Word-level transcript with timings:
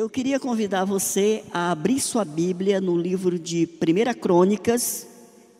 Eu 0.00 0.08
queria 0.08 0.40
convidar 0.40 0.86
você 0.86 1.44
a 1.52 1.70
abrir 1.70 2.00
sua 2.00 2.24
Bíblia 2.24 2.80
no 2.80 2.96
livro 2.96 3.38
de 3.38 3.68
1 3.68 4.18
Crônicas, 4.18 5.06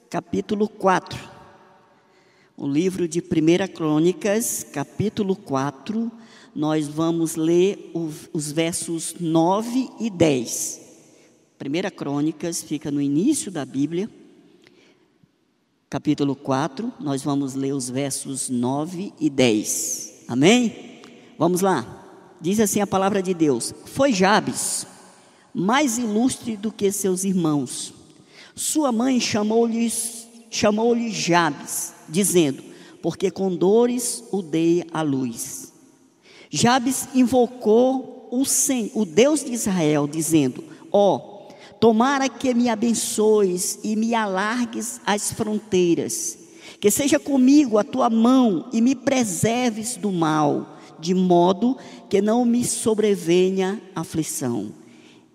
capítulo 0.09 0.67
4. 0.67 1.21
O 2.57 2.67
livro 2.67 3.07
de 3.07 3.21
1 3.21 3.75
Crônicas, 3.75 4.65
capítulo 4.73 5.37
4, 5.37 6.11
nós 6.55 6.89
vamos 6.89 7.37
ler 7.37 7.93
os 8.33 8.51
versos 8.51 9.15
9 9.21 9.91
e 10.01 10.09
10. 10.09 10.81
1 11.63 11.95
Crônicas 11.95 12.63
fica 12.63 12.91
no 12.91 13.03
início 13.03 13.53
da 13.53 13.67
Bíblia, 13.67 14.09
capítulo 15.91 16.35
4, 16.35 16.91
nós 16.99 17.23
vamos 17.23 17.55
ler 17.55 17.75
os 17.75 17.91
versos 17.91 18.49
9 18.49 19.13
e 19.21 19.29
10. 19.29 20.25
Amém? 20.29 21.03
Vamos 21.37 21.61
lá. 21.61 22.00
Diz 22.41 22.59
assim 22.59 22.81
a 22.81 22.87
palavra 22.87 23.23
de 23.23 23.35
Deus: 23.35 23.75
Foi 23.85 24.13
Jabes, 24.13 24.87
mais 25.53 25.99
ilustre 25.99 26.57
do 26.57 26.73
que 26.73 26.91
seus 26.91 27.25
irmãos. 27.25 27.93
Sua 28.55 28.91
mãe 28.91 29.21
chamou-lhe 29.21 29.93
chamou 30.51 30.97
Jabes, 31.11 31.93
dizendo: 32.09 32.63
Porque 33.03 33.31
com 33.31 33.55
dores 33.55 34.25
o 34.33 34.41
dei 34.41 34.85
à 34.93 35.03
luz. 35.03 35.73
Jabes 36.49 37.09
invocou 37.15 38.29
o, 38.31 38.45
Senhor, 38.45 38.91
o 38.95 39.05
Deus 39.05 39.45
de 39.45 39.53
Israel, 39.53 40.09
dizendo: 40.09 40.65
Ó, 40.91 41.17
oh, 41.17 41.53
tomara 41.79 42.29
que 42.29 42.55
me 42.55 42.71
abençoes 42.71 43.79
e 43.85 43.95
me 43.95 44.15
alargues 44.15 44.99
as 45.05 45.31
fronteiras, 45.31 46.39
que 46.81 46.91
seja 46.91 47.19
comigo 47.19 47.77
a 47.77 47.85
tua 47.85 48.09
mão 48.09 48.69
e 48.73 48.81
me 48.81 48.95
preserves 48.95 49.97
do 49.97 50.11
mal 50.11 50.80
de 51.01 51.15
modo 51.15 51.77
que 52.09 52.21
não 52.21 52.45
me 52.45 52.65
sobrevenha 52.65 53.81
aflição. 53.95 54.73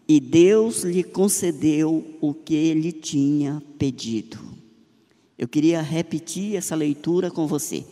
E 0.07 0.19
Deus 0.19 0.83
lhe 0.83 1.03
concedeu 1.03 2.05
o 2.21 2.33
que 2.33 2.53
ele 2.53 2.91
tinha 2.91 3.61
pedido. 3.77 4.37
Eu 5.37 5.47
queria 5.47 5.81
repetir 5.81 6.55
essa 6.55 6.75
leitura 6.75 7.31
com 7.31 7.47
você. 7.47 7.83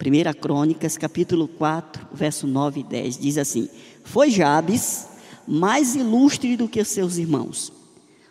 1 0.00 0.40
Crônicas, 0.40 0.96
capítulo 0.96 1.46
4, 1.46 2.08
verso 2.12 2.46
9 2.46 2.80
e 2.80 2.84
10, 2.84 3.18
diz 3.18 3.36
assim: 3.36 3.68
Foi 4.02 4.30
Jabes 4.30 5.06
mais 5.46 5.94
ilustre 5.94 6.56
do 6.56 6.68
que 6.68 6.82
seus 6.84 7.18
irmãos. 7.18 7.72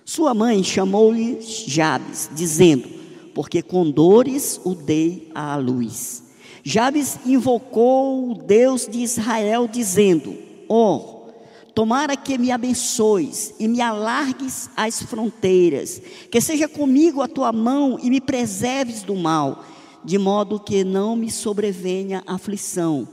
Sua 0.04 0.34
mãe 0.34 0.64
chamou-lhe 0.64 1.40
Jabes, 1.42 2.30
dizendo: 2.34 2.90
Porque 3.36 3.62
com 3.62 3.92
dores 3.92 4.60
o 4.64 4.74
dei 4.74 5.30
à 5.36 5.56
luz. 5.58 6.24
Jabes 6.70 7.18
invocou 7.26 8.30
o 8.30 8.36
Deus 8.36 8.86
de 8.86 9.00
Israel, 9.00 9.68
dizendo: 9.68 10.38
Oh, 10.70 11.32
tomara 11.74 12.16
que 12.16 12.38
me 12.38 12.52
abençoes 12.52 13.56
e 13.60 13.68
me 13.68 13.82
alargues 13.82 14.70
as 14.78 15.02
fronteiras, 15.02 16.00
que 16.30 16.40
seja 16.40 16.68
comigo 16.68 17.24
a 17.24 17.28
tua 17.28 17.52
mão 17.52 17.98
e 18.00 18.12
me 18.12 18.22
preserves 18.22 19.02
do 19.02 19.16
mal, 19.16 19.66
de 20.06 20.20
modo 20.20 20.60
que 20.60 20.84
não 20.84 21.16
me 21.16 21.32
sobrevenha 21.32 22.22
aflição. 22.28 23.08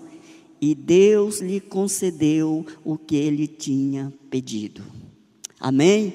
E 0.60 0.74
Deus 0.74 1.40
lhe 1.40 1.58
concedeu 1.58 2.66
o 2.84 2.98
que 2.98 3.16
ele 3.16 3.46
tinha 3.46 4.12
pedido. 4.28 4.82
Amém? 5.58 6.12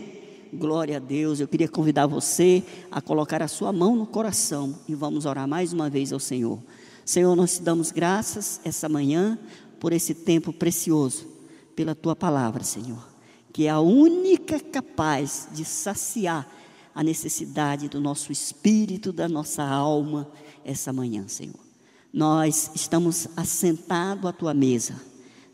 Glória 0.54 0.98
a 0.98 1.00
Deus. 1.00 1.40
Eu 1.40 1.48
queria 1.48 1.68
convidar 1.68 2.06
você 2.06 2.62
a 2.92 3.02
colocar 3.02 3.42
a 3.42 3.48
sua 3.48 3.74
mão 3.74 3.96
no 3.96 4.06
coração 4.06 4.76
e 4.88 4.94
vamos 4.94 5.26
orar 5.26 5.48
mais 5.48 5.74
uma 5.74 5.90
vez 5.90 6.14
ao 6.14 6.20
Senhor. 6.20 6.60
Senhor, 7.06 7.36
nós 7.36 7.58
te 7.58 7.62
damos 7.62 7.92
graças 7.92 8.62
essa 8.64 8.88
manhã 8.88 9.38
por 9.80 9.94
esse 9.94 10.14
tempo 10.14 10.54
precioso, 10.54 11.28
pela 11.76 11.96
tua 11.96 12.16
palavra, 12.16 12.64
Senhor, 12.64 13.08
que 13.52 13.66
é 13.66 13.70
a 13.70 13.80
única 13.80 14.60
capaz 14.60 15.48
de 15.52 15.66
saciar 15.66 16.48
a 16.94 17.04
necessidade 17.04 17.88
do 17.88 18.00
nosso 18.00 18.32
espírito, 18.32 19.12
da 19.12 19.28
nossa 19.28 19.64
alma 19.64 20.30
essa 20.64 20.94
manhã, 20.94 21.28
Senhor. 21.28 21.60
Nós 22.14 22.72
estamos 22.76 23.28
assentados 23.36 24.26
à 24.26 24.34
tua 24.34 24.54
mesa. 24.54 24.96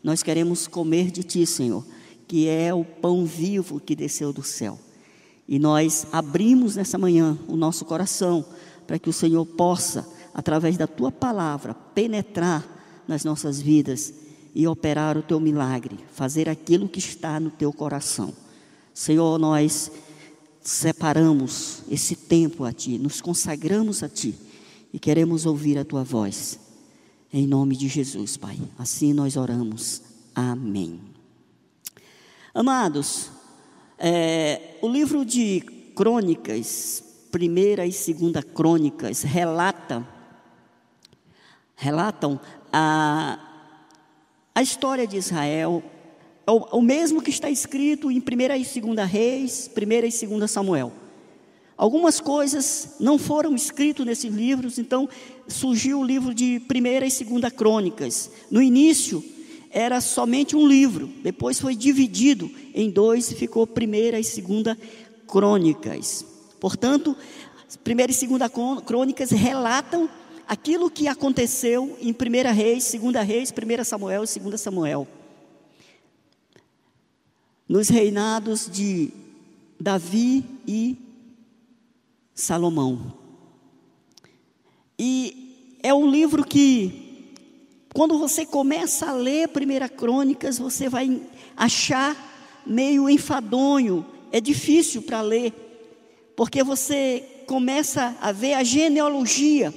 Nós 0.02 0.22
queremos 0.22 0.66
comer 0.66 1.10
de 1.10 1.22
ti, 1.22 1.46
Senhor, 1.46 1.86
que 2.26 2.48
é 2.48 2.74
o 2.74 2.84
pão 2.84 3.24
vivo 3.24 3.80
que 3.80 3.94
desceu 3.94 4.32
do 4.32 4.42
céu. 4.42 4.78
E 5.46 5.58
nós 5.58 6.06
abrimos 6.12 6.76
nessa 6.76 6.98
manhã 6.98 7.38
o 7.48 7.56
nosso 7.56 7.84
coração 7.84 8.44
para 8.86 8.98
que 8.98 9.08
o 9.08 9.12
Senhor 9.12 9.46
possa 9.46 10.06
através 10.38 10.76
da 10.76 10.86
tua 10.86 11.10
palavra, 11.10 11.74
penetrar 11.74 12.64
nas 13.08 13.24
nossas 13.24 13.60
vidas 13.60 14.14
e 14.54 14.68
operar 14.68 15.18
o 15.18 15.22
teu 15.22 15.40
milagre, 15.40 15.98
fazer 16.12 16.48
aquilo 16.48 16.88
que 16.88 17.00
está 17.00 17.40
no 17.40 17.50
teu 17.50 17.72
coração. 17.72 18.32
Senhor, 18.94 19.36
nós 19.36 19.90
separamos 20.60 21.82
esse 21.90 22.14
tempo 22.14 22.62
a 22.62 22.72
ti, 22.72 22.98
nos 22.98 23.20
consagramos 23.20 24.04
a 24.04 24.08
ti 24.08 24.32
e 24.92 25.00
queremos 25.00 25.44
ouvir 25.44 25.76
a 25.76 25.84
tua 25.84 26.04
voz. 26.04 26.60
Em 27.32 27.44
nome 27.44 27.76
de 27.76 27.88
Jesus, 27.88 28.36
Pai. 28.36 28.60
Assim 28.78 29.12
nós 29.12 29.36
oramos. 29.36 30.02
Amém. 30.36 31.00
Amados, 32.54 33.28
é, 33.98 34.76
o 34.80 34.88
livro 34.88 35.24
de 35.24 35.62
Crônicas, 35.96 37.02
primeira 37.32 37.84
e 37.84 37.90
segunda 37.90 38.40
Crônicas, 38.40 39.22
relata 39.22 40.06
relatam 41.78 42.40
a, 42.72 43.38
a 44.52 44.60
história 44.60 45.06
de 45.06 45.16
Israel, 45.16 45.82
é 46.44 46.50
o, 46.50 46.56
o 46.72 46.82
mesmo 46.82 47.22
que 47.22 47.30
está 47.30 47.48
escrito 47.48 48.10
em 48.10 48.18
1 48.18 48.20
e 48.20 48.80
2 48.80 49.08
Reis, 49.08 49.70
1 49.76 50.24
e 50.24 50.26
2 50.26 50.50
Samuel. 50.50 50.92
Algumas 51.76 52.18
coisas 52.18 52.96
não 52.98 53.16
foram 53.16 53.54
escritas 53.54 54.04
nesses 54.04 54.34
livros, 54.34 54.76
então 54.76 55.08
surgiu 55.46 56.00
o 56.00 56.04
livro 56.04 56.34
de 56.34 56.60
1 56.68 56.86
e 56.86 57.40
2 57.40 57.52
Crônicas. 57.52 58.32
No 58.50 58.60
início 58.60 59.24
era 59.70 60.00
somente 60.00 60.56
um 60.56 60.66
livro, 60.66 61.08
depois 61.22 61.60
foi 61.60 61.76
dividido 61.76 62.50
em 62.74 62.90
dois 62.90 63.30
e 63.30 63.36
ficou 63.36 63.68
1 63.68 63.94
e 63.94 64.12
2 64.12 64.76
Crônicas. 65.28 66.26
Portanto, 66.58 67.16
1 67.86 67.90
e 67.90 68.38
2 68.38 68.50
Crônicas 68.84 69.30
relatam 69.30 70.10
aquilo 70.48 70.90
que 70.90 71.06
aconteceu 71.06 71.98
em 72.00 72.10
1 72.10 72.54
Reis, 72.54 72.90
2 72.90 73.26
Reis, 73.26 73.52
1 73.52 73.84
Samuel 73.84 74.24
e 74.24 74.40
2 74.40 74.58
Samuel. 74.58 75.06
Nos 77.68 77.90
reinados 77.90 78.66
de 78.66 79.10
Davi 79.78 80.42
e 80.66 80.96
Salomão. 82.34 83.12
E 84.98 85.76
é 85.82 85.92
um 85.92 86.10
livro 86.10 86.42
que, 86.42 87.34
quando 87.92 88.18
você 88.18 88.46
começa 88.46 89.10
a 89.10 89.12
ler 89.12 89.50
1 89.50 89.96
Crônicas, 89.96 90.58
você 90.58 90.88
vai 90.88 91.20
achar 91.54 92.16
meio 92.64 93.08
enfadonho, 93.10 94.04
é 94.32 94.40
difícil 94.40 95.02
para 95.02 95.20
ler, 95.20 95.52
porque 96.34 96.64
você 96.64 97.44
começa 97.46 98.16
a 98.20 98.32
ver 98.32 98.54
a 98.54 98.64
genealogia 98.64 99.74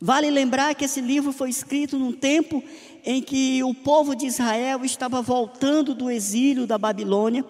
Vale 0.00 0.30
lembrar 0.30 0.74
que 0.74 0.84
esse 0.84 1.00
livro 1.00 1.32
foi 1.32 1.50
escrito 1.50 1.98
num 1.98 2.12
tempo 2.12 2.62
em 3.04 3.20
que 3.20 3.62
o 3.64 3.74
povo 3.74 4.14
de 4.14 4.26
Israel 4.26 4.84
estava 4.84 5.20
voltando 5.20 5.94
do 5.94 6.10
exílio 6.10 6.66
da 6.66 6.78
Babilônia. 6.78 7.44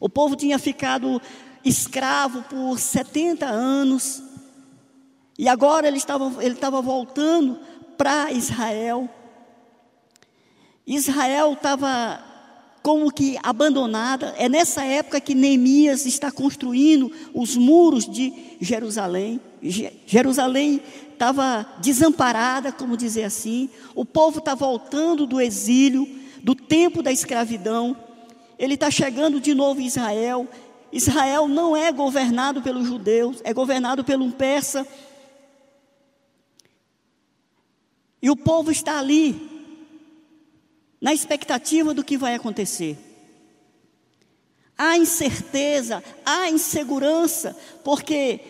O 0.00 0.08
povo 0.08 0.36
tinha 0.36 0.58
ficado 0.58 1.20
escravo 1.64 2.42
por 2.42 2.78
70 2.78 3.46
anos. 3.46 4.22
E 5.36 5.48
agora 5.48 5.88
ele 5.88 5.96
estava, 5.96 6.42
ele 6.42 6.54
estava 6.54 6.80
voltando 6.80 7.58
para 7.96 8.30
Israel. 8.30 9.08
Israel 10.86 11.54
estava 11.54 12.22
como 12.82 13.10
que 13.10 13.38
abandonada. 13.42 14.34
É 14.36 14.46
nessa 14.46 14.84
época 14.84 15.20
que 15.20 15.34
Neemias 15.34 16.04
está 16.04 16.30
construindo 16.30 17.10
os 17.32 17.56
muros 17.56 18.06
de 18.06 18.30
Jerusalém. 18.60 19.40
Jerusalém 20.06 20.82
estava 21.14 21.66
desamparada, 21.78 22.70
como 22.70 22.96
dizer 22.96 23.24
assim, 23.24 23.70
o 23.94 24.04
povo 24.04 24.38
está 24.38 24.54
voltando 24.54 25.26
do 25.26 25.40
exílio, 25.40 26.06
do 26.42 26.54
tempo 26.54 27.02
da 27.02 27.10
escravidão, 27.10 27.96
ele 28.58 28.74
está 28.74 28.90
chegando 28.90 29.40
de 29.40 29.54
novo 29.54 29.80
em 29.80 29.86
Israel. 29.86 30.48
Israel 30.92 31.48
não 31.48 31.76
é 31.76 31.90
governado 31.90 32.62
pelos 32.62 32.86
judeus, 32.86 33.40
é 33.44 33.52
governado 33.52 34.04
por 34.04 34.14
um 34.16 34.30
persa. 34.30 34.86
E 38.22 38.30
o 38.30 38.36
povo 38.36 38.70
está 38.70 38.98
ali, 38.98 39.50
na 41.00 41.12
expectativa 41.12 41.92
do 41.92 42.04
que 42.04 42.16
vai 42.16 42.34
acontecer. 42.34 42.96
Há 44.76 44.96
incerteza, 44.96 46.02
há 46.24 46.48
insegurança, 46.48 47.56
porque 47.84 48.40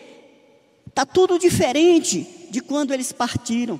está 0.95 1.05
tudo 1.05 1.37
diferente 1.37 2.25
de 2.49 2.61
quando 2.61 2.93
eles 2.93 3.11
partiram. 3.11 3.77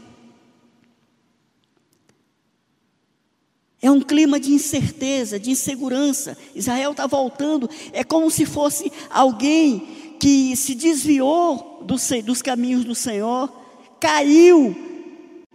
É 3.81 3.89
um 3.89 4.01
clima 4.01 4.37
de 4.37 4.51
incerteza, 4.51 5.39
de 5.39 5.49
insegurança. 5.49 6.37
Israel 6.53 6.91
está 6.91 7.07
voltando, 7.07 7.69
é 7.93 8.03
como 8.03 8.29
se 8.29 8.45
fosse 8.45 8.91
alguém 9.09 10.17
que 10.19 10.57
se 10.57 10.75
desviou 10.75 11.85
dos, 11.85 12.41
caminhos 12.41 12.83
do 12.83 12.93
Senhor, 12.93 13.49
caiu, 13.97 14.75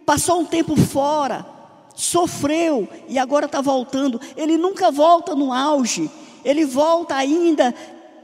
passou 0.06 0.40
um 0.40 0.46
tempo 0.46 0.74
fora, 0.76 1.44
sofreu 1.94 2.88
e 3.06 3.18
agora 3.18 3.44
está 3.44 3.60
voltando. 3.60 4.18
Ele 4.34 4.56
nunca 4.56 4.90
volta 4.90 5.34
no 5.34 5.52
auge, 5.52 6.10
ele 6.42 6.64
volta 6.64 7.16
ainda 7.16 7.74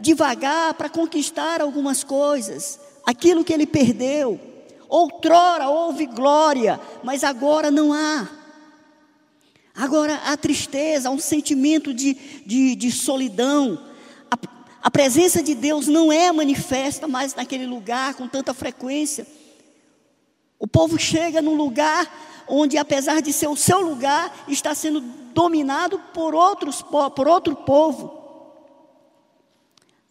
devagar 0.01 0.73
para 0.73 0.89
conquistar 0.89 1.61
algumas 1.61 2.03
coisas, 2.03 2.81
aquilo 3.07 3.45
que 3.45 3.53
ele 3.53 3.67
perdeu. 3.67 4.41
Outrora 4.89 5.69
houve 5.69 6.07
glória, 6.07 6.81
mas 7.05 7.23
agora 7.23 7.71
não 7.71 7.93
há. 7.93 8.29
Agora 9.75 10.17
há 10.25 10.37
tristeza, 10.37 11.09
há 11.09 11.13
um 11.13 11.19
sentimento 11.19 11.95
de, 11.95 12.15
de, 12.45 12.75
de 12.75 12.91
solidão. 12.91 13.79
A, 14.31 14.37
a 14.83 14.91
presença 14.91 15.43
de 15.43 15.55
Deus 15.55 15.87
não 15.87 16.13
é 16.13 16.33
manifesta 16.33 17.07
mais 17.07 17.35
naquele 17.35 17.67
lugar 17.67 18.15
com 18.15 18.27
tanta 18.27 18.53
frequência. 18.53 19.27
O 20.59 20.67
povo 20.67 20.99
chega 20.99 21.43
num 21.43 21.55
lugar 21.55 22.45
onde, 22.49 22.79
apesar 22.79 23.21
de 23.21 23.33
ser 23.33 23.49
o 23.49 23.57
seu 23.57 23.81
lugar, 23.81 24.45
está 24.49 24.75
sendo 24.75 25.01
dominado 25.01 25.99
por, 26.15 26.35
outros, 26.35 26.83
por 26.83 27.29
outro 27.29 27.55
povo. 27.55 28.16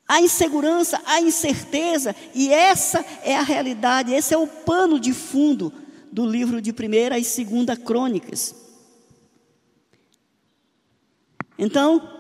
Há 0.07 0.22
insegurança, 0.22 1.02
há 1.06 1.19
incerteza, 1.19 2.16
e 2.34 2.54
essa 2.54 3.04
é 3.24 3.36
a 3.36 3.42
realidade, 3.42 4.13
esse 4.13 4.34
é 4.34 4.38
o 4.38 4.46
pano 4.46 5.00
de 5.00 5.13
fundo 5.13 5.74
do 6.12 6.25
livro 6.25 6.62
de 6.62 6.72
1 6.72 6.74
e 7.18 7.66
2 7.66 7.78
Crônicas. 7.80 8.56
Então, 11.57 12.16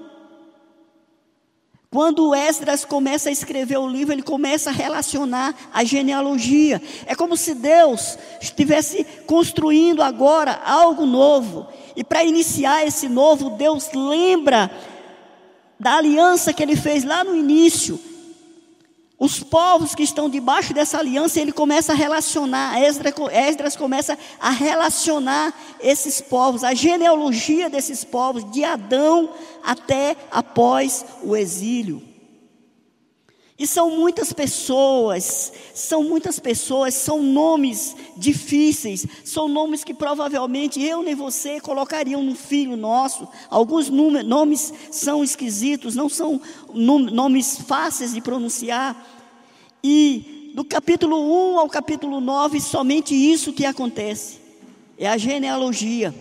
quando 1.95 2.35
Esdras 2.35 2.83
começa 2.83 3.29
a 3.29 3.31
escrever 3.31 3.77
o 3.77 3.87
livro, 3.87 4.13
ele 4.13 4.21
começa 4.21 4.69
a 4.69 4.73
relacionar 4.73 5.55
a 5.73 5.81
genealogia. 5.83 6.81
É 7.05 7.15
como 7.15 7.37
se 7.37 7.53
Deus 7.53 8.17
estivesse 8.41 9.05
construindo 9.25 10.01
agora 10.01 10.59
algo 10.65 11.05
novo. 11.05 11.67
E 11.95 12.03
para 12.03 12.23
iniciar 12.25 12.85
esse 12.85 13.07
novo, 13.07 13.51
Deus 13.51 13.89
lembra 13.93 14.69
da 15.79 15.95
aliança 15.97 16.53
que 16.53 16.63
ele 16.63 16.75
fez 16.75 17.03
lá 17.03 17.23
no 17.23 17.35
início. 17.35 17.99
Os 19.17 19.39
povos 19.39 19.95
que 19.95 20.03
estão 20.03 20.29
debaixo 20.29 20.73
dessa 20.73 20.99
aliança, 20.99 21.39
ele 21.39 21.53
começa 21.53 21.93
a 21.93 21.95
relacionar, 21.95 22.77
Esdras, 22.81 23.75
começa 23.75 24.17
a 24.39 24.49
relacionar 24.49 25.53
esses 25.79 26.19
povos, 26.19 26.65
a 26.65 26.73
genealogia 26.73 27.69
desses 27.69 28.03
povos, 28.03 28.49
de 28.51 28.63
Adão 28.63 29.29
até 29.63 30.17
após 30.29 31.05
o 31.23 31.35
exílio. 31.35 32.14
E 33.57 33.65
são 33.65 33.89
muitas 33.89 34.33
pessoas, 34.33 35.53
são 35.73 36.03
muitas 36.03 36.39
pessoas, 36.39 36.93
são 36.93 37.23
nomes 37.23 37.95
difíceis, 38.17 39.05
são 39.23 39.47
nomes 39.47 39.81
que 39.81 39.93
provavelmente 39.93 40.83
eu 40.83 41.01
nem 41.01 41.15
você 41.15 41.61
colocariam 41.61 42.21
no 42.21 42.35
filho 42.35 42.75
nosso. 42.75 43.25
Alguns 43.49 43.89
nomes 43.89 44.73
são 44.91 45.23
esquisitos, 45.23 45.95
não 45.95 46.09
são 46.09 46.41
nomes 46.73 47.57
fáceis 47.59 48.13
de 48.13 48.19
pronunciar. 48.19 48.93
E 49.81 50.51
do 50.53 50.65
capítulo 50.65 51.53
1 51.53 51.59
ao 51.59 51.69
capítulo 51.69 52.19
9, 52.19 52.59
somente 52.59 53.15
isso 53.15 53.53
que 53.53 53.65
acontece. 53.65 54.39
É 54.97 55.07
a 55.07 55.17
genealogia. 55.17 56.13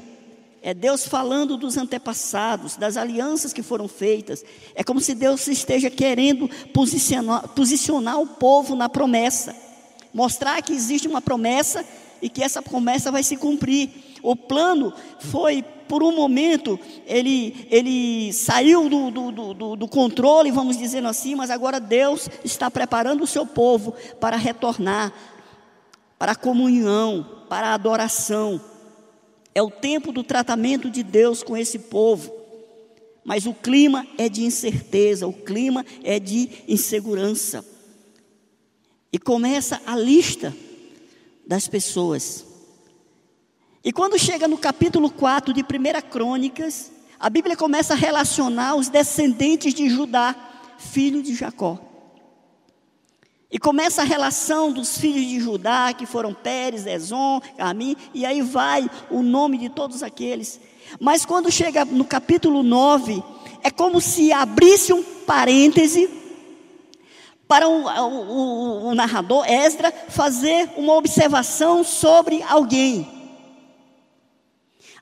É 0.67 0.73
Deus 0.73 1.07
falando 1.07 1.59
dos 1.59 1.77
antepassados, 1.77 2.75
das 2.77 2.97
alianças 2.97 3.53
que 3.53 3.63
foram 3.63 3.87
feitas. 3.87 4.43
É 4.75 4.83
como 4.83 4.99
se 4.99 5.15
Deus 5.15 5.47
esteja 5.47 5.91
querendo 5.91 6.49
posicionar, 6.73 7.47
posicionar 7.49 8.19
o 8.19 8.27
povo 8.27 8.75
na 8.75 8.89
promessa. 8.89 9.55
Mostrar 10.13 10.63
que 10.63 10.73
existe 10.73 11.07
uma 11.07 11.21
promessa 11.21 11.85
e 12.23 12.31
que 12.31 12.43
essa 12.43 12.63
promessa 12.63 13.13
vai 13.13 13.23
se 13.23 13.37
cumprir. 13.37 13.91
O 14.23 14.35
plano 14.35 14.91
foi, 15.19 15.63
por 15.87 16.03
um 16.03 16.17
momento, 16.17 16.81
ele, 17.07 17.69
ele 17.71 18.33
saiu 18.33 18.89
do, 18.89 19.11
do, 19.11 19.53
do, 19.53 19.77
do 19.77 19.89
controle, 19.89 20.51
vamos 20.51 20.79
dizer 20.79 21.05
assim, 21.05 21.35
mas 21.35 21.51
agora 21.51 21.79
Deus 21.79 22.27
está 22.43 22.71
preparando 22.71 23.23
o 23.23 23.27
seu 23.27 23.45
povo 23.45 23.95
para 24.19 24.39
retornar 24.39 25.13
para 26.19 26.33
a 26.33 26.37
comunhão, 26.37 27.45
para 27.51 27.69
a 27.69 27.75
adoração. 27.75 28.59
É 29.55 29.62
o 29.62 29.71
tempo 29.71 30.11
do 30.11 30.25
tratamento 30.25 30.91
de 30.91 31.03
Deus 31.03 31.43
com 31.43 31.56
esse 31.56 31.79
povo. 31.79 32.33
Mas 33.25 33.47
o 33.47 33.55
clima 33.55 34.06
é 34.19 34.29
de 34.29 34.45
incerteza, 34.45 35.27
o 35.27 35.33
clima 35.33 35.85
é 36.03 36.19
de 36.19 36.51
insegurança. 36.69 37.65
E 39.12 39.19
começa 39.19 39.81
a 39.87 39.97
lista 39.97 40.55
das 41.47 41.69
pessoas. 41.69 42.45
E 43.83 43.93
quando 43.93 44.19
chega 44.19 44.49
no 44.49 44.59
capítulo 44.59 45.11
4 45.11 45.53
de 45.55 45.62
1 45.62 46.11
Crônicas, 46.11 46.91
a 47.19 47.31
Bíblia 47.31 47.56
começa 47.56 47.95
a 47.95 47.97
relacionar 47.97 48.75
os 48.75 48.89
descendentes 48.89 49.73
de 49.73 49.89
Judá, 49.89 50.35
filho 50.79 51.23
de 51.23 51.35
Jacó. 51.35 51.79
E 53.55 53.59
começa 53.61 54.03
a 54.03 54.05
relação 54.05 54.73
dos 54.73 54.99
filhos 54.99 55.25
de 55.25 55.39
Judá, 55.39 55.93
que 55.93 56.06
foram 56.06 56.35
Pérez, 56.35 56.89
Ezon, 56.89 57.41
Carmim, 57.56 57.97
e 58.12 58.27
aí 58.27 58.43
vai 58.43 58.91
o 59.09 59.23
nome 59.23 59.59
de 59.59 59.69
todos 59.69 60.03
aqueles. 60.03 60.61
Mas 60.99 61.25
quando 61.25 61.53
chega 61.53 61.85
no 61.85 62.05
capítulo 62.05 62.65
9, 62.65 63.23
é 63.62 63.71
como 63.71 64.01
se 64.01 64.33
abrisse 64.33 64.93
um 64.93 65.05
parêntese 65.05 66.11
para 67.47 67.69
o, 67.69 67.85
o, 67.85 68.87
o, 68.89 68.89
o 68.89 68.95
narrador, 68.97 69.49
Esdra, 69.49 69.93
fazer 70.09 70.71
uma 70.77 70.95
observação 70.95 71.85
sobre 71.85 72.43
alguém. 72.43 73.09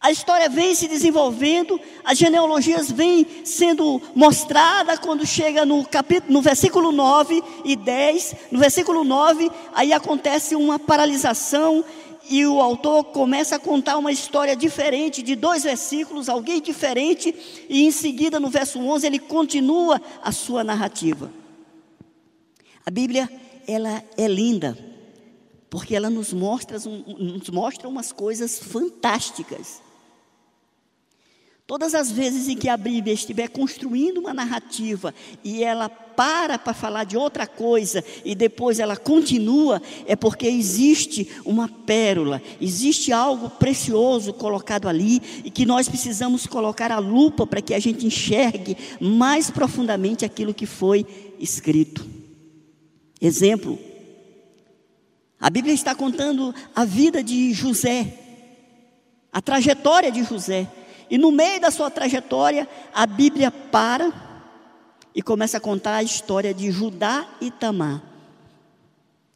A 0.02 0.10
história 0.10 0.49
vem 0.49 0.75
se 0.75 0.88
desenvolvendo, 0.88 1.81
as 2.02 2.19
genealogias 2.19 2.90
vêm 2.90 3.25
sendo 3.44 4.02
mostradas 4.16 4.99
quando 4.99 5.25
chega 5.25 5.64
no 5.64 5.87
capítulo, 5.87 6.32
no 6.32 6.43
versículo 6.43 6.90
9 6.90 7.40
e 7.64 7.76
10. 7.76 8.34
No 8.50 8.58
versículo 8.58 9.04
9, 9.04 9.49
aí 9.72 9.93
acontece 9.93 10.56
uma 10.56 10.76
paralisação 10.76 11.85
e 12.28 12.44
o 12.44 12.61
autor 12.61 13.04
começa 13.04 13.56
a 13.56 13.61
contar 13.61 13.97
uma 13.97 14.11
história 14.11 14.56
diferente 14.56 15.23
de 15.23 15.37
dois 15.37 15.62
versículos, 15.62 16.28
alguém 16.28 16.61
diferente, 16.61 17.32
e 17.68 17.85
em 17.85 17.90
seguida 17.90 18.40
no 18.40 18.49
verso 18.49 18.80
11 18.80 19.06
ele 19.06 19.18
continua 19.21 20.00
a 20.23 20.32
sua 20.32 20.64
narrativa. 20.64 21.32
A 22.85 22.90
Bíblia, 22.90 23.30
ela 23.68 24.02
é 24.16 24.26
linda, 24.26 24.76
porque 25.71 25.94
ela 25.94 26.11
nos 26.11 26.32
mostra, 26.32 26.76
nos 26.78 27.50
mostra 27.50 27.88
umas 27.88 28.11
coisas 28.11 28.59
fantásticas. 28.59 29.81
Todas 31.66 31.95
as 31.95 32.11
vezes 32.11 32.49
em 32.49 32.57
que 32.57 32.69
a 32.69 32.76
Bíblia 32.76 33.14
estiver 33.14 33.49
construindo 33.49 34.19
uma 34.19 34.35
narrativa 34.35 35.14
e 35.45 35.62
ela 35.62 35.88
para 35.88 36.59
para 36.59 36.75
falar 36.75 37.04
de 37.04 37.16
outra 37.16 37.47
coisa 37.47 38.04
e 38.25 38.35
depois 38.35 38.78
ela 38.78 38.97
continua, 38.97 39.81
é 40.07 40.14
porque 40.14 40.47
existe 40.47 41.31
uma 41.45 41.69
pérola, 41.69 42.42
existe 42.61 43.12
algo 43.12 43.49
precioso 43.49 44.33
colocado 44.33 44.88
ali 44.88 45.23
e 45.45 45.50
que 45.50 45.64
nós 45.64 45.88
precisamos 45.88 46.47
colocar 46.47 46.90
a 46.90 46.99
lupa 46.99 47.47
para 47.47 47.62
que 47.62 47.73
a 47.73 47.78
gente 47.78 48.07
enxergue 48.07 48.76
mais 49.00 49.50
profundamente 49.50 50.25
aquilo 50.25 50.52
que 50.52 50.66
foi 50.66 51.07
escrito. 51.38 52.04
Exemplo, 53.21 53.78
a 55.40 55.49
Bíblia 55.49 55.73
está 55.73 55.95
contando 55.95 56.52
a 56.75 56.85
vida 56.85 57.23
de 57.23 57.52
José, 57.52 58.19
a 59.33 59.40
trajetória 59.40 60.11
de 60.11 60.23
José. 60.25 60.69
E 61.11 61.18
no 61.18 61.30
meio 61.30 61.61
da 61.61 61.71
sua 61.71 61.90
trajetória, 61.90 62.68
a 62.94 63.06
Bíblia 63.06 63.50
para 63.50 64.12
e 65.14 65.23
começa 65.23 65.59
a 65.59 65.61
contar 65.61 65.97
a 65.97 66.02
história 66.02 66.54
de 66.54 66.71
Judá 66.71 67.28
e 67.40 67.50
Tamar, 67.50 68.02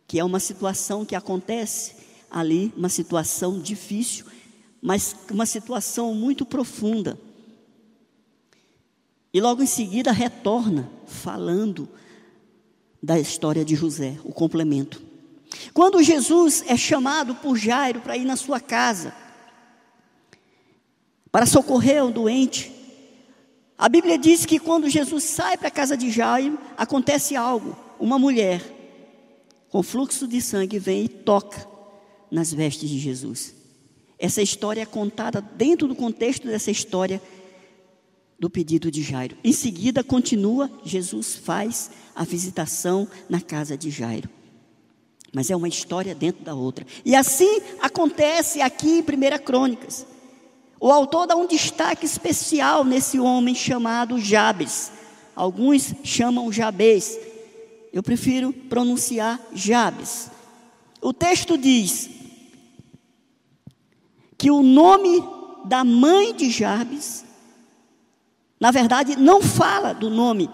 que 0.06 0.18
é 0.18 0.24
uma 0.24 0.40
situação 0.40 1.04
que 1.04 1.14
acontece 1.14 1.96
ali, 2.30 2.72
uma 2.76 2.88
situação 2.88 3.58
difícil, 3.60 4.26
mas 4.80 5.16
uma 5.30 5.46
situação 5.46 6.14
muito 6.14 6.46
profunda. 6.46 7.18
E 9.32 9.40
logo 9.40 9.62
em 9.62 9.66
seguida 9.66 10.12
retorna 10.12 10.90
falando 11.06 11.88
da 13.02 13.18
história 13.18 13.64
de 13.64 13.74
José, 13.74 14.18
o 14.24 14.32
complemento. 14.32 15.02
Quando 15.72 16.02
Jesus 16.02 16.64
é 16.66 16.76
chamado 16.76 17.34
por 17.34 17.56
Jairo 17.56 18.00
para 18.00 18.16
ir 18.16 18.24
na 18.24 18.36
sua 18.36 18.60
casa, 18.60 19.14
para 21.30 21.46
socorrer 21.46 22.04
o 22.04 22.10
doente. 22.10 22.72
A 23.78 23.88
Bíblia 23.88 24.16
diz 24.16 24.46
que 24.46 24.58
quando 24.58 24.88
Jesus 24.88 25.24
sai 25.24 25.56
para 25.56 25.68
a 25.68 25.70
casa 25.70 25.96
de 25.96 26.10
Jairo, 26.10 26.58
acontece 26.76 27.36
algo. 27.36 27.76
Uma 28.00 28.18
mulher 28.18 28.62
com 29.68 29.82
fluxo 29.82 30.26
de 30.26 30.40
sangue 30.40 30.78
vem 30.78 31.04
e 31.04 31.08
toca 31.08 31.66
nas 32.30 32.52
vestes 32.52 32.88
de 32.88 32.98
Jesus. 32.98 33.54
Essa 34.18 34.40
história 34.40 34.80
é 34.80 34.86
contada 34.86 35.40
dentro 35.40 35.86
do 35.86 35.94
contexto 35.94 36.46
dessa 36.46 36.70
história 36.70 37.20
do 38.38 38.48
pedido 38.48 38.90
de 38.90 39.02
Jairo. 39.02 39.36
Em 39.44 39.52
seguida, 39.52 40.02
continua, 40.02 40.70
Jesus 40.84 41.36
faz 41.36 41.90
a 42.14 42.24
visitação 42.24 43.06
na 43.28 43.40
casa 43.40 43.76
de 43.76 43.90
Jairo. 43.90 44.28
Mas 45.32 45.50
é 45.50 45.56
uma 45.56 45.68
história 45.68 46.14
dentro 46.14 46.42
da 46.44 46.54
outra. 46.54 46.86
E 47.04 47.14
assim 47.14 47.60
acontece 47.80 48.62
aqui 48.62 48.98
em 48.98 49.00
1 49.00 49.44
Crônicas. 49.44 50.06
O 50.78 50.90
autor 50.90 51.26
dá 51.26 51.36
um 51.36 51.46
destaque 51.46 52.04
especial 52.04 52.84
nesse 52.84 53.18
homem 53.18 53.54
chamado 53.54 54.18
Jabes. 54.18 54.92
Alguns 55.34 55.94
chamam 56.04 56.52
Jabez. 56.52 57.18
Eu 57.92 58.02
prefiro 58.02 58.52
pronunciar 58.52 59.40
Jabes. 59.54 60.30
O 61.00 61.12
texto 61.12 61.56
diz 61.56 62.10
que 64.36 64.50
o 64.50 64.62
nome 64.62 65.22
da 65.64 65.82
mãe 65.82 66.34
de 66.34 66.50
Jabes, 66.50 67.24
na 68.60 68.70
verdade, 68.70 69.16
não 69.16 69.40
fala 69.40 69.92
do 69.92 70.10
nome 70.10 70.50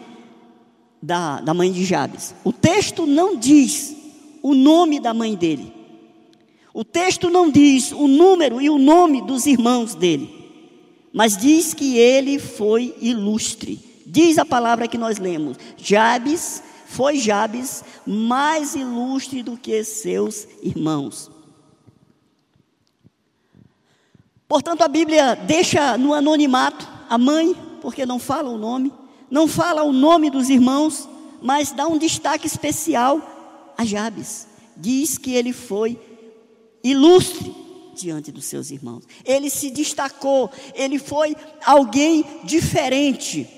da, 1.03 1.41
da 1.41 1.53
mãe 1.53 1.73
de 1.73 1.85
Jabes. 1.85 2.35
O 2.45 2.53
texto 2.53 3.07
não 3.07 3.37
diz 3.37 3.97
o 4.43 4.55
nome 4.55 5.01
da 5.01 5.13
mãe 5.13 5.35
dele. 5.35 5.82
O 6.75 6.85
texto 6.85 7.29
não 7.29 7.51
diz 7.51 7.93
o 7.93 8.09
número 8.09 8.61
e 8.61 8.71
o 8.71 8.79
nome 8.79 9.21
dos 9.21 9.45
irmãos 9.47 9.95
dele, 9.95 10.31
mas 11.13 11.37
diz 11.37 11.75
que 11.75 11.99
ele 11.99 12.39
foi 12.39 12.95
ilustre. 13.01 13.79
Diz 14.07 14.39
a 14.39 14.45
palavra 14.45 14.89
que 14.89 14.97
nós 14.97 15.19
lemos: 15.19 15.59
Jabes 15.77 16.63
foi 16.87 17.19
Jabes 17.19 17.85
mais 18.07 18.75
ilustre 18.75 19.43
do 19.43 19.57
que 19.57 19.85
seus 19.85 20.47
irmãos. 20.63 21.31
Portanto, 24.49 24.83
a 24.83 24.89
Bíblia 24.89 25.35
deixa 25.35 25.97
no 25.97 26.13
anonimato 26.13 26.87
a 27.09 27.17
mãe, 27.17 27.55
porque 27.81 28.05
não 28.05 28.19
fala 28.19 28.51
o 28.51 28.59
nome, 28.59 28.93
não 29.31 29.49
fala 29.49 29.83
o 29.83 29.93
nome 29.93 30.31
dos 30.31 30.51
irmãos, 30.51 31.09
mas 31.41 31.73
dá 31.73 31.87
um 31.87 31.97
destaque 31.97 32.47
especial 32.47 33.75
a 33.77 33.85
Jabes. 33.85 34.47
Diz 34.77 35.17
que 35.17 35.33
ele 35.33 35.53
foi 35.53 35.99
ilustre 36.83 37.55
diante 37.95 38.33
dos 38.33 38.45
seus 38.45 38.71
irmãos. 38.71 39.05
Ele 39.25 39.51
se 39.51 39.71
destacou, 39.71 40.51
ele 40.75 40.99
foi 40.99 41.37
alguém 41.65 42.25
diferente. 42.45 43.49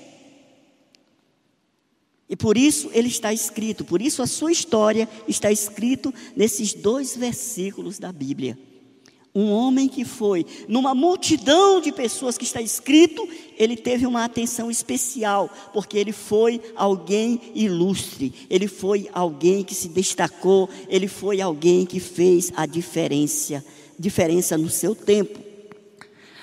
E 2.27 2.35
por 2.35 2.57
isso 2.57 2.89
ele 2.91 3.07
está 3.07 3.31
escrito, 3.31 3.85
por 3.85 4.01
isso 4.01 4.21
a 4.21 4.27
sua 4.27 4.51
história 4.51 5.07
está 5.27 5.51
escrito 5.51 6.13
nesses 6.35 6.73
dois 6.73 7.15
versículos 7.15 7.99
da 7.99 8.11
Bíblia. 8.11 8.57
Um 9.35 9.51
homem 9.51 9.89
que 9.89 10.05
foi, 10.05 10.45
numa 10.65 10.95
multidão 10.95 11.81
de 11.81 11.91
pessoas 11.91 12.37
que 12.37 12.45
está 12.45 12.61
escrito, 12.61 13.27
ele 13.57 13.75
teve 13.75 14.07
uma 14.07 14.23
atenção 14.23 14.71
especial, 14.71 15.49
porque 15.73 15.97
ele 15.97 16.13
foi 16.13 16.61
alguém 16.73 17.41
ilustre, 17.53 18.33
ele 18.49 18.69
foi 18.69 19.09
alguém 19.11 19.61
que 19.61 19.75
se 19.75 19.89
destacou, 19.89 20.69
ele 20.87 21.09
foi 21.09 21.41
alguém 21.41 21.85
que 21.85 21.99
fez 21.99 22.53
a 22.55 22.65
diferença, 22.65 23.61
diferença 23.99 24.57
no 24.57 24.69
seu 24.69 24.95
tempo. 24.95 25.37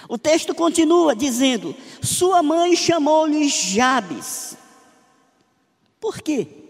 O 0.06 0.18
texto 0.18 0.54
continua 0.54 1.16
dizendo: 1.16 1.75
Sua 2.02 2.42
mãe 2.42 2.76
chamou-lhe 2.76 3.49
Jabes. 3.49 4.54
Por 5.99 6.20
quê? 6.20 6.62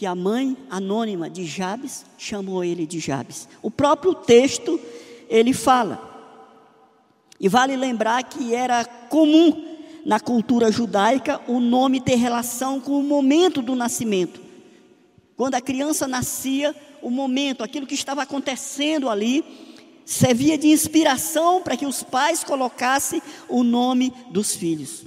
Que 0.00 0.06
a 0.06 0.14
mãe 0.14 0.56
anônima 0.70 1.28
de 1.28 1.44
Jabes 1.44 2.06
chamou 2.16 2.64
ele 2.64 2.86
de 2.86 2.98
Jabes. 2.98 3.46
O 3.60 3.70
próprio 3.70 4.14
texto 4.14 4.80
ele 5.28 5.52
fala. 5.52 6.00
E 7.38 7.50
vale 7.50 7.76
lembrar 7.76 8.22
que 8.22 8.54
era 8.54 8.82
comum 8.82 9.76
na 10.06 10.18
cultura 10.18 10.72
judaica 10.72 11.38
o 11.46 11.60
nome 11.60 12.00
ter 12.00 12.14
relação 12.14 12.80
com 12.80 12.98
o 12.98 13.02
momento 13.02 13.60
do 13.60 13.74
nascimento. 13.74 14.40
Quando 15.36 15.56
a 15.56 15.60
criança 15.60 16.08
nascia, 16.08 16.74
o 17.02 17.10
momento, 17.10 17.62
aquilo 17.62 17.86
que 17.86 17.94
estava 17.94 18.22
acontecendo 18.22 19.06
ali, 19.06 19.44
servia 20.06 20.56
de 20.56 20.68
inspiração 20.68 21.60
para 21.60 21.76
que 21.76 21.84
os 21.84 22.02
pais 22.02 22.42
colocassem 22.42 23.20
o 23.50 23.62
nome 23.62 24.14
dos 24.30 24.56
filhos. 24.56 25.04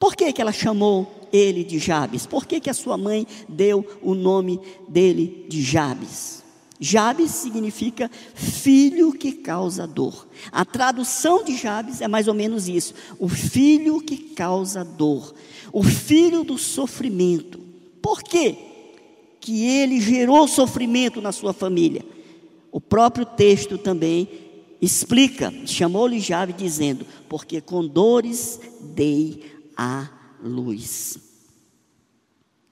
Por 0.00 0.16
que, 0.16 0.32
que 0.32 0.40
ela 0.40 0.50
chamou 0.50 1.28
ele 1.30 1.62
de 1.62 1.78
Jabes? 1.78 2.24
Por 2.24 2.46
que, 2.46 2.58
que 2.58 2.70
a 2.70 2.74
sua 2.74 2.96
mãe 2.96 3.26
deu 3.46 3.86
o 4.00 4.14
nome 4.14 4.58
dele 4.88 5.44
de 5.46 5.62
Jabes? 5.62 6.42
Jabes 6.80 7.32
significa 7.32 8.10
filho 8.34 9.12
que 9.12 9.30
causa 9.30 9.86
dor. 9.86 10.26
A 10.50 10.64
tradução 10.64 11.44
de 11.44 11.54
Jabes 11.54 12.00
é 12.00 12.08
mais 12.08 12.26
ou 12.26 12.32
menos 12.32 12.66
isso: 12.66 12.94
o 13.18 13.28
filho 13.28 14.00
que 14.00 14.16
causa 14.16 14.82
dor, 14.82 15.34
o 15.70 15.82
filho 15.82 16.42
do 16.44 16.56
sofrimento. 16.56 17.60
Por 18.00 18.22
quê? 18.22 18.56
Que 19.38 19.66
ele 19.66 20.00
gerou 20.00 20.48
sofrimento 20.48 21.20
na 21.20 21.30
sua 21.30 21.52
família. 21.52 22.02
O 22.72 22.80
próprio 22.80 23.26
texto 23.26 23.76
também 23.76 24.26
explica, 24.80 25.52
chamou-lhe 25.66 26.18
Jabes 26.18 26.56
dizendo: 26.56 27.04
Porque 27.28 27.60
com 27.60 27.86
dores 27.86 28.58
dei 28.80 29.59
a 29.82 30.10
luz. 30.42 31.16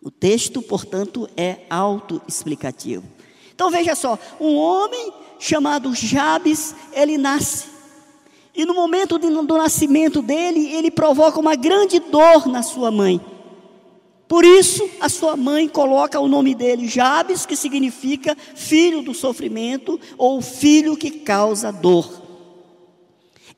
O 0.03 0.11
texto, 0.11 0.61
portanto, 0.61 1.27
é 1.35 1.61
autoexplicativo. 1.71 3.03
Então 3.55 3.71
veja 3.71 3.95
só, 3.95 4.19
um 4.39 4.55
homem 4.57 5.11
chamado 5.39 5.95
Jabes, 5.95 6.75
ele 6.93 7.17
nasce. 7.17 7.67
E 8.55 8.67
no 8.67 8.75
momento 8.75 9.17
do 9.17 9.57
nascimento 9.57 10.21
dele, 10.21 10.71
ele 10.71 10.91
provoca 10.91 11.41
uma 11.41 11.57
grande 11.57 11.99
dor 11.99 12.47
na 12.47 12.63
sua 12.63 12.91
mãe. 12.91 13.19
Por 14.29 14.45
isso, 14.45 14.87
a 15.01 15.09
sua 15.09 15.35
mãe 15.35 15.67
coloca 15.67 16.21
o 16.21 16.29
nome 16.29 16.55
dele 16.55 16.87
Jabes, 16.87 17.47
que 17.47 17.57
significa 17.57 18.37
filho 18.37 19.01
do 19.01 19.15
sofrimento 19.15 19.99
ou 20.19 20.43
filho 20.43 20.95
que 20.95 21.11
causa 21.11 21.73
dor. 21.73 22.23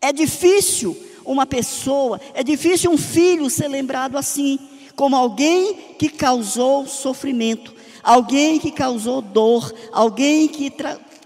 É 0.01 0.13
difícil 0.13 0.97
uma 1.33 1.47
pessoa, 1.47 2.21
é 2.35 2.43
difícil 2.43 2.91
um 2.91 2.99
filho 2.99 3.49
ser 3.49 3.69
lembrado 3.69 4.17
assim, 4.17 4.59
como 4.97 5.17
alguém 5.17 5.75
que 5.99 6.09
causou 6.09 6.87
sofrimento 6.87 7.81
alguém 8.03 8.59
que 8.59 8.71
causou 8.71 9.21
dor, 9.21 9.73
alguém 9.93 10.49
que 10.49 10.73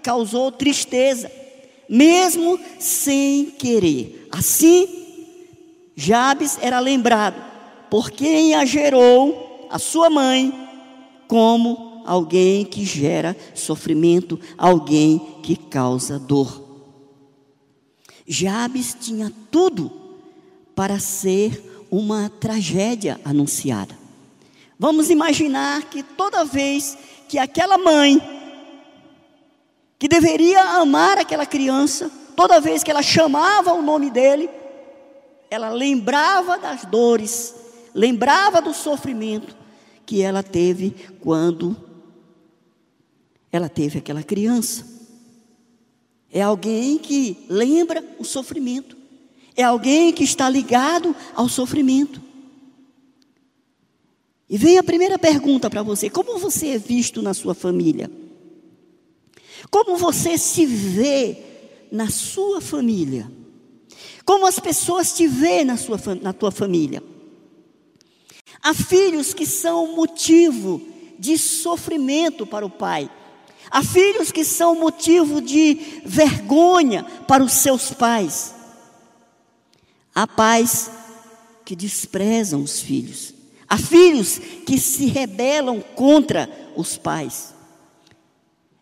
causou 0.01 0.51
tristeza, 0.51 1.31
mesmo 1.89 2.59
sem 2.79 3.45
querer. 3.45 4.27
Assim, 4.31 4.87
Jabes 5.95 6.57
era 6.61 6.79
lembrado 6.79 7.41
por 7.89 8.11
quem 8.11 8.55
a 8.55 8.65
gerou, 8.65 9.67
a 9.69 9.79
sua 9.79 10.09
mãe, 10.09 10.53
como 11.27 12.03
alguém 12.05 12.65
que 12.65 12.85
gera 12.85 13.35
sofrimento, 13.53 14.39
alguém 14.57 15.19
que 15.41 15.55
causa 15.55 16.19
dor. 16.19 16.64
Jabes 18.25 18.95
tinha 18.99 19.31
tudo 19.51 19.91
para 20.75 20.99
ser 20.99 21.85
uma 21.91 22.29
tragédia 22.29 23.19
anunciada. 23.23 23.95
Vamos 24.77 25.09
imaginar 25.09 25.83
que 25.83 26.03
toda 26.03 26.43
vez 26.43 26.97
que 27.29 27.37
aquela 27.37 27.77
mãe, 27.77 28.19
que 29.97 30.07
deveria 30.07 30.61
amar 30.79 31.17
aquela 31.17 31.45
criança, 31.45 32.11
toda 32.35 32.59
vez 32.59 32.83
que 32.83 32.91
ela 32.91 33.01
chamava 33.01 33.73
o 33.73 33.81
nome 33.81 34.09
dele, 34.09 34.49
ela 35.49 35.69
lembrava 35.69 36.57
das 36.57 36.83
dores, 36.85 37.55
lembrava 37.93 38.61
do 38.61 38.73
sofrimento 38.73 39.55
que 40.05 40.21
ela 40.21 40.43
teve 40.43 40.91
quando 41.21 41.75
ela 43.51 43.69
teve 43.69 43.99
aquela 43.99 44.21
criança. 44.21 44.94
É 46.35 46.41
alguém 46.41 46.97
que 46.97 47.45
lembra 47.47 48.03
o 48.19 48.25
sofrimento, 48.25 48.97
é 49.55 49.63
alguém 49.63 50.11
que 50.11 50.25
está 50.25 50.49
ligado 50.49 51.15
ao 51.33 51.47
sofrimento. 51.47 52.21
E 54.49 54.57
vem 54.57 54.77
a 54.77 54.83
primeira 54.83 55.17
pergunta 55.17 55.69
para 55.69 55.81
você: 55.81 56.09
como 56.09 56.37
você 56.37 56.71
é 56.71 56.77
visto 56.77 57.21
na 57.21 57.33
sua 57.33 57.53
família? 57.53 58.11
Como 59.71 59.95
você 59.95 60.37
se 60.37 60.65
vê 60.65 61.37
na 61.89 62.09
sua 62.09 62.59
família? 62.59 63.31
Como 64.25 64.45
as 64.45 64.59
pessoas 64.59 65.15
te 65.15 65.27
veem 65.27 65.63
na, 65.63 65.77
sua, 65.77 65.97
na 66.21 66.33
tua 66.33 66.51
família? 66.51 67.01
Há 68.61 68.73
filhos 68.73 69.33
que 69.33 69.45
são 69.45 69.95
motivo 69.95 70.81
de 71.17 71.37
sofrimento 71.37 72.45
para 72.45 72.65
o 72.65 72.69
pai. 72.69 73.09
Há 73.69 73.83
filhos 73.83 74.31
que 74.31 74.45
são 74.45 74.75
motivo 74.75 75.41
de 75.41 76.01
vergonha 76.05 77.03
para 77.27 77.43
os 77.43 77.53
seus 77.53 77.91
pais. 77.91 78.53
Há 80.13 80.25
pais 80.25 80.89
que 81.63 81.75
desprezam 81.75 82.61
os 82.61 82.79
filhos. 82.79 83.33
Há 83.67 83.77
filhos 83.77 84.37
que 84.65 84.79
se 84.79 85.07
rebelam 85.07 85.81
contra 85.81 86.49
os 86.75 86.97
pais. 86.97 87.53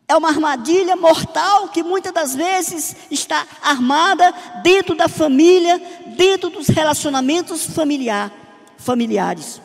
É 0.07 0.15
uma 0.15 0.29
armadilha 0.29 0.95
mortal 0.95 1.69
que 1.69 1.81
muitas 1.81 2.13
das 2.13 2.35
vezes 2.35 2.95
está 3.09 3.47
armada 3.61 4.31
dentro 4.61 4.95
da 4.95 5.07
família, 5.07 5.81
dentro 6.15 6.49
dos 6.49 6.67
relacionamentos 6.67 7.65
familiar, 7.65 8.31
familiares. 8.77 9.61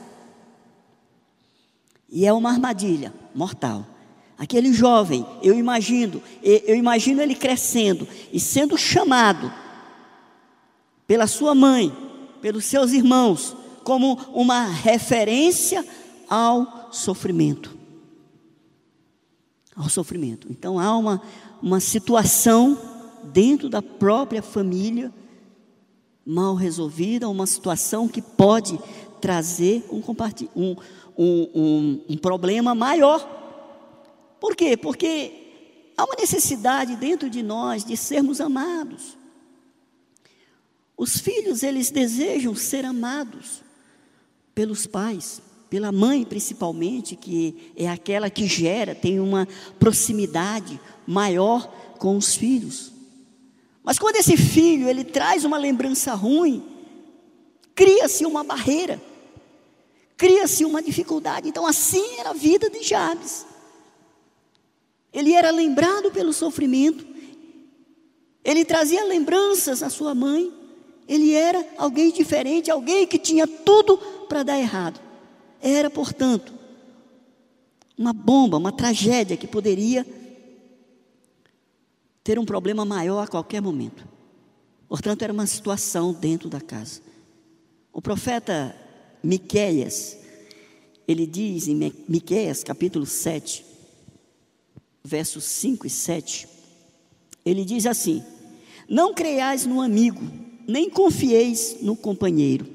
E 2.08 2.25
é 2.25 2.32
uma 2.32 2.50
armadilha 2.50 3.12
mortal. 3.34 3.84
Aquele 4.38 4.73
jovem, 4.73 5.26
eu 5.42 5.59
imagino, 5.59 6.23
eu 6.40 6.76
imagino 6.76 7.21
ele 7.21 7.35
crescendo 7.35 8.07
e 8.33 8.38
sendo 8.38 8.78
chamado 8.78 9.52
pela 11.09 11.26
sua 11.26 11.57
mãe, 11.57 11.92
pelos 12.40 12.64
seus 12.64 12.92
irmãos, 12.92 13.57
como 13.83 14.16
uma 14.33 14.64
referência 14.64 15.85
ao 16.30 16.88
sofrimento. 16.92 17.76
Ao 19.75 19.88
sofrimento. 19.88 20.47
Então 20.49 20.78
há 20.78 20.97
uma, 20.97 21.21
uma 21.61 21.80
situação 21.80 22.78
dentro 23.25 23.68
da 23.68 23.83
própria 23.83 24.40
família 24.40 25.12
mal 26.25 26.54
resolvida, 26.54 27.28
uma 27.28 27.47
situação 27.47 28.07
que 28.07 28.23
pode 28.23 28.78
trazer 29.21 29.85
um, 29.90 30.00
um, 30.54 30.76
um, 31.16 31.50
um, 31.54 32.00
um 32.11 32.16
problema 32.16 32.73
maior 32.73 33.38
por 34.40 34.54
quê? 34.54 34.76
Porque 34.76 35.33
há 35.97 36.04
uma 36.04 36.16
necessidade 36.16 36.97
dentro 36.97 37.28
de 37.28 37.42
nós 37.42 37.85
de 37.85 37.97
sermos 37.97 38.40
amados. 38.40 39.16
Os 40.97 41.18
filhos, 41.18 41.62
eles 41.62 41.90
desejam 41.90 42.54
ser 42.54 42.85
amados 42.85 43.62
pelos 44.54 44.87
pais, 44.87 45.40
pela 45.71 45.92
mãe 45.92 46.25
principalmente, 46.25 47.14
que 47.14 47.73
é 47.76 47.88
aquela 47.88 48.28
que 48.28 48.47
gera, 48.47 48.95
tem 48.95 49.21
uma 49.21 49.47
proximidade 49.78 50.80
maior 51.07 51.73
com 51.99 52.16
os 52.16 52.35
filhos. 52.35 52.92
Mas 53.85 53.99
quando 53.99 54.16
esse 54.16 54.37
filho, 54.37 54.88
ele 54.88 55.04
traz 55.04 55.45
uma 55.45 55.57
lembrança 55.57 56.14
ruim, 56.14 56.64
cria-se 57.75 58.26
uma 58.26 58.42
barreira, 58.42 59.00
cria-se 60.16 60.64
uma 60.64 60.83
dificuldade. 60.83 61.49
Então 61.49 61.66
assim 61.66 62.18
era 62.18 62.30
a 62.30 62.35
vida 62.35 62.68
de 62.68 62.83
Jabes. 62.83 63.47
Ele 65.18 65.32
era 65.32 65.50
lembrado 65.50 66.12
pelo 66.12 66.32
sofrimento. 66.32 67.04
Ele 68.44 68.64
trazia 68.64 69.04
lembranças 69.04 69.82
à 69.82 69.90
sua 69.90 70.14
mãe. 70.14 70.52
Ele 71.08 71.32
era 71.32 71.66
alguém 71.76 72.12
diferente, 72.12 72.70
alguém 72.70 73.04
que 73.04 73.18
tinha 73.18 73.44
tudo 73.44 73.98
para 74.28 74.44
dar 74.44 74.60
errado. 74.60 75.00
Era, 75.60 75.90
portanto, 75.90 76.54
uma 77.96 78.12
bomba, 78.12 78.58
uma 78.58 78.70
tragédia 78.70 79.37
que 79.37 79.48
poderia 79.48 80.06
ter 82.22 82.38
um 82.38 82.44
problema 82.44 82.84
maior 82.84 83.25
a 83.25 83.26
qualquer 83.26 83.60
momento. 83.60 84.06
Portanto, 84.88 85.22
era 85.22 85.32
uma 85.32 85.48
situação 85.48 86.12
dentro 86.12 86.48
da 86.48 86.60
casa. 86.60 87.00
O 87.92 88.00
profeta 88.00 88.72
Miqueias, 89.20 90.16
ele 91.08 91.26
diz 91.26 91.66
em 91.66 91.92
Miqueias, 92.08 92.62
capítulo 92.62 93.04
7, 93.04 93.66
versos 95.02 95.45
5 95.45 95.87
e 95.87 95.90
7, 95.90 96.49
ele 97.45 97.64
diz 97.64 97.87
assim: 97.87 98.23
Não 98.88 99.14
creiais 99.14 99.64
no 99.64 99.81
amigo, 99.81 100.23
nem 100.67 100.90
confieis 100.90 101.78
no 101.81 101.97
companheiro. 101.97 102.67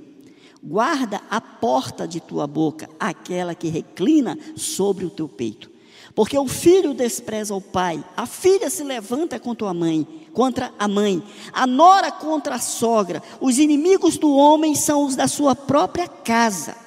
Guarda 0.64 1.22
a 1.30 1.42
porta 1.42 2.08
de 2.08 2.22
tua 2.22 2.48
boca, 2.48 2.90
aquela 3.00 3.54
que 3.54 3.68
reclina 3.68 4.38
sobre 4.56 5.06
o 5.06 5.10
teu 5.10 5.28
peito. 5.28 5.70
Porque 6.16 6.38
o 6.38 6.48
filho 6.48 6.94
despreza 6.94 7.56
o 7.56 7.62
pai, 7.62 8.04
a 8.16 8.26
filha 8.26 8.70
se 8.70 8.84
levanta 8.84 9.40
contra 9.40 9.70
a 9.70 9.74
mãe, 9.74 10.08
contra 10.32 10.72
a 10.78 10.88
mãe, 10.88 11.24
a 11.52 11.66
nora 11.66 12.12
contra 12.12 12.56
a 12.56 12.60
sogra. 12.60 13.22
Os 13.42 13.58
inimigos 13.58 14.18
do 14.18 14.34
homem 14.36 14.76
são 14.76 15.06
os 15.06 15.16
da 15.16 15.28
sua 15.28 15.56
própria 15.56 16.08
casa. 16.08 16.83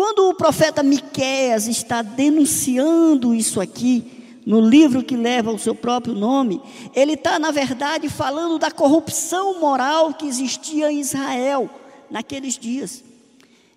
Quando 0.00 0.30
o 0.30 0.34
profeta 0.34 0.82
Miqueias 0.82 1.66
está 1.66 2.00
denunciando 2.00 3.34
isso 3.34 3.60
aqui, 3.60 4.40
no 4.46 4.58
livro 4.58 5.04
que 5.04 5.14
leva 5.14 5.52
o 5.52 5.58
seu 5.58 5.74
próprio 5.74 6.14
nome, 6.14 6.58
ele 6.94 7.12
está, 7.12 7.38
na 7.38 7.50
verdade, 7.50 8.08
falando 8.08 8.58
da 8.58 8.70
corrupção 8.70 9.60
moral 9.60 10.14
que 10.14 10.26
existia 10.26 10.90
em 10.90 11.00
Israel 11.00 11.68
naqueles 12.10 12.56
dias. 12.56 13.04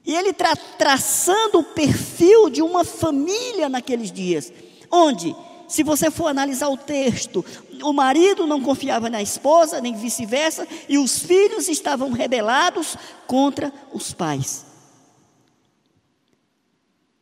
E 0.05 0.15
ele 0.15 0.29
está 0.29 0.55
traçando 0.55 1.59
o 1.59 1.63
perfil 1.65 2.49
de 2.49 2.62
uma 2.62 2.86
família 2.86 3.67
naqueles 3.67 4.09
dias, 4.09 4.49
onde, 4.89 5.36
se 5.67 5.83
você 5.83 6.09
for 6.09 6.27
analisar 6.27 6.69
o 6.69 6.77
texto, 6.77 7.43
o 7.83 7.91
marido 7.91 8.47
não 8.47 8.62
confiava 8.62 9.09
na 9.09 9.21
esposa, 9.21 9.81
nem 9.81 9.93
vice-versa, 9.93 10.65
e 10.88 10.97
os 10.97 11.19
filhos 11.19 11.67
estavam 11.67 12.12
rebelados 12.13 12.95
contra 13.27 13.73
os 13.93 14.13
pais. 14.13 14.71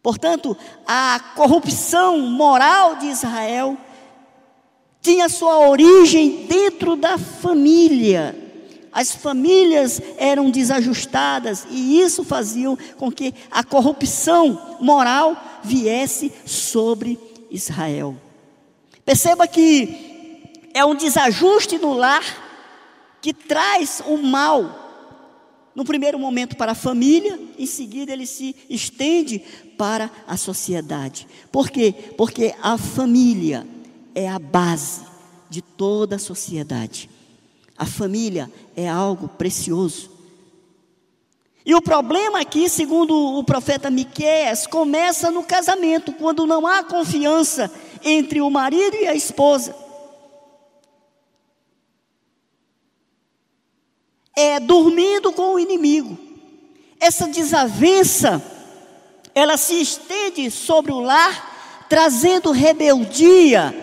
Portanto, 0.01 0.57
a 0.87 1.19
corrupção 1.35 2.19
moral 2.19 2.95
de 2.95 3.07
Israel 3.07 3.77
tinha 5.01 5.29
sua 5.29 5.67
origem 5.67 6.45
dentro 6.47 6.95
da 6.95 7.17
família. 7.17 8.35
As 8.91 9.11
famílias 9.11 10.01
eram 10.17 10.49
desajustadas 10.49 11.65
e 11.69 12.01
isso 12.01 12.23
fazia 12.23 12.75
com 12.97 13.11
que 13.11 13.33
a 13.49 13.63
corrupção 13.63 14.77
moral 14.79 15.37
viesse 15.63 16.31
sobre 16.45 17.17
Israel. 17.49 18.15
Perceba 19.05 19.47
que 19.47 20.69
é 20.73 20.83
um 20.83 20.95
desajuste 20.95 21.77
no 21.77 21.93
lar 21.93 22.23
que 23.21 23.33
traz 23.33 24.01
o 24.05 24.17
mal 24.17 24.81
no 25.75 25.85
primeiro 25.85 26.19
momento 26.19 26.55
para 26.55 26.73
a 26.73 26.75
família, 26.75 27.39
em 27.57 27.65
seguida 27.65 28.11
ele 28.11 28.25
se 28.25 28.55
estende 28.69 29.39
para 29.77 30.11
a 30.27 30.35
sociedade. 30.35 31.27
Por 31.51 31.69
quê? 31.69 31.93
Porque 32.17 32.53
a 32.61 32.77
família 32.77 33.65
é 34.13 34.27
a 34.27 34.39
base 34.39 35.01
de 35.49 35.61
toda 35.61 36.17
a 36.17 36.19
sociedade. 36.19 37.09
A 37.77 37.85
família 37.85 38.51
é 38.75 38.87
algo 38.87 39.27
precioso. 39.27 40.11
E 41.65 41.75
o 41.75 41.81
problema 41.81 42.39
aqui, 42.39 42.67
segundo 42.67 43.15
o 43.15 43.43
profeta 43.43 43.89
Miqueias, 43.89 44.65
começa 44.65 45.29
no 45.29 45.43
casamento, 45.43 46.11
quando 46.13 46.47
não 46.47 46.65
há 46.65 46.83
confiança 46.83 47.71
entre 48.03 48.41
o 48.41 48.49
marido 48.49 48.95
e 48.95 49.07
a 49.07 49.15
esposa. 49.15 49.75
É 54.35 54.59
dormindo 54.59 55.31
com 55.31 55.55
o 55.55 55.59
inimigo. 55.59 56.17
Essa 56.99 57.27
desavença, 57.27 58.41
ela 59.33 59.57
se 59.57 59.81
estende 59.81 60.49
sobre 60.51 60.91
o 60.91 60.99
lar, 60.99 61.85
trazendo 61.89 62.51
rebeldia 62.51 63.73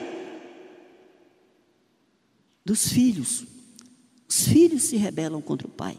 dos 2.64 2.88
filhos. 2.88 3.44
Os 4.28 4.46
filhos 4.46 4.84
se 4.84 4.96
rebelam 4.96 5.40
contra 5.40 5.66
o 5.66 5.70
pai. 5.70 5.98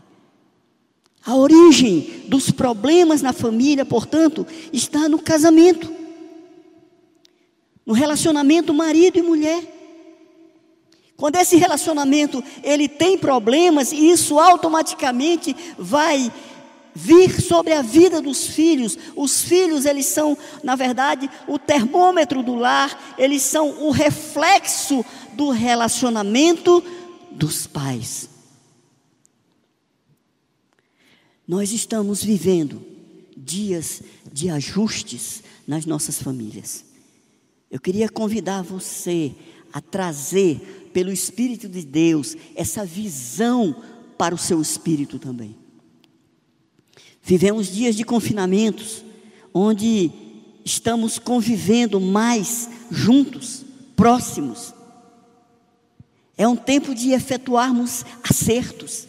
A 1.25 1.35
origem 1.35 2.23
dos 2.27 2.51
problemas 2.51 3.21
na 3.21 3.33
família, 3.33 3.85
portanto, 3.85 4.47
está 4.71 5.09
no 5.09 5.19
casamento, 5.19 5.91
no 7.85 7.93
relacionamento 7.93 8.73
marido 8.73 9.19
e 9.19 9.21
mulher. 9.21 9.78
Quando 11.19 11.35
esse 11.35 11.57
relacionamento 11.57 12.41
ele 12.63 12.87
tem 12.87 13.17
problemas, 13.17 13.91
isso 13.91 14.39
automaticamente 14.39 15.53
vai 15.77 16.31
vir 16.95 17.41
sobre 17.41 17.73
a 17.73 17.81
vida 17.81 18.21
dos 18.21 18.47
filhos. 18.47 18.97
Os 19.17 19.41
filhos, 19.41 19.83
eles 19.83 20.05
são, 20.05 20.37
na 20.63 20.77
verdade, 20.77 21.29
o 21.45 21.59
termômetro 21.59 22.41
do 22.41 22.55
lar, 22.55 23.15
eles 23.17 23.41
são 23.41 23.85
o 23.85 23.91
reflexo 23.91 25.03
do 25.33 25.49
relacionamento 25.49 26.81
dos 27.31 27.67
pais. 27.67 28.29
Nós 31.45 31.73
estamos 31.73 32.23
vivendo 32.23 32.81
dias 33.35 34.01
de 34.31 34.49
ajustes 34.49 35.43
nas 35.67 35.85
nossas 35.85 36.21
famílias. 36.21 36.85
Eu 37.69 37.81
queria 37.81 38.07
convidar 38.07 38.61
você 38.61 39.35
a 39.73 39.81
trazer 39.81 40.88
pelo 40.93 41.11
Espírito 41.11 41.67
de 41.67 41.85
Deus, 41.85 42.35
essa 42.55 42.85
visão 42.85 43.75
para 44.17 44.35
o 44.35 44.37
seu 44.37 44.61
espírito 44.61 45.17
também. 45.17 45.55
Vivemos 47.21 47.71
dias 47.71 47.95
de 47.95 48.03
confinamentos, 48.03 49.03
onde 49.53 50.11
estamos 50.65 51.17
convivendo 51.17 51.99
mais 52.01 52.69
juntos, 52.91 53.63
próximos. 53.95 54.73
É 56.37 56.47
um 56.47 56.55
tempo 56.55 56.95
de 56.95 57.11
efetuarmos 57.11 58.05
acertos. 58.23 59.07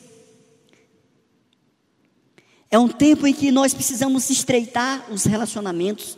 É 2.70 2.78
um 2.78 2.88
tempo 2.88 3.26
em 3.26 3.32
que 3.32 3.50
nós 3.50 3.74
precisamos 3.74 4.30
estreitar 4.30 5.10
os 5.12 5.24
relacionamentos. 5.24 6.16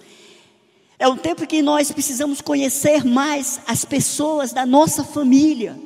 É 1.02 1.08
um 1.08 1.16
tempo 1.16 1.44
que 1.48 1.60
nós 1.62 1.90
precisamos 1.90 2.40
conhecer 2.40 3.04
mais 3.04 3.60
as 3.66 3.84
pessoas 3.84 4.52
da 4.52 4.64
nossa 4.64 5.02
família. 5.02 5.76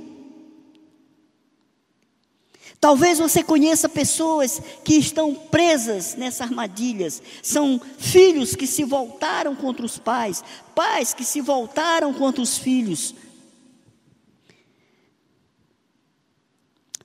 Talvez 2.79 3.19
você 3.19 3.43
conheça 3.43 3.89
pessoas 3.89 4.61
que 4.85 4.93
estão 4.97 5.35
presas 5.35 6.15
nessas 6.17 6.43
armadilhas. 6.43 7.23
São 7.43 7.81
filhos 7.97 8.55
que 8.55 8.67
se 8.67 8.85
voltaram 8.85 9.57
contra 9.57 9.87
os 9.87 9.97
pais, 9.97 10.45
pais 10.75 11.15
que 11.15 11.25
se 11.25 11.41
voltaram 11.41 12.13
contra 12.13 12.43
os 12.43 12.59
filhos. 12.59 13.15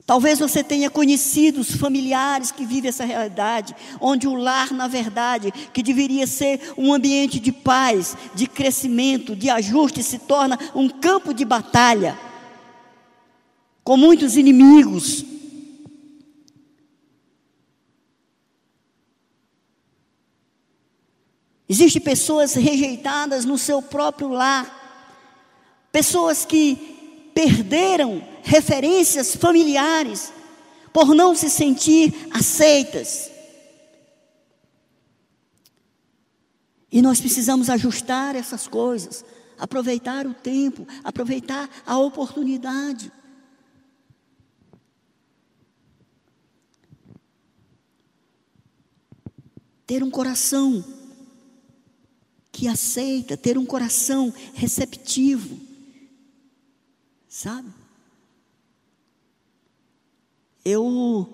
Talvez 0.04 0.38
você 0.38 0.64
tenha 0.64 0.90
conhecido 0.90 1.62
familiares 1.64 2.50
que 2.50 2.66
vivem 2.66 2.88
essa 2.88 3.04
realidade, 3.04 3.74
onde 4.00 4.26
o 4.26 4.34
lar, 4.34 4.72
na 4.72 4.88
verdade, 4.88 5.52
que 5.72 5.82
deveria 5.82 6.26
ser 6.26 6.60
um 6.76 6.92
ambiente 6.92 7.38
de 7.38 7.52
paz, 7.52 8.16
de 8.34 8.46
crescimento, 8.46 9.36
de 9.36 9.48
ajuste, 9.48 10.02
se 10.02 10.18
torna 10.18 10.58
um 10.74 10.88
campo 10.88 11.32
de 11.32 11.44
batalha, 11.44 12.18
com 13.84 13.96
muitos 13.96 14.36
inimigos, 14.36 15.24
Existem 21.72 22.02
pessoas 22.02 22.52
rejeitadas 22.52 23.46
no 23.46 23.56
seu 23.56 23.80
próprio 23.80 24.28
lar, 24.28 25.88
pessoas 25.90 26.44
que 26.44 26.91
perderam 27.34 28.22
referências 28.42 29.34
familiares 29.34 30.32
por 30.92 31.14
não 31.14 31.34
se 31.34 31.48
sentir 31.48 32.14
aceitas. 32.30 33.30
E 36.90 37.00
nós 37.00 37.20
precisamos 37.20 37.70
ajustar 37.70 38.36
essas 38.36 38.68
coisas, 38.68 39.24
aproveitar 39.58 40.26
o 40.26 40.34
tempo, 40.34 40.86
aproveitar 41.02 41.68
a 41.86 41.98
oportunidade. 41.98 43.10
Ter 49.86 50.02
um 50.02 50.10
coração 50.10 50.84
que 52.52 52.68
aceita, 52.68 53.36
ter 53.36 53.56
um 53.56 53.64
coração 53.64 54.32
receptivo, 54.52 55.58
sabe? 57.32 57.72
Eu, 60.62 61.26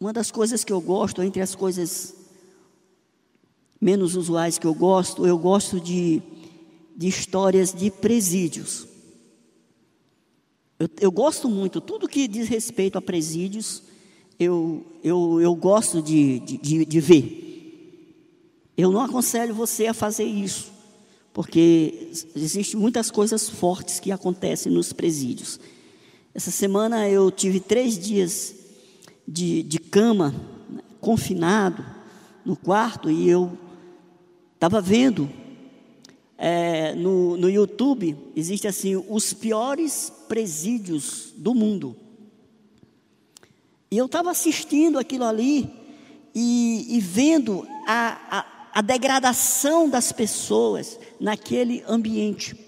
uma 0.00 0.14
das 0.14 0.30
coisas 0.30 0.64
que 0.64 0.72
eu 0.72 0.80
gosto, 0.80 1.22
entre 1.22 1.42
as 1.42 1.54
coisas 1.54 2.14
menos 3.78 4.16
usuais 4.16 4.58
que 4.58 4.66
eu 4.66 4.74
gosto, 4.74 5.26
eu 5.26 5.36
gosto 5.36 5.78
de, 5.78 6.22
de 6.96 7.06
histórias 7.06 7.74
de 7.74 7.90
presídios. 7.90 8.88
Eu, 10.78 10.88
eu 11.02 11.12
gosto 11.12 11.50
muito, 11.50 11.78
tudo 11.78 12.08
que 12.08 12.26
diz 12.26 12.48
respeito 12.48 12.96
a 12.96 13.02
presídios, 13.02 13.82
eu, 14.38 14.86
eu, 15.04 15.38
eu 15.38 15.54
gosto 15.54 16.00
de, 16.00 16.40
de, 16.40 16.84
de 16.86 17.00
ver. 17.00 18.72
Eu 18.74 18.90
não 18.90 19.02
aconselho 19.02 19.54
você 19.54 19.86
a 19.86 19.94
fazer 19.94 20.24
isso, 20.24 20.72
porque 21.36 22.08
existem 22.34 22.80
muitas 22.80 23.10
coisas 23.10 23.46
fortes 23.46 24.00
que 24.00 24.10
acontecem 24.10 24.72
nos 24.72 24.94
presídios. 24.94 25.60
Essa 26.34 26.50
semana 26.50 27.10
eu 27.10 27.30
tive 27.30 27.60
três 27.60 27.98
dias 27.98 28.54
de, 29.28 29.62
de 29.62 29.78
cama, 29.78 30.34
né, 30.70 30.80
confinado 30.98 31.84
no 32.42 32.56
quarto, 32.56 33.10
e 33.10 33.28
eu 33.28 33.52
estava 34.54 34.80
vendo 34.80 35.28
é, 36.38 36.94
no, 36.94 37.36
no 37.36 37.50
YouTube, 37.50 38.16
existe 38.34 38.66
assim, 38.66 38.96
os 39.06 39.34
piores 39.34 40.10
presídios 40.26 41.34
do 41.36 41.54
mundo. 41.54 41.94
E 43.90 43.98
eu 43.98 44.06
estava 44.06 44.30
assistindo 44.30 44.98
aquilo 44.98 45.24
ali 45.24 45.68
e, 46.34 46.96
e 46.96 46.98
vendo 46.98 47.68
a, 47.86 48.38
a 48.38 48.56
a 48.76 48.82
degradação 48.82 49.88
das 49.88 50.12
pessoas 50.12 50.98
naquele 51.20 51.84
ambiente. 51.88 52.66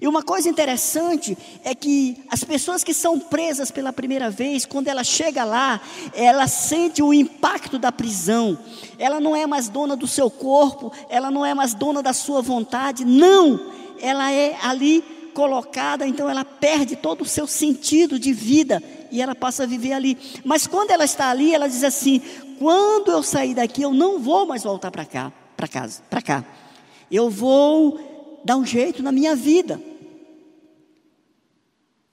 E 0.00 0.08
uma 0.08 0.22
coisa 0.22 0.48
interessante 0.48 1.36
é 1.64 1.74
que 1.74 2.24
as 2.28 2.42
pessoas 2.42 2.82
que 2.82 2.92
são 2.92 3.18
presas 3.18 3.70
pela 3.70 3.92
primeira 3.92 4.28
vez, 4.28 4.66
quando 4.66 4.88
ela 4.88 5.04
chega 5.04 5.44
lá, 5.44 5.80
ela 6.12 6.46
sente 6.48 7.02
o 7.02 7.14
impacto 7.14 7.78
da 7.78 7.92
prisão. 7.92 8.58
Ela 8.98 9.20
não 9.20 9.34
é 9.34 9.46
mais 9.46 9.68
dona 9.68 9.94
do 9.96 10.06
seu 10.06 10.30
corpo, 10.30 10.92
ela 11.08 11.30
não 11.30 11.46
é 11.46 11.54
mais 11.54 11.72
dona 11.72 12.02
da 12.02 12.12
sua 12.12 12.42
vontade, 12.42 13.04
não. 13.04 13.72
Ela 14.00 14.32
é 14.32 14.58
ali 14.62 15.02
colocada, 15.32 16.06
então 16.06 16.28
ela 16.28 16.44
perde 16.44 16.96
todo 16.96 17.22
o 17.22 17.26
seu 17.26 17.46
sentido 17.46 18.18
de 18.18 18.32
vida 18.32 18.82
e 19.10 19.20
ela 19.22 19.34
passa 19.34 19.62
a 19.62 19.66
viver 19.66 19.92
ali. 19.92 20.18
Mas 20.44 20.66
quando 20.66 20.90
ela 20.90 21.04
está 21.04 21.30
ali, 21.30 21.54
ela 21.54 21.68
diz 21.68 21.84
assim: 21.84 22.20
quando 22.58 23.10
eu 23.10 23.22
sair 23.22 23.54
daqui, 23.54 23.82
eu 23.82 23.92
não 23.92 24.18
vou 24.18 24.46
mais 24.46 24.64
voltar 24.64 24.90
para 24.90 25.04
cá, 25.04 25.32
para 25.56 25.68
casa, 25.68 26.02
para 26.10 26.22
cá. 26.22 26.44
Eu 27.10 27.30
vou 27.30 28.40
dar 28.44 28.56
um 28.56 28.64
jeito 28.64 29.02
na 29.02 29.12
minha 29.12 29.34
vida. 29.34 29.80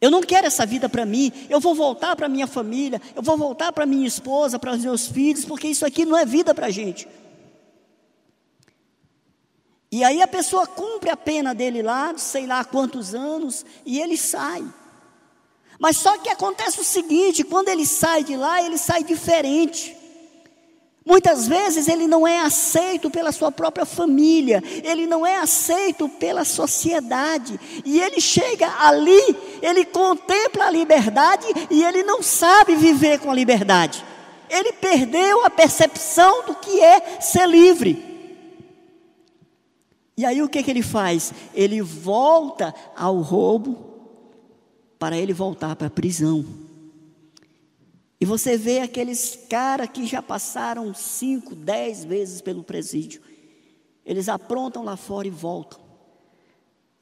Eu 0.01 0.11
não 0.11 0.21
quero 0.21 0.47
essa 0.47 0.65
vida 0.65 0.89
para 0.89 1.05
mim. 1.05 1.31
Eu 1.49 1.59
vou 1.59 1.73
voltar 1.73 2.15
para 2.15 2.27
minha 2.27 2.45
família. 2.45 3.01
Eu 3.15 3.23
vou 3.23 3.37
voltar 3.37 3.71
para 3.71 3.85
minha 3.85 4.05
esposa, 4.05 4.59
para 4.59 4.73
os 4.73 4.83
meus 4.83 5.07
filhos, 5.07 5.45
porque 5.45 5.67
isso 5.67 5.85
aqui 5.85 6.03
não 6.05 6.17
é 6.17 6.25
vida 6.25 6.53
para 6.53 6.67
a 6.67 6.69
gente. 6.69 7.07
E 9.89 10.03
aí 10.03 10.21
a 10.21 10.27
pessoa 10.27 10.67
cumpre 10.67 11.09
a 11.09 11.15
pena 11.15 11.53
dele 11.53 11.81
lá, 11.81 12.17
sei 12.17 12.47
lá 12.47 12.65
quantos 12.65 13.13
anos, 13.13 13.63
e 13.85 13.99
ele 13.99 14.17
sai. 14.17 14.63
Mas 15.79 15.97
só 15.97 16.17
que 16.17 16.29
acontece 16.29 16.81
o 16.81 16.83
seguinte: 16.83 17.43
quando 17.43 17.69
ele 17.69 17.85
sai 17.85 18.23
de 18.23 18.35
lá, 18.35 18.61
ele 18.61 18.77
sai 18.77 19.03
diferente. 19.03 19.95
Muitas 21.05 21.47
vezes 21.47 21.89
ele 21.89 22.07
não 22.07 22.25
é 22.25 22.39
aceito 22.39 23.09
pela 23.09 23.33
sua 23.33 23.51
própria 23.51 23.85
família, 23.85 24.63
ele 24.83 25.05
não 25.05 25.25
é 25.25 25.37
aceito 25.37 26.07
pela 26.07 26.45
sociedade, 26.45 27.59
e 27.83 27.99
ele 27.99 28.21
chega 28.21 28.69
ali, 28.79 29.35
ele 29.61 29.83
contempla 29.83 30.65
a 30.65 30.71
liberdade 30.71 31.45
e 31.69 31.83
ele 31.83 32.03
não 32.03 32.23
sabe 32.23 32.75
viver 32.75 33.19
com 33.19 33.29
a 33.29 33.35
liberdade. 33.35 34.03
Ele 34.49 34.71
perdeu 34.71 35.45
a 35.45 35.49
percepção 35.49 36.45
do 36.45 36.55
que 36.55 36.79
é 36.79 37.19
ser 37.19 37.47
livre. 37.49 38.13
E 40.15 40.25
aí 40.25 40.41
o 40.41 40.47
que, 40.47 40.63
que 40.63 40.71
ele 40.71 40.83
faz? 40.83 41.33
Ele 41.53 41.81
volta 41.81 42.73
ao 42.95 43.19
roubo 43.19 43.93
para 44.97 45.17
ele 45.17 45.33
voltar 45.33 45.75
para 45.75 45.87
a 45.87 45.91
prisão. 45.91 46.62
E 48.23 48.25
você 48.25 48.55
vê 48.55 48.79
aqueles 48.79 49.37
caras 49.49 49.89
que 49.89 50.05
já 50.05 50.21
passaram 50.21 50.93
cinco, 50.93 51.53
dez 51.53 52.05
vezes 52.05 52.39
pelo 52.39 52.63
presídio. 52.63 53.21
Eles 54.05 54.29
aprontam 54.29 54.81
lá 54.81 54.95
fora 54.95 55.27
e 55.27 55.29
voltam. 55.29 55.81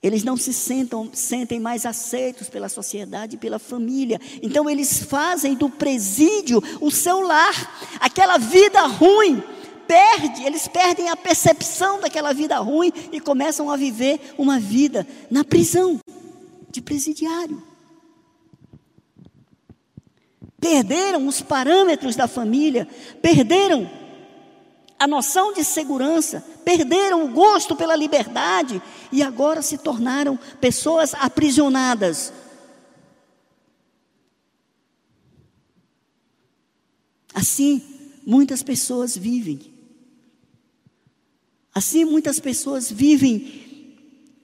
Eles 0.02 0.24
não 0.24 0.36
se 0.36 0.52
sentam, 0.52 1.12
sentem 1.14 1.60
mais 1.60 1.86
aceitos 1.86 2.50
pela 2.50 2.68
sociedade 2.68 3.36
e 3.36 3.38
pela 3.38 3.60
família. 3.60 4.20
Então 4.42 4.68
eles 4.68 5.04
fazem 5.04 5.54
do 5.54 5.70
presídio 5.70 6.60
o 6.82 6.90
seu 6.90 7.22
lar. 7.22 8.00
Aquela 8.00 8.40
vida 8.40 8.82
ruim 8.88 9.44
perde, 9.88 10.44
eles 10.44 10.68
perdem 10.68 11.08
a 11.08 11.16
percepção 11.16 12.00
daquela 12.00 12.34
vida 12.34 12.58
ruim 12.58 12.92
e 13.12 13.20
começam 13.20 13.70
a 13.70 13.78
viver 13.78 14.34
uma 14.40 14.60
vida 14.60 15.08
na 15.30 15.44
prisão 15.44 16.00
de 16.72 16.82
presidiário 16.82 17.71
perderam 20.62 21.28
os 21.28 21.41
parâmetros 21.41 22.15
da 22.15 22.28
família, 22.28 22.88
perderam 23.19 23.89
a 25.00 25.08
noção 25.08 25.52
de 25.52 25.63
segurança, 25.63 26.45
perderam 26.63 27.26
o 27.26 27.30
gosto 27.30 27.76
pela 27.76 27.95
liberdade 27.95 28.80
e 29.12 29.24
agora 29.24 29.63
se 29.63 29.80
tornaram 29.80 30.38
pessoas 30.62 31.15
aprisionadas. 31.15 32.32
Assim, 37.34 37.82
muitas 38.24 38.62
pessoas 38.62 39.17
vivem. 39.17 39.60
Assim, 41.74 42.06
muitas 42.06 42.39
pessoas 42.39 42.91
vivem 42.91 43.97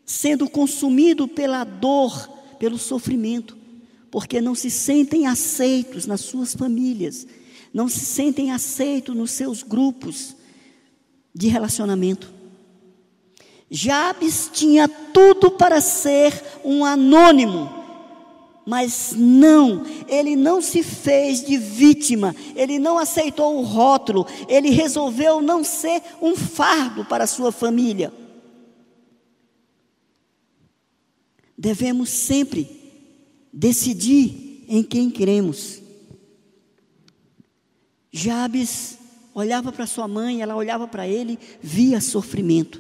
sendo 0.04 0.50
consumido 0.50 1.28
pela 1.28 1.64
dor, 1.64 2.28
pelo 2.58 2.80
sofrimento 2.80 3.57
porque 4.10 4.40
não 4.42 4.56
se 4.56 4.70
sentem 4.72 5.28
aceitos 5.28 6.06
nas 6.06 6.22
suas 6.22 6.54
famílias, 6.56 7.28
não 7.74 7.88
se 7.88 8.00
sentem 8.00 8.52
aceitos 8.52 9.16
nos 9.16 9.32
seus 9.32 9.64
grupos 9.64 10.36
de 11.34 11.48
relacionamento. 11.48 12.34
Jabes 13.70 14.50
tinha 14.52 14.88
tudo 14.88 15.52
para 15.52 15.82
ser 15.82 16.34
um 16.64 16.86
anônimo, 16.86 17.70
Mas 18.70 19.14
não, 19.16 19.86
ele 20.10 20.36
não 20.36 20.62
se 20.62 20.84
fez 20.84 21.42
de 21.42 21.58
vítima, 21.58 22.36
ele 22.54 22.78
não 22.78 22.98
aceitou 22.98 23.58
o 23.58 23.62
rótulo, 23.62 24.28
ele 24.50 24.70
resolveu 24.72 25.42
não 25.42 25.64
ser 25.64 26.04
um 26.22 26.36
fardo 26.36 27.06
para 27.06 27.24
a 27.24 27.28
sua 27.28 27.50
família. 27.50 28.12
Devemos 31.58 32.10
sempre 32.10 32.77
decidir 33.58 34.66
em 34.68 34.84
quem 34.84 35.10
cremos. 35.10 35.82
Jabes 38.12 39.00
olhava 39.34 39.72
para 39.72 39.88
sua 39.88 40.08
mãe, 40.08 40.44
ela 40.44 40.56
olhava 40.56 40.88
para 40.88 41.08
ele, 41.08 41.40
via 41.60 42.00
sofrimento. 42.00 42.80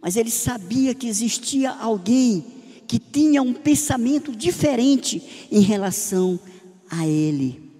Mas 0.00 0.16
ele 0.16 0.30
sabia 0.30 0.92
que 0.92 1.06
existia 1.06 1.70
alguém 1.70 2.44
que 2.88 2.98
tinha 2.98 3.40
um 3.40 3.54
pensamento 3.54 4.34
diferente 4.34 5.48
em 5.52 5.60
relação 5.60 6.38
a 6.90 7.06
ele. 7.06 7.70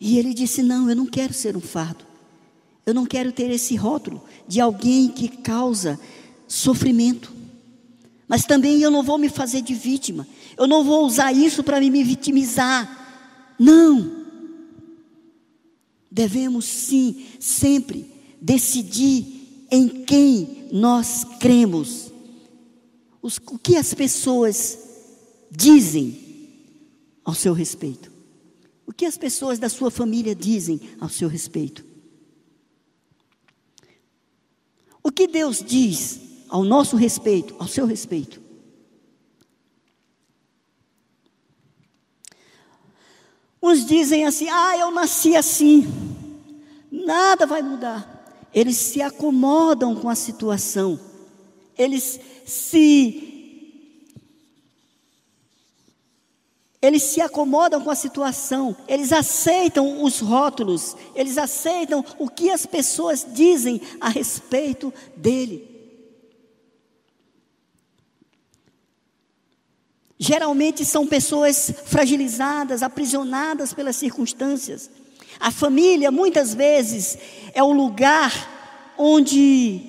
E 0.00 0.18
ele 0.18 0.34
disse: 0.34 0.60
Não, 0.60 0.90
eu 0.90 0.96
não 0.96 1.06
quero 1.06 1.32
ser 1.32 1.56
um 1.56 1.60
fardo. 1.60 2.04
Eu 2.84 2.94
não 2.94 3.06
quero 3.06 3.32
ter 3.32 3.50
esse 3.50 3.76
rótulo 3.76 4.22
de 4.46 4.60
alguém 4.60 5.08
que 5.08 5.28
causa 5.28 5.98
sofrimento. 6.46 7.32
Mas 8.28 8.44
também 8.44 8.80
eu 8.80 8.90
não 8.90 9.02
vou 9.02 9.18
me 9.18 9.28
fazer 9.28 9.62
de 9.62 9.74
vítima. 9.74 10.26
Eu 10.56 10.66
não 10.66 10.84
vou 10.84 11.04
usar 11.06 11.32
isso 11.32 11.62
para 11.62 11.80
me 11.80 12.02
vitimizar. 12.02 13.54
Não. 13.58 14.26
Devemos 16.10 16.64
sim, 16.64 17.26
sempre, 17.38 18.10
decidir 18.40 19.66
em 19.70 19.88
quem 20.04 20.68
nós 20.72 21.24
cremos. 21.38 22.12
Os, 23.22 23.38
o 23.46 23.58
que 23.58 23.76
as 23.76 23.94
pessoas 23.94 24.78
dizem 25.50 26.18
ao 27.24 27.34
seu 27.34 27.52
respeito. 27.52 28.10
O 28.86 28.92
que 28.92 29.04
as 29.04 29.16
pessoas 29.16 29.58
da 29.58 29.68
sua 29.68 29.90
família 29.90 30.34
dizem 30.34 30.80
ao 31.00 31.08
seu 31.08 31.28
respeito. 31.28 31.84
O 35.02 35.12
que 35.12 35.28
Deus 35.28 35.62
diz 35.64 36.25
ao 36.48 36.64
nosso 36.64 36.96
respeito, 36.96 37.54
ao 37.58 37.68
seu 37.68 37.86
respeito. 37.86 38.40
Uns 43.62 43.84
dizem 43.84 44.24
assim: 44.24 44.48
ah, 44.48 44.76
eu 44.78 44.90
nasci 44.90 45.34
assim, 45.34 45.86
nada 46.90 47.46
vai 47.46 47.62
mudar. 47.62 48.14
Eles 48.54 48.76
se 48.76 49.02
acomodam 49.02 49.94
com 49.96 50.08
a 50.08 50.14
situação, 50.14 50.98
eles 51.76 52.20
se. 52.46 53.32
Eles 56.80 57.02
se 57.02 57.20
acomodam 57.20 57.80
com 57.80 57.90
a 57.90 57.96
situação, 57.96 58.76
eles 58.86 59.10
aceitam 59.12 60.04
os 60.04 60.20
rótulos, 60.20 60.94
eles 61.16 61.36
aceitam 61.36 62.04
o 62.18 62.28
que 62.28 62.50
as 62.50 62.64
pessoas 62.64 63.26
dizem 63.28 63.80
a 64.00 64.08
respeito 64.08 64.94
dele. 65.16 65.75
Geralmente 70.18 70.84
são 70.84 71.06
pessoas 71.06 71.70
fragilizadas, 71.84 72.82
aprisionadas 72.82 73.74
pelas 73.74 73.96
circunstâncias. 73.96 74.90
A 75.38 75.50
família, 75.50 76.10
muitas 76.10 76.54
vezes, 76.54 77.18
é 77.52 77.62
o 77.62 77.72
lugar 77.72 78.94
onde 78.96 79.80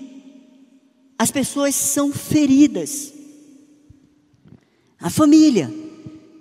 as 1.18 1.32
pessoas 1.32 1.74
são 1.76 2.12
feridas. 2.12 3.14
A 5.00 5.10
família, 5.10 5.74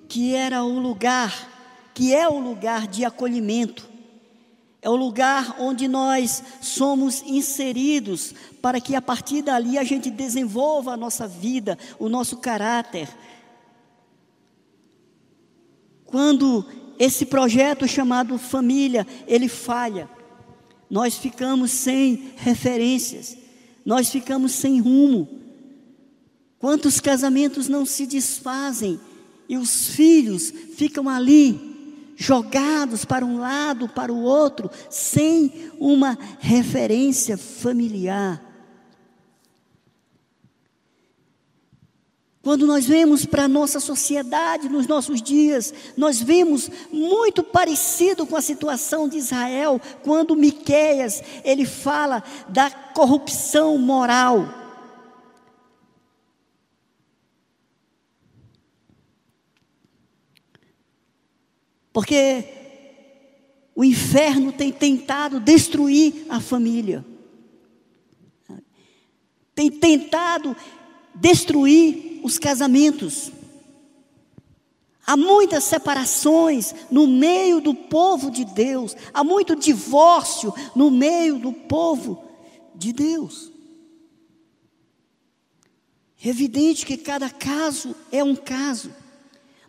que 0.09 0.35
era 0.35 0.65
o 0.65 0.79
lugar, 0.81 1.91
que 1.95 2.13
é 2.13 2.29
o 2.29 2.39
lugar 2.39 2.89
de 2.89 3.05
acolhimento, 3.05 3.89
é 4.83 4.91
o 4.91 4.97
lugar 4.97 5.57
onde 5.59 5.89
nós 5.89 6.43
somos 6.61 7.23
inseridos 7.27 8.35
para 8.61 8.81
que 8.81 8.95
a 8.95 9.03
partir 9.03 9.43
dali 9.43 9.79
a 9.79 9.85
gente 9.85 10.11
desenvolva 10.11 10.93
a 10.93 10.97
nossa 10.97 11.27
vida, 11.27 11.79
o 11.99 12.09
nosso 12.09 12.37
caráter, 12.37 13.09
quando 16.07 16.65
esse 16.99 17.27
projeto 17.27 17.87
chamado 17.87 18.39
família, 18.39 19.07
ele 19.27 19.49
falha, 19.49 20.09
nós 20.89 21.17
ficamos 21.17 21.71
sem 21.73 22.33
referências, 22.37 23.37
nós 23.85 24.09
ficamos 24.09 24.53
sem 24.53 24.81
rumo. 24.81 25.29
Quantos 26.59 27.01
casamentos 27.01 27.69
não 27.69 27.85
se 27.85 28.07
desfazem 28.07 28.99
e 29.49 29.57
os 29.57 29.89
filhos 29.89 30.53
ficam 30.75 31.09
ali, 31.09 31.77
jogados 32.17 33.05
para 33.05 33.25
um 33.25 33.39
lado, 33.39 33.89
para 33.89 34.13
o 34.13 34.23
outro, 34.23 34.71
sem 34.89 35.71
uma 35.79 36.19
referência 36.41 37.37
familiar. 37.37 38.46
Quando 42.47 42.65
nós 42.65 42.87
vemos 42.87 43.27
para 43.27 43.47
a 43.47 43.49
nossa 43.49 43.81
sociedade 43.81 44.69
nos 44.69 44.87
nossos 44.87 45.21
dias, 45.21 45.75
nós 45.97 46.23
vemos 46.23 46.71
muito 46.93 47.43
parecido 47.43 48.25
com 48.25 48.37
a 48.37 48.41
situação 48.41 49.09
de 49.09 49.17
Israel, 49.17 49.81
quando 50.05 50.37
Miqueias, 50.37 51.21
ele 51.43 51.67
fala 51.67 52.23
da 52.49 52.71
corrupção 52.71 53.77
moral. 53.79 54.47
Porque 61.93 62.45
o 63.75 63.83
inferno 63.83 64.53
tem 64.53 64.71
tentado 64.71 65.41
destruir 65.41 66.27
a 66.29 66.39
família. 66.39 67.05
Tem 69.53 69.69
tentado 69.69 70.55
destruir 71.17 72.21
os 72.23 72.39
casamentos. 72.39 73.33
Há 75.07 75.17
muitas 75.17 75.65
separações 75.65 76.75
no 76.91 77.07
meio 77.07 77.61
do 77.61 77.75
povo 77.75 78.31
de 78.31 78.45
Deus, 78.45 78.97
há 79.15 79.23
muito 79.23 79.55
divórcio 79.55 80.53
no 80.75 80.91
meio 80.91 81.39
do 81.39 81.53
povo 81.53 82.25
de 82.75 82.93
Deus. 82.93 83.53
É 86.23 86.29
evidente 86.29 86.85
que 86.85 86.97
cada 86.97 87.31
caso 87.31 87.95
é 88.11 88.25
um 88.25 88.35
caso, 88.35 88.93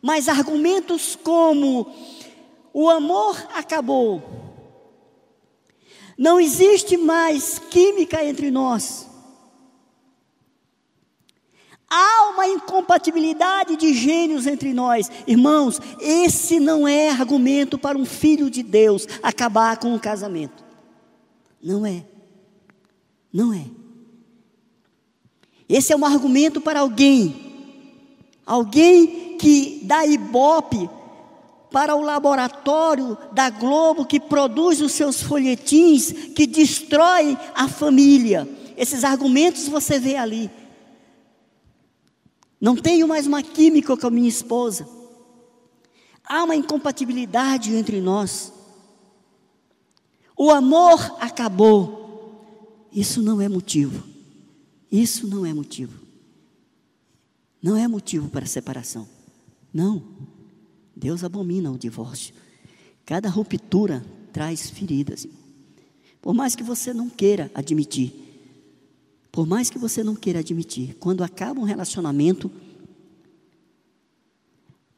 mas 0.02 0.28
argumentos 0.28 1.16
como 1.16 1.94
o 2.74 2.90
amor 2.90 3.36
acabou, 3.54 4.24
não 6.18 6.40
existe 6.40 6.98
mais 6.98 7.60
química 7.60 8.24
entre 8.26 8.50
nós, 8.50 9.07
Há 11.90 12.32
uma 12.34 12.48
incompatibilidade 12.48 13.78
de 13.78 13.94
gênios 13.94 14.46
entre 14.46 14.74
nós. 14.74 15.10
Irmãos, 15.26 15.80
esse 16.02 16.60
não 16.60 16.88
é 16.88 17.10
argumento 17.10 17.78
para 17.78 17.98
um 17.98 18.06
filho 18.06 18.50
de 18.50 18.62
Deus 18.62 19.08
acabar 19.24 19.78
com 19.78 19.94
um 19.94 20.00
casamento. 20.00 20.66
Não 21.64 21.86
é. 21.86 22.04
Não 23.32 23.54
é. 23.54 23.66
Esse 25.70 25.94
é 25.94 25.96
um 25.96 26.06
argumento 26.06 26.60
para 26.60 26.82
alguém. 26.82 27.46
Alguém 28.46 29.38
que 29.38 29.82
dá 29.84 30.06
ibope 30.06 30.90
para 31.72 31.96
o 31.96 32.02
laboratório 32.02 33.18
da 33.32 33.50
Globo 33.50 34.06
que 34.06 34.20
produz 34.20 34.82
os 34.82 34.92
seus 34.94 35.22
folhetins 35.22 36.12
que 36.12 36.48
destrói 36.48 37.38
a 37.54 37.68
família. 37.68 38.48
Esses 38.76 39.04
argumentos 39.04 39.68
você 39.68 40.00
vê 40.00 40.16
ali. 40.16 40.50
Não 42.60 42.76
tenho 42.76 43.08
mais 43.08 43.28
uma 43.28 43.44
química 43.44 43.96
com 43.96 44.08
a 44.08 44.12
minha 44.12 44.28
esposa. 44.28 44.88
Há 46.24 46.44
uma 46.44 46.56
incompatibilidade 46.56 47.74
entre 47.74 48.02
nós. 48.02 48.52
O 50.36 50.52
amor 50.52 51.00
acabou. 51.20 52.88
Isso 52.92 53.22
não 53.22 53.40
é 53.40 53.48
motivo. 53.48 54.04
Isso 54.92 55.28
não 55.28 55.46
é 55.46 55.54
motivo. 55.54 56.00
Não 57.62 57.76
é 57.76 57.88
motivo 57.88 58.30
para 58.30 58.46
separação. 58.46 59.08
Não. 59.74 60.04
Deus 60.96 61.24
abomina 61.24 61.72
o 61.72 61.78
divórcio. 61.78 62.34
Cada 63.06 63.30
ruptura 63.30 64.04
traz 64.34 64.70
feridas. 64.70 65.28
Por 66.22 66.34
mais 66.34 66.56
que 66.56 66.64
você 66.64 66.94
não 66.94 67.10
queira 67.10 67.50
admitir, 67.54 68.27
por 69.38 69.46
mais 69.46 69.70
que 69.70 69.78
você 69.78 70.04
não 70.04 70.16
queira 70.16 70.40
admitir, 70.40 70.96
quando 71.00 71.24
acaba 71.24 71.60
um 71.60 71.64
relacionamento, 71.64 72.50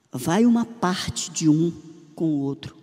vai 0.09 0.45
uma 0.45 0.63
parte 0.63 1.29
de 1.29 1.49
um 1.49 1.73
com 2.15 2.35
o 2.35 2.39
outro. 2.43 2.73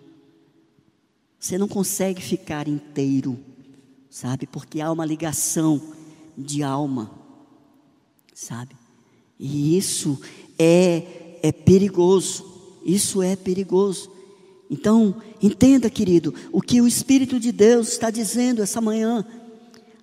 Você 1.41 1.57
não 1.57 1.67
consegue 1.67 2.21
ficar 2.21 2.69
inteiro, 2.69 3.39
sabe? 4.11 4.47
Porque 4.47 4.83
há 4.83 4.93
uma 4.93 5.07
ligação 5.07 5.81
de 6.37 6.63
alma. 6.63 7.11
sabe? 8.35 8.77
E 9.41 9.79
isso 9.79 10.21
é, 10.59 11.39
é 11.43 11.53
perigoso, 11.53 12.45
isso 12.85 13.23
é 13.23 13.35
perigoso. 13.35 14.11
Então, 14.71 15.23
entenda, 15.43 15.89
querido, 15.89 16.35
o 16.53 16.61
que 16.61 16.83
o 16.83 16.87
Espírito 16.87 17.41
de 17.41 17.51
Deus 17.51 17.89
está 17.89 18.11
dizendo 18.11 18.63
essa 18.63 18.79
manhã. 18.79 19.25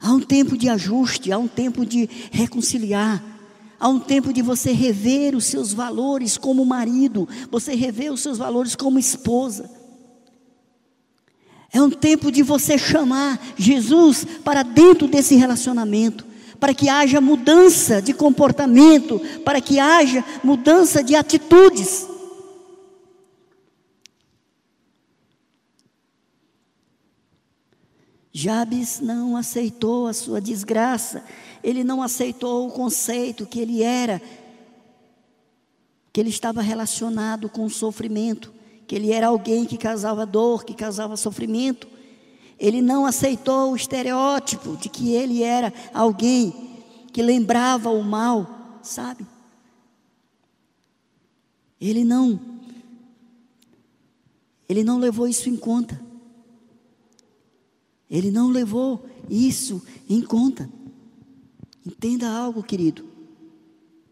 Há 0.03 0.11
um 0.11 0.19
tempo 0.19 0.57
de 0.57 0.67
ajuste, 0.67 1.31
há 1.31 1.37
um 1.37 1.47
tempo 1.47 1.85
de 1.85 2.09
reconciliar, 2.29 3.23
há 3.79 3.87
um 3.87 4.01
tempo 4.01 4.33
de 4.33 4.41
você 4.41 4.73
rever 4.73 5.33
os 5.33 5.45
seus 5.45 5.71
valores 5.71 6.37
como 6.37 6.65
marido, 6.65 7.25
você 7.49 7.73
rever 7.73 8.11
os 8.11 8.19
seus 8.19 8.37
valores 8.37 8.75
como 8.75 8.99
esposa. 8.99 9.71
É 11.71 11.81
um 11.81 11.89
tempo 11.89 12.33
de 12.33 12.43
você 12.43 12.77
chamar 12.77 13.39
Jesus 13.55 14.27
para 14.43 14.61
dentro 14.61 15.07
desse 15.07 15.35
relacionamento, 15.35 16.25
para 16.59 16.73
que 16.73 16.89
haja 16.89 17.21
mudança 17.21 18.01
de 18.01 18.13
comportamento, 18.13 19.21
para 19.45 19.61
que 19.61 19.79
haja 19.79 20.21
mudança 20.43 21.01
de 21.01 21.15
atitudes. 21.15 22.05
Jabes 28.35 28.99
não 28.99 29.37
aceitou 29.37 30.07
a 30.07 30.13
sua 30.13 30.41
desgraça, 30.41 31.23
ele 31.63 31.83
não 31.83 32.01
aceitou 32.01 32.67
o 32.67 32.71
conceito 32.71 33.45
que 33.45 33.59
ele 33.59 33.83
era, 33.83 34.19
que 36.11 36.19
ele 36.19 36.31
estava 36.31 36.59
relacionado 36.59 37.47
com 37.47 37.63
o 37.63 37.69
sofrimento, 37.69 38.51
que 38.87 38.95
ele 38.95 39.11
era 39.11 39.27
alguém 39.27 39.65
que 39.65 39.77
causava 39.77 40.25
dor, 40.25 40.65
que 40.65 40.73
causava 40.73 41.15
sofrimento. 41.15 41.87
Ele 42.59 42.81
não 42.81 43.05
aceitou 43.05 43.71
o 43.71 43.75
estereótipo 43.75 44.77
de 44.77 44.89
que 44.89 45.13
ele 45.13 45.43
era 45.43 45.71
alguém 45.93 46.81
que 47.11 47.21
lembrava 47.21 47.91
o 47.91 48.03
mal, 48.03 48.79
sabe? 48.81 49.27
Ele 51.79 52.03
não, 52.03 52.39
ele 54.67 54.83
não 54.83 54.97
levou 54.97 55.27
isso 55.27 55.49
em 55.49 55.55
conta. 55.55 56.12
Ele 58.13 58.29
não 58.29 58.49
levou 58.49 59.03
isso 59.27 59.81
em 60.07 60.21
conta. 60.21 60.69
Entenda 61.83 62.29
algo, 62.29 62.61
querido. 62.61 63.03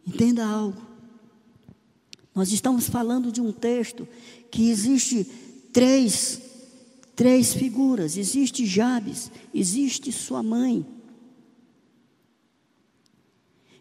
Entenda 0.06 0.44
algo. 0.44 0.82
Nós 2.34 2.52
estamos 2.52 2.90
falando 2.90 3.32
de 3.32 3.40
um 3.40 3.52
texto 3.52 4.08
que 4.50 4.72
existe 4.72 5.24
três, 5.72 6.42
três 7.16 7.54
figuras. 7.54 8.18
Existe 8.18 8.66
Jabes, 8.66 9.32
existe 9.54 10.12
sua 10.12 10.42
mãe, 10.42 10.84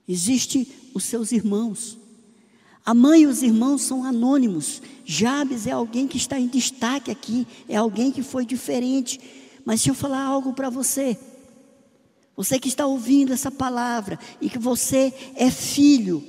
existe 0.06 0.68
os 0.92 1.04
seus 1.04 1.32
irmãos. 1.32 1.98
A 2.84 2.92
mãe 2.92 3.22
e 3.22 3.26
os 3.26 3.42
irmãos 3.42 3.82
são 3.82 4.04
anônimos. 4.04 4.82
Jabes 5.02 5.66
é 5.66 5.70
alguém 5.70 6.06
que 6.06 6.18
está 6.18 6.38
em 6.38 6.46
destaque 6.46 7.10
aqui, 7.10 7.46
é 7.66 7.76
alguém 7.76 8.12
que 8.12 8.22
foi 8.22 8.44
diferente. 8.44 9.39
Mas 9.64 9.80
deixa 9.80 9.90
eu 9.90 9.94
falar 9.94 10.22
algo 10.22 10.52
para 10.52 10.70
você. 10.70 11.18
Você 12.36 12.58
que 12.58 12.68
está 12.68 12.86
ouvindo 12.86 13.32
essa 13.32 13.50
palavra 13.50 14.18
e 14.40 14.48
que 14.48 14.58
você 14.58 15.12
é 15.34 15.50
filho, 15.50 16.24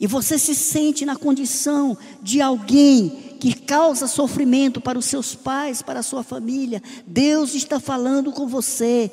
e 0.00 0.06
você 0.06 0.38
se 0.38 0.54
sente 0.54 1.04
na 1.04 1.14
condição 1.14 1.96
de 2.22 2.40
alguém 2.40 3.36
que 3.38 3.52
causa 3.52 4.06
sofrimento 4.06 4.80
para 4.80 4.98
os 4.98 5.04
seus 5.04 5.34
pais, 5.34 5.82
para 5.82 6.00
a 6.00 6.02
sua 6.02 6.22
família, 6.22 6.82
Deus 7.06 7.54
está 7.54 7.78
falando 7.78 8.32
com 8.32 8.46
você. 8.46 9.12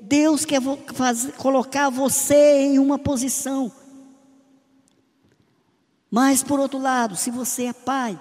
Deus 0.00 0.44
quer 0.44 0.60
fazer, 0.92 1.32
colocar 1.32 1.88
você 1.88 2.62
em 2.62 2.78
uma 2.80 2.98
posição. 2.98 3.70
Mas, 6.10 6.42
por 6.42 6.58
outro 6.58 6.80
lado, 6.80 7.16
se 7.16 7.30
você 7.30 7.64
é 7.66 7.72
pai, 7.72 8.18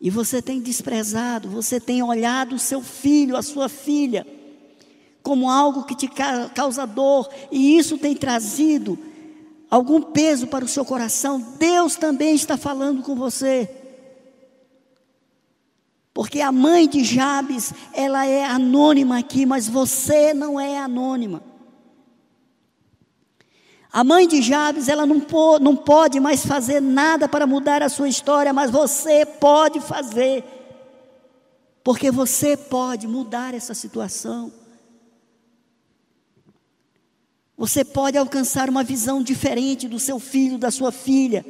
e 0.00 0.08
você 0.08 0.40
tem 0.40 0.60
desprezado, 0.60 1.48
você 1.48 1.78
tem 1.78 2.02
olhado 2.02 2.54
o 2.54 2.58
seu 2.58 2.80
filho, 2.80 3.36
a 3.36 3.42
sua 3.42 3.68
filha, 3.68 4.26
como 5.22 5.50
algo 5.50 5.84
que 5.84 5.94
te 5.94 6.08
causa 6.54 6.86
dor, 6.86 7.28
e 7.52 7.76
isso 7.76 7.98
tem 7.98 8.16
trazido 8.16 8.98
algum 9.70 10.00
peso 10.00 10.46
para 10.46 10.64
o 10.64 10.68
seu 10.68 10.84
coração, 10.84 11.40
Deus 11.58 11.96
também 11.96 12.34
está 12.34 12.56
falando 12.56 13.02
com 13.02 13.14
você. 13.14 13.68
Porque 16.12 16.40
a 16.40 16.50
mãe 16.50 16.88
de 16.88 17.04
Jabes, 17.04 17.72
ela 17.92 18.26
é 18.26 18.44
anônima 18.44 19.18
aqui, 19.18 19.46
mas 19.46 19.68
você 19.68 20.34
não 20.34 20.58
é 20.58 20.78
anônima. 20.78 21.49
A 23.92 24.04
mãe 24.04 24.28
de 24.28 24.40
Jabes, 24.40 24.88
ela 24.88 25.04
não, 25.04 25.18
pô, 25.18 25.58
não 25.58 25.74
pode 25.74 26.20
mais 26.20 26.46
fazer 26.46 26.80
nada 26.80 27.28
para 27.28 27.46
mudar 27.46 27.82
a 27.82 27.88
sua 27.88 28.08
história, 28.08 28.52
mas 28.52 28.70
você 28.70 29.26
pode 29.26 29.80
fazer. 29.80 30.44
Porque 31.82 32.10
você 32.10 32.56
pode 32.56 33.08
mudar 33.08 33.52
essa 33.52 33.74
situação. 33.74 34.52
Você 37.56 37.84
pode 37.84 38.16
alcançar 38.16 38.70
uma 38.70 38.84
visão 38.84 39.22
diferente 39.22 39.88
do 39.88 39.98
seu 39.98 40.20
filho, 40.20 40.56
da 40.56 40.70
sua 40.70 40.92
filha. 40.92 41.44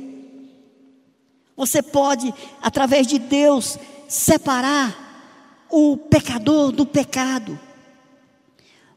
Você 1.54 1.82
pode, 1.82 2.32
através 2.62 3.06
de 3.06 3.18
Deus, 3.18 3.78
separar 4.08 5.66
o 5.68 5.96
pecador 5.96 6.72
do 6.72 6.86
pecado. 6.86 7.60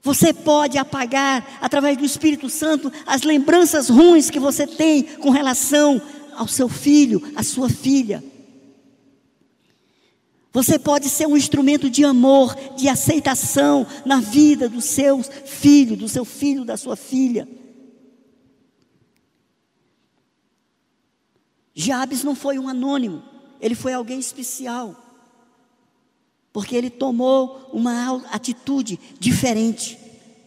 Você 0.04 0.34
pode 0.34 0.78
apagar, 0.78 1.60
através 1.62 1.98
do 1.98 2.04
Espírito 2.04 2.50
Santo, 2.50 2.92
as 3.06 3.22
lembranças 3.22 3.88
ruins 3.88 4.30
que 4.30 4.40
você 4.40 4.68
tem 4.68 5.02
com 5.02 5.30
relação 5.30 6.02
ao 6.36 6.46
seu 6.46 6.68
filho, 6.68 7.24
à 7.38 7.42
sua 7.42 7.70
filha. 7.70 8.22
Você 10.52 10.78
pode 10.78 11.10
ser 11.10 11.26
um 11.26 11.38
instrumento 11.38 11.90
de 11.90 12.04
amor, 12.04 12.54
de 12.76 12.90
aceitação 12.90 13.88
na 14.06 14.20
vida 14.20 14.68
do 14.68 14.82
seu 14.82 15.24
filho, 15.24 15.96
do 15.96 16.10
seu 16.10 16.26
filho, 16.26 16.66
da 16.66 16.76
sua 16.76 16.98
filha. 16.98 17.48
Jabes 21.74 22.26
não 22.26 22.36
foi 22.36 22.60
um 22.60 22.68
anônimo, 22.68 23.24
ele 23.62 23.74
foi 23.74 23.94
alguém 23.94 24.20
especial 24.20 25.03
porque 26.54 26.76
ele 26.76 26.92
tomou 26.92 27.70
uma 27.74 28.24
atitude 28.32 29.00
diferente. 29.20 29.98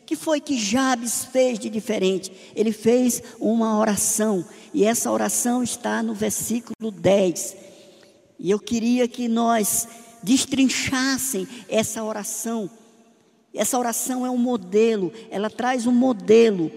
Que 0.06 0.14
foi 0.14 0.40
que 0.40 0.56
Jabes 0.56 1.24
fez 1.24 1.58
de 1.58 1.68
diferente? 1.68 2.32
Ele 2.54 2.70
fez 2.70 3.20
uma 3.40 3.76
oração, 3.76 4.46
e 4.72 4.84
essa 4.84 5.10
oração 5.10 5.64
está 5.64 6.00
no 6.00 6.14
versículo 6.14 6.92
10. 6.92 7.56
E 8.38 8.48
eu 8.48 8.60
queria 8.60 9.08
que 9.08 9.26
nós 9.26 9.88
destrinchassem 10.22 11.48
essa 11.68 12.04
oração. 12.04 12.70
Essa 13.52 13.78
oração 13.78 14.24
é 14.24 14.30
um 14.30 14.38
modelo, 14.38 15.12
ela 15.28 15.50
traz 15.50 15.86
um 15.86 15.92
modelo 15.92 16.70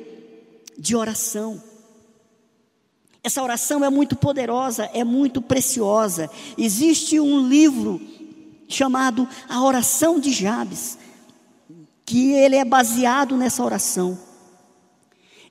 de 0.77 0.95
oração. 0.95 1.61
Essa 3.21 3.43
oração 3.43 3.83
é 3.83 3.89
muito 3.89 4.15
poderosa, 4.15 4.89
é 4.93 5.03
muito 5.03 5.41
preciosa. 5.41 6.31
Existe 6.57 7.19
um 7.19 7.47
livro 7.47 8.01
chamado 8.69 9.27
a 9.49 9.61
oração 9.63 10.19
de 10.19 10.31
Jabes, 10.31 10.97
que 12.05 12.31
ele 12.31 12.55
é 12.55 12.63
baseado 12.63 13.35
nessa 13.35 13.63
oração. 13.63 14.17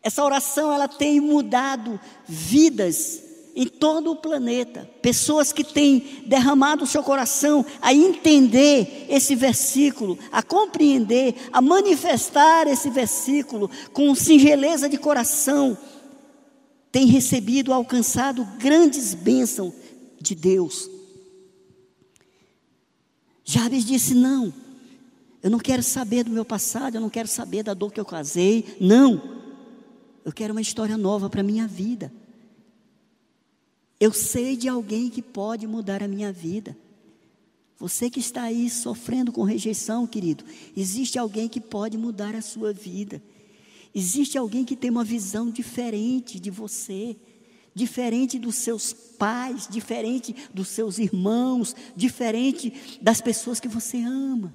Essa 0.03 0.25
oração 0.25 0.73
ela 0.73 0.87
tem 0.87 1.21
mudado 1.21 2.01
vidas 2.27 3.23
em 3.55 3.67
todo 3.67 4.13
o 4.13 4.17
planeta. 4.17 4.89
Pessoas 5.03 5.53
que 5.53 5.65
têm 5.65 6.23
derramado 6.27 6.85
o 6.85 6.87
seu 6.87 7.03
coração 7.03 7.67
a 7.83 7.93
entender 7.93 9.07
esse 9.09 9.35
versículo, 9.35 10.17
a 10.31 10.45
compreender, 10.45 11.35
a 11.53 11.61
manifestar 11.61 12.69
esse 12.69 12.89
versículo 12.89 13.69
com 13.93 14.15
singeleza 14.15 14.89
de 14.89 14.97
coração, 14.97 15.77
têm 16.93 17.07
recebido, 17.07 17.73
alcançado 17.73 18.47
grandes 18.59 19.13
bênçãos 19.13 19.75
de 20.21 20.37
Deus. 20.37 20.98
Jabes 23.51 23.83
disse: 23.83 24.13
Não, 24.13 24.53
eu 25.43 25.51
não 25.51 25.59
quero 25.59 25.83
saber 25.83 26.23
do 26.23 26.31
meu 26.31 26.45
passado, 26.45 26.97
eu 26.97 27.01
não 27.01 27.09
quero 27.09 27.27
saber 27.27 27.63
da 27.63 27.73
dor 27.73 27.91
que 27.91 27.99
eu 27.99 28.05
casei. 28.05 28.77
Não, 28.79 29.23
eu 30.23 30.31
quero 30.31 30.53
uma 30.53 30.61
história 30.61 30.99
nova 30.99 31.31
para 31.31 31.41
a 31.41 31.45
minha 31.45 31.67
vida. 31.67 32.13
Eu 33.99 34.13
sei 34.13 34.55
de 34.55 34.69
alguém 34.69 35.09
que 35.09 35.23
pode 35.23 35.67
mudar 35.67 36.03
a 36.03 36.09
minha 36.09 36.31
vida. 36.31 36.77
Você 37.79 38.11
que 38.11 38.21
está 38.21 38.43
aí 38.43 38.69
sofrendo 38.69 39.33
com 39.33 39.45
rejeição, 39.45 40.07
querido, 40.07 40.45
existe 40.77 41.19
alguém 41.19 41.49
que 41.49 41.61
pode 41.61 41.97
mudar 41.97 42.35
a 42.35 42.43
sua 42.43 42.75
vida. 42.75 43.23
Existe 43.95 44.37
alguém 44.37 44.63
que 44.63 44.77
tem 44.77 44.91
uma 44.91 45.05
visão 45.05 45.51
diferente 45.51 46.39
de 46.39 46.51
você 46.51 47.17
diferente 47.79 48.39
dos 48.39 48.57
seus 48.57 48.93
pais, 48.93 49.69
diferente 49.71 50.35
dos 50.53 50.69
seus 50.69 50.99
irmãos, 50.99 51.75
diferente 51.95 52.99
das 53.01 53.21
pessoas 53.21 53.61
que 53.61 53.69
você 53.69 53.99
ama. 53.99 54.53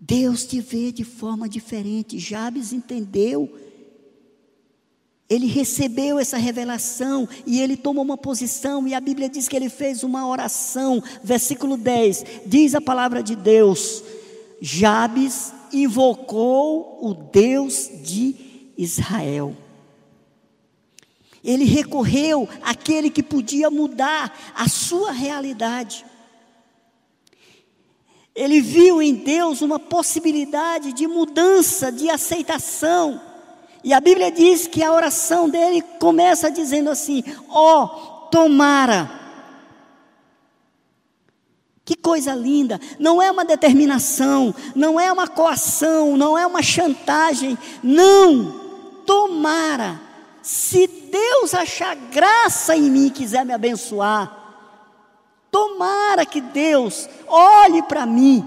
Deus 0.00 0.44
te 0.44 0.60
vê 0.60 0.90
de 0.90 1.04
forma 1.04 1.48
diferente. 1.48 2.18
Jabes 2.18 2.72
entendeu. 2.72 3.56
Ele 5.28 5.46
recebeu 5.46 6.18
essa 6.18 6.38
revelação 6.38 7.28
e 7.46 7.60
ele 7.60 7.76
tomou 7.76 8.02
uma 8.02 8.16
posição, 8.16 8.88
e 8.88 8.94
a 8.94 9.00
Bíblia 9.00 9.28
diz 9.28 9.46
que 9.46 9.54
ele 9.54 9.68
fez 9.68 10.02
uma 10.02 10.26
oração. 10.26 11.02
Versículo 11.22 11.76
10: 11.76 12.24
diz 12.46 12.74
a 12.74 12.80
palavra 12.80 13.22
de 13.22 13.36
Deus: 13.36 14.02
Jabes 14.60 15.52
invocou 15.72 16.98
o 17.02 17.12
Deus 17.12 17.90
de 18.02 18.34
Israel. 18.78 19.54
Ele 21.42 21.64
recorreu 21.64 22.48
àquele 22.62 23.10
que 23.10 23.22
podia 23.22 23.70
mudar 23.70 24.36
a 24.54 24.68
sua 24.68 25.12
realidade. 25.12 26.04
Ele 28.34 28.60
viu 28.60 29.02
em 29.02 29.14
Deus 29.14 29.62
uma 29.62 29.78
possibilidade 29.78 30.92
de 30.92 31.06
mudança, 31.06 31.90
de 31.90 32.08
aceitação. 32.08 33.20
E 33.82 33.92
a 33.92 34.00
Bíblia 34.00 34.30
diz 34.30 34.66
que 34.66 34.82
a 34.82 34.92
oração 34.92 35.48
dele 35.48 35.82
começa 35.98 36.50
dizendo 36.50 36.90
assim: 36.90 37.24
Ó, 37.48 37.84
oh, 37.84 37.88
tomara. 38.28 39.18
Que 41.84 41.96
coisa 41.96 42.34
linda! 42.34 42.78
Não 42.98 43.22
é 43.22 43.30
uma 43.30 43.46
determinação, 43.46 44.54
não 44.74 45.00
é 45.00 45.10
uma 45.10 45.26
coação, 45.26 46.16
não 46.16 46.36
é 46.36 46.46
uma 46.46 46.62
chantagem. 46.62 47.56
Não! 47.82 48.68
Tomara. 49.06 49.98
Se 50.42 50.86
Deus 51.10 51.54
achar 51.54 51.94
graça 51.94 52.76
em 52.76 52.90
mim 52.90 53.06
e 53.06 53.10
quiser 53.10 53.44
me 53.44 53.52
abençoar, 53.52 54.36
tomara 55.50 56.24
que 56.24 56.40
Deus 56.40 57.08
olhe 57.26 57.82
para 57.82 58.06
mim 58.06 58.44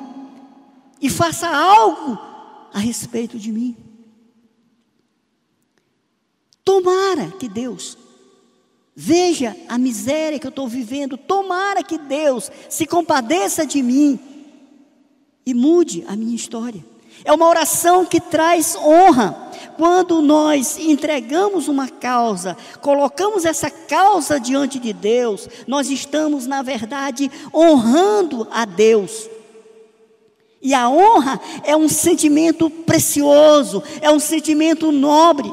e 1.01 1.09
faça 1.09 1.47
algo 1.47 2.17
a 2.73 2.79
respeito 2.79 3.37
de 3.37 3.51
mim. 3.51 3.75
Tomara 6.63 7.31
que 7.31 7.49
Deus 7.49 7.97
veja 8.95 9.55
a 9.67 9.77
miséria 9.77 10.37
que 10.37 10.45
eu 10.45 10.49
estou 10.49 10.67
vivendo, 10.67 11.17
tomara 11.17 11.83
que 11.83 11.97
Deus 11.97 12.51
se 12.69 12.85
compadeça 12.85 13.65
de 13.65 13.81
mim 13.81 14.19
e 15.45 15.53
mude 15.53 16.03
a 16.07 16.15
minha 16.15 16.35
história. 16.35 16.85
É 17.23 17.31
uma 17.31 17.47
oração 17.47 18.05
que 18.05 18.19
traz 18.19 18.75
honra. 18.75 19.49
Quando 19.77 20.21
nós 20.21 20.77
entregamos 20.77 21.67
uma 21.67 21.87
causa, 21.87 22.55
colocamos 22.81 23.45
essa 23.45 23.69
causa 23.69 24.39
diante 24.39 24.77
de 24.77 24.93
Deus, 24.93 25.47
nós 25.65 25.89
estamos, 25.89 26.45
na 26.45 26.61
verdade, 26.61 27.31
honrando 27.53 28.47
a 28.51 28.65
Deus. 28.65 29.29
E 30.61 30.73
a 30.73 30.87
honra 30.89 31.39
é 31.63 31.75
um 31.75 31.89
sentimento 31.89 32.69
precioso, 32.69 33.81
é 34.01 34.11
um 34.11 34.19
sentimento 34.19 34.91
nobre. 34.91 35.51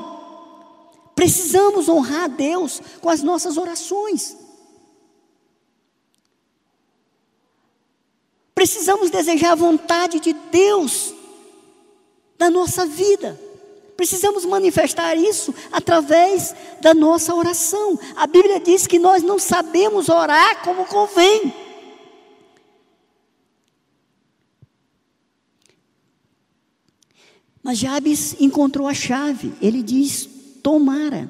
Precisamos 1.15 1.89
honrar 1.89 2.25
a 2.25 2.29
Deus 2.29 2.83
com 3.01 3.09
as 3.09 3.23
nossas 3.23 3.57
orações. 3.57 4.37
Precisamos 8.55 9.09
desejar 9.09 9.53
a 9.53 9.57
vontade 9.57 10.21
de 10.21 10.33
Deus 10.33 11.15
da 12.39 12.49
nossa 12.49 12.87
vida. 12.87 13.39
Precisamos 13.97 14.45
manifestar 14.45 15.17
isso 15.17 15.53
através 15.73 16.55
da 16.81 16.95
nossa 16.95 17.35
oração. 17.35 17.99
A 18.15 18.29
Bíblia 18.29 18.61
diz 18.61 18.87
que 18.87 18.97
nós 18.97 19.25
não 19.25 19.41
sabemos 19.41 20.09
orar 20.09 20.63
como 20.63 20.87
convém. 20.87 21.53
Mas 27.61 27.77
Jabes 27.77 28.41
encontrou 28.41 28.87
a 28.87 28.95
chave. 28.95 29.53
Ele 29.61 29.83
diz: 29.83 30.29
Tomara, 30.63 31.29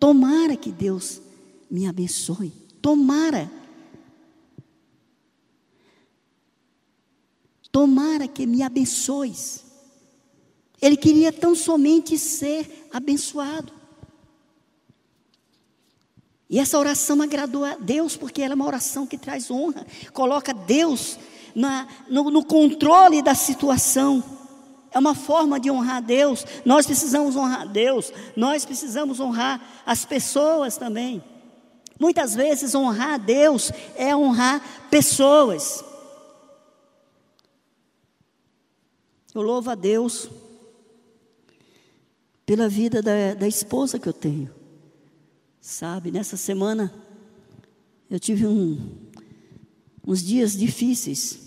tomara 0.00 0.56
que 0.56 0.72
Deus 0.72 1.20
me 1.70 1.86
abençoe. 1.86 2.52
Tomara. 2.82 3.48
Tomara 7.70 8.26
que 8.26 8.44
me 8.44 8.62
abençoes. 8.62 9.65
Ele 10.80 10.96
queria 10.96 11.32
tão 11.32 11.54
somente 11.54 12.18
ser 12.18 12.88
abençoado. 12.92 13.72
E 16.48 16.58
essa 16.58 16.78
oração 16.78 17.20
agradou 17.22 17.64
a 17.64 17.74
Deus, 17.74 18.16
porque 18.16 18.40
ela 18.40 18.52
é 18.52 18.54
uma 18.54 18.66
oração 18.66 19.06
que 19.06 19.18
traz 19.18 19.50
honra, 19.50 19.84
coloca 20.12 20.54
Deus 20.54 21.18
na, 21.54 21.88
no, 22.08 22.30
no 22.30 22.44
controle 22.44 23.20
da 23.20 23.34
situação. 23.34 24.22
É 24.92 24.98
uma 24.98 25.14
forma 25.14 25.58
de 25.58 25.70
honrar 25.70 26.00
Deus. 26.00 26.44
Nós 26.64 26.86
precisamos 26.86 27.34
honrar 27.34 27.66
Deus, 27.66 28.12
nós 28.36 28.64
precisamos 28.64 29.18
honrar 29.18 29.82
as 29.84 30.04
pessoas 30.04 30.76
também. 30.76 31.22
Muitas 31.98 32.34
vezes 32.34 32.74
honrar 32.74 33.18
Deus 33.18 33.72
é 33.96 34.14
honrar 34.14 34.88
pessoas. 34.90 35.82
Eu 39.34 39.42
louvo 39.42 39.70
a 39.70 39.74
Deus 39.74 40.30
pela 42.46 42.68
vida 42.68 43.02
da, 43.02 43.34
da 43.34 43.48
esposa 43.48 43.98
que 43.98 44.08
eu 44.08 44.12
tenho. 44.12 44.48
Sabe, 45.60 46.12
nessa 46.12 46.36
semana 46.36 46.94
eu 48.08 48.20
tive 48.20 48.46
um, 48.46 48.78
uns 50.06 50.22
dias 50.22 50.56
difíceis, 50.56 51.40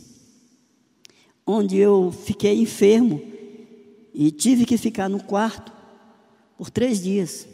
onde 1.47 1.77
eu 1.77 2.11
fiquei 2.11 2.59
enfermo 2.59 3.21
e 4.13 4.29
tive 4.29 4.65
que 4.65 4.77
ficar 4.77 5.07
no 5.07 5.23
quarto 5.23 5.71
por 6.57 6.69
três 6.69 7.01
dias, 7.01 7.47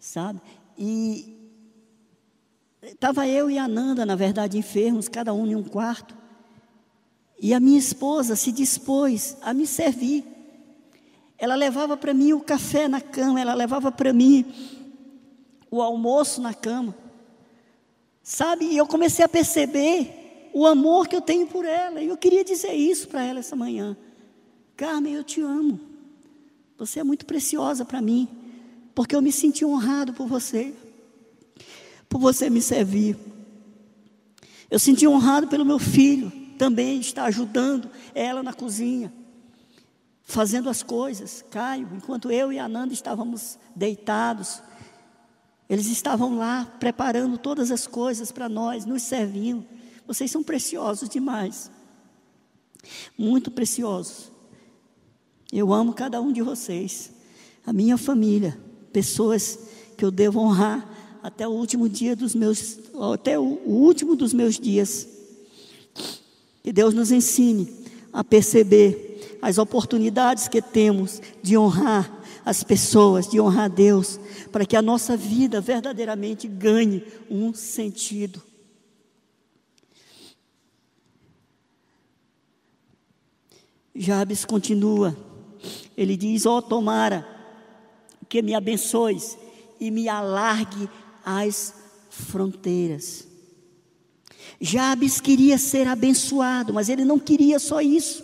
sabe? 0.00 0.40
E 0.76 1.32
estava 2.82 3.28
eu 3.28 3.48
e 3.48 3.56
a 3.56 3.68
Nanda, 3.68 4.04
na 4.04 4.16
verdade, 4.16 4.58
enfermos, 4.58 5.06
cada 5.08 5.32
um 5.32 5.46
em 5.46 5.54
um 5.54 5.62
quarto. 5.62 6.16
E 7.40 7.54
a 7.54 7.60
minha 7.60 7.78
esposa 7.78 8.34
se 8.34 8.50
dispôs 8.50 9.36
a 9.40 9.54
me 9.54 9.66
servir. 9.66 10.33
Ela 11.38 11.54
levava 11.54 11.96
para 11.96 12.14
mim 12.14 12.32
o 12.32 12.40
café 12.40 12.86
na 12.88 13.00
cama, 13.00 13.40
ela 13.40 13.54
levava 13.54 13.90
para 13.90 14.12
mim 14.12 14.46
o 15.70 15.82
almoço 15.82 16.40
na 16.40 16.54
cama. 16.54 16.94
Sabe? 18.22 18.66
E 18.66 18.76
eu 18.76 18.86
comecei 18.86 19.24
a 19.24 19.28
perceber 19.28 20.50
o 20.52 20.66
amor 20.66 21.08
que 21.08 21.16
eu 21.16 21.20
tenho 21.20 21.46
por 21.46 21.64
ela. 21.64 22.00
E 22.00 22.08
eu 22.08 22.16
queria 22.16 22.44
dizer 22.44 22.72
isso 22.72 23.08
para 23.08 23.24
ela 23.24 23.40
essa 23.40 23.56
manhã. 23.56 23.96
Carmen, 24.76 25.14
eu 25.14 25.24
te 25.24 25.40
amo. 25.40 25.80
Você 26.78 27.00
é 27.00 27.04
muito 27.04 27.26
preciosa 27.26 27.84
para 27.84 28.00
mim, 28.00 28.28
porque 28.94 29.14
eu 29.14 29.22
me 29.22 29.32
senti 29.32 29.64
honrado 29.64 30.12
por 30.12 30.26
você, 30.26 30.74
por 32.08 32.20
você 32.20 32.48
me 32.48 32.60
servir. 32.60 33.16
Eu 34.70 34.78
senti 34.78 35.06
honrado 35.06 35.46
pelo 35.48 35.64
meu 35.64 35.78
filho 35.78 36.32
também 36.56 37.00
estar 37.00 37.24
ajudando 37.24 37.90
ela 38.14 38.42
na 38.42 38.52
cozinha 38.52 39.12
fazendo 40.24 40.68
as 40.68 40.82
coisas. 40.82 41.44
Caio, 41.50 41.88
enquanto 41.94 42.30
eu 42.30 42.52
e 42.52 42.58
a 42.58 42.68
Nanda 42.68 42.92
estávamos 42.92 43.58
deitados, 43.76 44.62
eles 45.68 45.86
estavam 45.86 46.36
lá 46.36 46.64
preparando 46.80 47.38
todas 47.38 47.70
as 47.70 47.86
coisas 47.86 48.32
para 48.32 48.48
nós, 48.48 48.84
nos 48.84 49.02
servindo. 49.02 49.64
Vocês 50.06 50.30
são 50.30 50.42
preciosos 50.42 51.08
demais. 51.08 51.70
Muito 53.16 53.50
preciosos. 53.50 54.30
Eu 55.52 55.72
amo 55.72 55.94
cada 55.94 56.20
um 56.20 56.32
de 56.32 56.42
vocês. 56.42 57.12
A 57.64 57.72
minha 57.72 57.96
família, 57.96 58.58
pessoas 58.92 59.58
que 59.96 60.04
eu 60.04 60.10
devo 60.10 60.40
honrar 60.40 60.90
até 61.22 61.48
o 61.48 61.52
último 61.52 61.88
dia 61.88 62.14
dos 62.14 62.34
meus, 62.34 62.78
até 63.14 63.38
o 63.38 63.44
último 63.64 64.14
dos 64.14 64.34
meus 64.34 64.58
dias. 64.58 65.08
Que 66.62 66.72
Deus 66.72 66.92
nos 66.92 67.10
ensine 67.10 67.72
a 68.12 68.22
perceber 68.22 69.13
as 69.44 69.58
oportunidades 69.58 70.48
que 70.48 70.62
temos 70.62 71.20
de 71.42 71.54
honrar 71.58 72.10
as 72.46 72.64
pessoas, 72.64 73.28
de 73.28 73.38
honrar 73.38 73.68
Deus, 73.68 74.18
para 74.50 74.64
que 74.64 74.74
a 74.74 74.80
nossa 74.80 75.18
vida 75.18 75.60
verdadeiramente 75.60 76.48
ganhe 76.48 77.04
um 77.30 77.52
sentido. 77.52 78.42
Jabes 83.94 84.46
continua, 84.46 85.14
ele 85.94 86.16
diz: 86.16 86.46
Ó, 86.46 86.56
oh, 86.56 86.62
tomara 86.62 87.28
que 88.26 88.40
me 88.40 88.54
abençoes 88.54 89.36
e 89.78 89.90
me 89.90 90.08
alargue 90.08 90.88
as 91.22 91.74
fronteiras. 92.08 93.28
Jabes 94.58 95.20
queria 95.20 95.58
ser 95.58 95.86
abençoado, 95.86 96.72
mas 96.72 96.88
ele 96.88 97.04
não 97.04 97.18
queria 97.18 97.58
só 97.58 97.82
isso. 97.82 98.23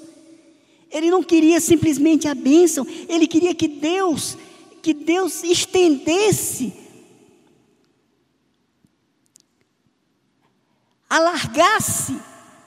Ele 0.91 1.11
não 1.11 1.23
queria 1.23 1.61
simplesmente 1.61 2.27
a 2.27 2.35
bênção, 2.35 2.87
ele 3.09 3.27
queria 3.27 3.55
que 3.55 3.69
Deus, 3.69 4.37
que 4.83 4.93
Deus 4.93 5.45
estendesse, 5.45 6.73
alargasse 11.09 12.17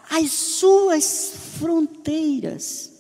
as 0.10 0.32
suas 0.32 1.34
fronteiras. 1.60 2.93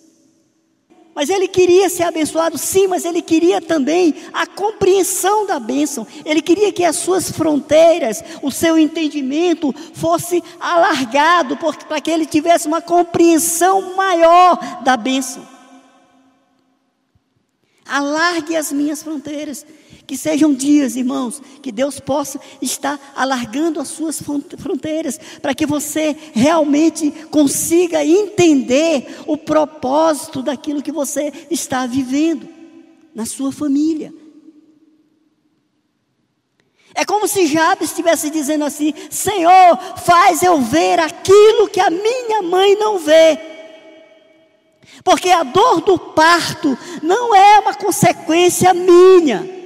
Mas 1.15 1.29
ele 1.29 1.47
queria 1.47 1.89
ser 1.89 2.03
abençoado, 2.03 2.57
sim, 2.57 2.87
mas 2.87 3.05
ele 3.05 3.21
queria 3.21 3.61
também 3.61 4.15
a 4.33 4.47
compreensão 4.47 5.45
da 5.45 5.59
bênção. 5.59 6.07
Ele 6.25 6.41
queria 6.41 6.71
que 6.71 6.83
as 6.83 6.95
suas 6.95 7.31
fronteiras, 7.31 8.23
o 8.41 8.51
seu 8.51 8.77
entendimento 8.77 9.73
fosse 9.93 10.43
alargado, 10.59 11.55
para 11.87 12.01
que 12.01 12.09
ele 12.09 12.25
tivesse 12.25 12.67
uma 12.67 12.81
compreensão 12.81 13.95
maior 13.95 14.57
da 14.83 14.97
bênção. 14.97 15.47
Alargue 17.85 18.55
as 18.55 18.71
minhas 18.71 19.03
fronteiras. 19.03 19.65
Que 20.05 20.17
sejam 20.17 20.53
dias, 20.53 20.95
irmãos, 20.95 21.41
que 21.61 21.71
Deus 21.71 21.99
possa 21.99 22.39
estar 22.61 22.99
alargando 23.15 23.79
as 23.79 23.87
suas 23.87 24.21
fronteiras, 24.57 25.19
para 25.41 25.55
que 25.55 25.65
você 25.65 26.15
realmente 26.33 27.09
consiga 27.31 28.05
entender 28.05 29.21
o 29.25 29.37
propósito 29.37 30.41
daquilo 30.41 30.81
que 30.81 30.91
você 30.91 31.31
está 31.49 31.85
vivendo 31.85 32.49
na 33.15 33.25
sua 33.25 33.51
família. 33.51 34.13
É 36.95 37.05
como 37.05 37.27
se 37.27 37.47
Jabes 37.47 37.89
estivesse 37.89 38.29
dizendo 38.29 38.65
assim: 38.65 38.93
Senhor, 39.09 39.77
faz 40.05 40.43
eu 40.43 40.61
ver 40.61 40.99
aquilo 40.99 41.69
que 41.69 41.79
a 41.79 41.89
minha 41.89 42.41
mãe 42.41 42.75
não 42.75 42.99
vê. 42.99 43.39
Porque 45.03 45.29
a 45.29 45.43
dor 45.43 45.81
do 45.81 45.97
parto 45.97 46.77
não 47.01 47.33
é 47.33 47.59
uma 47.59 47.73
consequência 47.73 48.73
minha. 48.73 49.62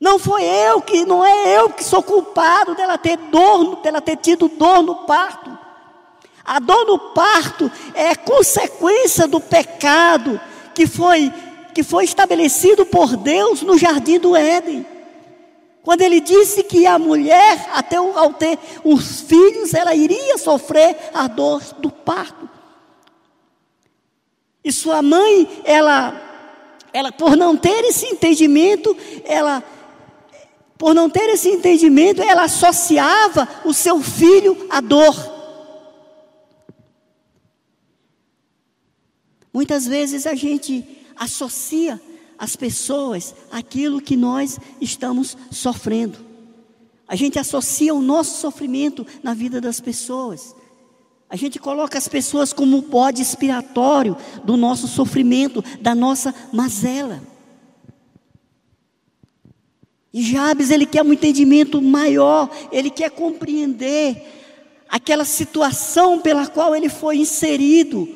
Não 0.00 0.18
foi 0.18 0.44
eu 0.44 0.80
que, 0.82 1.04
não 1.06 1.24
é 1.24 1.56
eu 1.56 1.70
que 1.70 1.82
sou 1.82 2.02
culpado 2.02 2.74
dela 2.74 2.98
ter 2.98 3.16
dor, 3.16 3.76
dela 3.76 4.00
ter 4.00 4.16
tido 4.16 4.48
dor 4.48 4.82
no 4.82 5.06
parto. 5.06 5.56
A 6.44 6.58
dor 6.58 6.84
no 6.84 6.98
parto 6.98 7.70
é 7.94 8.14
consequência 8.14 9.26
do 9.26 9.40
pecado 9.40 10.40
que 10.74 10.86
foi 10.86 11.32
que 11.74 11.82
foi 11.82 12.04
estabelecido 12.04 12.86
por 12.86 13.18
Deus 13.18 13.60
no 13.60 13.76
jardim 13.76 14.18
do 14.18 14.34
Éden. 14.34 14.86
Quando 15.82 16.00
ele 16.00 16.20
disse 16.20 16.62
que 16.62 16.86
a 16.86 16.98
mulher, 16.98 17.68
até 17.74 17.96
ao 17.96 18.32
ter 18.32 18.58
os 18.82 19.20
filhos, 19.20 19.74
ela 19.74 19.94
iria 19.94 20.38
sofrer 20.38 20.96
a 21.12 21.28
dor 21.28 21.62
do 21.78 21.90
parto. 21.90 22.48
E 24.64 24.72
sua 24.72 25.02
mãe, 25.02 25.46
ela, 25.64 26.18
ela 26.94 27.12
por 27.12 27.36
não 27.36 27.54
ter 27.54 27.84
esse 27.84 28.06
entendimento, 28.06 28.96
ela 29.22 29.62
por 30.78 30.94
não 30.94 31.08
ter 31.08 31.30
esse 31.30 31.48
entendimento, 31.48 32.22
ela 32.22 32.44
associava 32.44 33.48
o 33.64 33.72
seu 33.72 34.00
filho 34.02 34.66
à 34.70 34.80
dor. 34.80 35.14
Muitas 39.52 39.86
vezes 39.86 40.26
a 40.26 40.34
gente 40.34 40.84
associa 41.16 42.00
as 42.38 42.54
pessoas 42.54 43.34
àquilo 43.50 44.02
que 44.02 44.16
nós 44.16 44.58
estamos 44.80 45.36
sofrendo. 45.50 46.18
A 47.08 47.16
gente 47.16 47.38
associa 47.38 47.94
o 47.94 48.02
nosso 48.02 48.40
sofrimento 48.40 49.06
na 49.22 49.32
vida 49.32 49.60
das 49.60 49.80
pessoas. 49.80 50.54
A 51.30 51.36
gente 51.36 51.58
coloca 51.58 51.96
as 51.96 52.06
pessoas 52.06 52.52
como 52.52 52.78
o 52.78 52.82
bode 52.82 53.22
expiatório 53.22 54.16
do 54.44 54.56
nosso 54.56 54.86
sofrimento, 54.86 55.64
da 55.80 55.94
nossa 55.94 56.34
mazela. 56.52 57.22
E 60.16 60.22
Jabes, 60.22 60.70
ele 60.70 60.86
quer 60.86 61.02
um 61.02 61.12
entendimento 61.12 61.82
maior, 61.82 62.48
ele 62.72 62.88
quer 62.88 63.10
compreender 63.10 64.16
aquela 64.88 65.26
situação 65.26 66.18
pela 66.18 66.46
qual 66.46 66.74
ele 66.74 66.88
foi 66.88 67.18
inserido. 67.18 68.08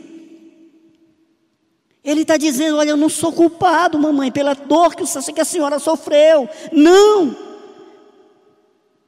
Ele 2.03 2.22
está 2.22 2.38
dizendo: 2.38 2.78
Olha, 2.78 2.88
eu 2.88 2.96
não 2.96 3.11
sou 3.11 3.30
culpado, 3.30 3.98
mamãe, 3.98 4.32
pela 4.32 4.55
dor 4.55 4.94
que 4.94 5.05
a 5.38 5.44
senhora 5.44 5.78
sofreu. 5.78 6.48
Não! 6.72 7.36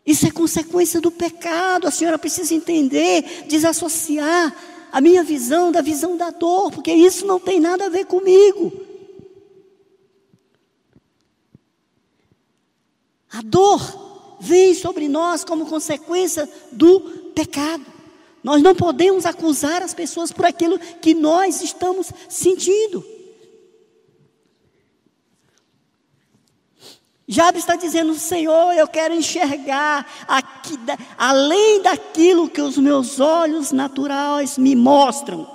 Isso 0.04 0.26
é 0.26 0.30
consequência 0.30 1.00
do 1.00 1.10
pecado. 1.10 1.88
A 1.88 1.90
senhora 1.90 2.18
precisa 2.18 2.54
entender, 2.54 3.46
desassociar 3.48 4.54
a 4.92 5.00
minha 5.00 5.24
visão 5.24 5.72
da 5.72 5.80
visão 5.80 6.14
da 6.14 6.28
dor, 6.28 6.70
porque 6.70 6.92
isso 6.92 7.24
não 7.24 7.40
tem 7.40 7.58
nada 7.58 7.86
a 7.86 7.88
ver 7.88 8.04
comigo. 8.04 8.91
A 13.32 13.40
dor 13.42 14.36
vem 14.38 14.74
sobre 14.74 15.08
nós 15.08 15.44
como 15.44 15.66
consequência 15.66 16.48
do 16.70 17.00
pecado. 17.34 17.86
Nós 18.42 18.60
não 18.60 18.74
podemos 18.74 19.24
acusar 19.24 19.82
as 19.82 19.94
pessoas 19.94 20.32
por 20.32 20.44
aquilo 20.44 20.78
que 20.78 21.14
nós 21.14 21.62
estamos 21.62 22.12
sentindo. 22.28 23.04
Jabe 27.26 27.58
está 27.58 27.76
dizendo: 27.76 28.14
Senhor, 28.14 28.74
eu 28.74 28.86
quero 28.86 29.14
enxergar 29.14 30.06
aqui, 30.26 30.76
além 31.16 31.80
daquilo 31.80 32.50
que 32.50 32.60
os 32.60 32.76
meus 32.76 33.20
olhos 33.20 33.72
naturais 33.72 34.58
me 34.58 34.74
mostram. 34.74 35.50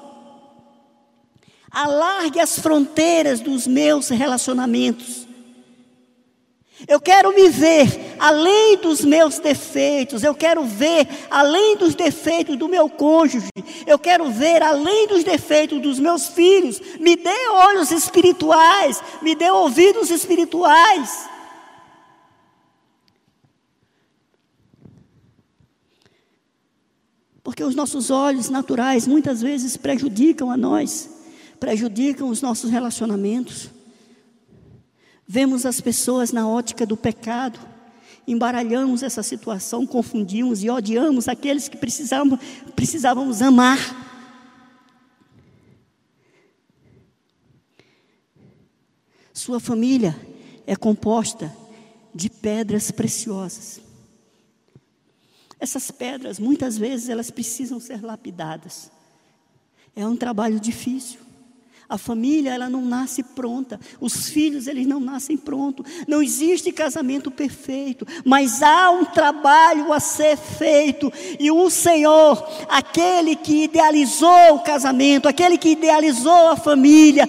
Alargue 1.69 2.39
as 2.39 2.57
fronteiras 2.57 3.41
dos 3.41 3.67
meus 3.67 4.07
relacionamentos. 4.09 5.26
Eu 6.86 6.99
quero 6.99 7.34
me 7.34 7.49
ver 7.49 7.88
além 8.19 8.78
dos 8.78 9.03
meus 9.03 9.39
defeitos, 9.39 10.23
eu 10.23 10.36
quero 10.36 10.63
ver 10.63 11.07
além 11.30 11.75
dos 11.78 11.95
defeitos 11.95 12.55
do 12.55 12.67
meu 12.67 12.88
cônjuge, 12.89 13.47
eu 13.88 13.97
quero 13.97 14.30
ver 14.30 14.61
além 14.61 15.07
dos 15.07 15.23
defeitos 15.23 15.82
dos 15.82 15.97
meus 15.99 16.28
filhos. 16.28 16.80
Me 16.99 17.15
dê 17.15 17.47
olhos 17.49 17.89
espirituais, 17.89 19.01
me 19.21 19.34
dê 19.34 19.49
ouvidos 19.49 20.11
espirituais. 20.11 21.28
Porque 27.43 27.63
os 27.63 27.75
nossos 27.75 28.11
olhos 28.11 28.49
naturais 28.49 29.07
muitas 29.07 29.41
vezes 29.41 29.78
prejudicam 29.78 30.51
a 30.51 30.57
nós, 30.57 31.09
prejudicam 31.59 32.30
os 32.30 32.41
nossos 32.41 32.69
relacionamentos. 32.69 33.76
Vemos 35.28 35.65
as 35.65 35.82
pessoas 35.82 36.32
na 36.32 36.47
ótica 36.47 36.86
do 36.86 36.95
pecado, 36.95 37.59
embaralhamos 38.25 39.03
essa 39.03 39.21
situação, 39.21 39.86
confundimos 39.86 40.63
e 40.63 40.69
odiamos 40.69 41.28
aqueles 41.28 41.67
que 41.67 41.75
precisávamos, 41.75 42.39
precisávamos 42.73 43.41
amar. 43.41 43.78
Sua 49.34 49.59
família 49.59 50.15
é 50.65 50.75
composta 50.75 51.53
de 52.15 52.30
pedras 52.30 52.89
preciosas. 52.89 53.82
Essas 55.59 55.91
pedras, 55.91 56.39
muitas 56.39 56.78
vezes, 56.78 57.09
elas 57.09 57.30
precisam 57.30 57.80
ser 57.80 58.01
lapidadas. 58.01 58.89
É 59.95 60.07
um 60.07 60.15
trabalho 60.15 60.59
difícil. 60.59 61.26
A 61.89 61.97
família, 61.97 62.53
ela 62.53 62.69
não 62.69 62.81
nasce 62.81 63.23
pronta. 63.23 63.79
Os 64.01 64.27
filhos, 64.27 64.67
eles 64.67 64.85
não 64.85 64.99
nascem 64.99 65.38
prontos. 65.38 65.85
Não 66.05 66.21
existe 66.21 66.69
casamento 66.69 67.31
perfeito, 67.31 68.05
mas 68.25 68.61
há 68.61 68.89
um 68.91 69.05
trabalho 69.05 69.93
a 69.93 69.99
ser 69.99 70.35
feito. 70.35 71.11
E 71.39 71.49
o 71.49 71.69
Senhor, 71.69 72.45
aquele 72.67 73.38
que 73.38 73.63
idealizou 73.63 74.55
o 74.55 74.63
casamento, 74.63 75.29
aquele 75.29 75.57
que 75.57 75.69
idealizou 75.69 76.49
a 76.49 76.57
família, 76.57 77.27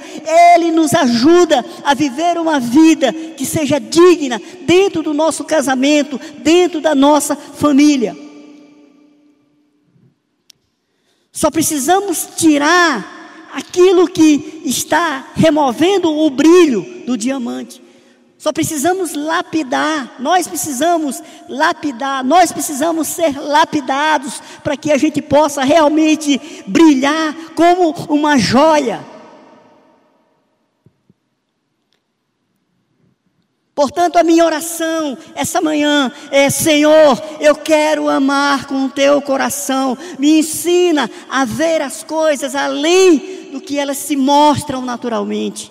ele 0.52 0.72
nos 0.72 0.92
ajuda 0.92 1.64
a 1.84 1.94
viver 1.94 2.36
uma 2.36 2.58
vida 2.58 3.12
que 3.12 3.46
seja 3.46 3.78
digna 3.78 4.42
dentro 4.66 5.04
do 5.04 5.14
nosso 5.14 5.44
casamento, 5.44 6.18
dentro 6.42 6.80
da 6.80 6.96
nossa 6.96 7.36
família. 7.36 8.16
Só 11.30 11.48
precisamos 11.48 12.28
tirar 12.36 13.17
aquilo 13.52 14.08
que 14.08 14.62
está 14.64 15.32
removendo 15.34 16.12
o 16.12 16.30
brilho 16.30 17.04
do 17.06 17.16
diamante. 17.16 17.82
Só 18.38 18.52
precisamos 18.52 19.14
lapidar, 19.14 20.14
nós 20.20 20.46
precisamos 20.46 21.20
lapidar, 21.48 22.24
nós 22.24 22.52
precisamos 22.52 23.08
ser 23.08 23.36
lapidados 23.36 24.40
para 24.62 24.76
que 24.76 24.92
a 24.92 24.96
gente 24.96 25.20
possa 25.20 25.64
realmente 25.64 26.40
brilhar 26.64 27.34
como 27.56 27.90
uma 28.08 28.38
joia. 28.38 29.04
Portanto, 33.78 34.16
a 34.16 34.24
minha 34.24 34.44
oração 34.44 35.16
essa 35.36 35.60
manhã 35.60 36.10
é: 36.32 36.50
Senhor, 36.50 37.16
eu 37.38 37.54
quero 37.54 38.08
amar 38.08 38.66
com 38.66 38.86
o 38.86 38.88
teu 38.88 39.22
coração. 39.22 39.96
Me 40.18 40.40
ensina 40.40 41.08
a 41.30 41.44
ver 41.44 41.80
as 41.80 42.02
coisas 42.02 42.56
além 42.56 43.52
do 43.52 43.60
que 43.60 43.78
elas 43.78 43.98
se 43.98 44.16
mostram 44.16 44.84
naturalmente. 44.84 45.70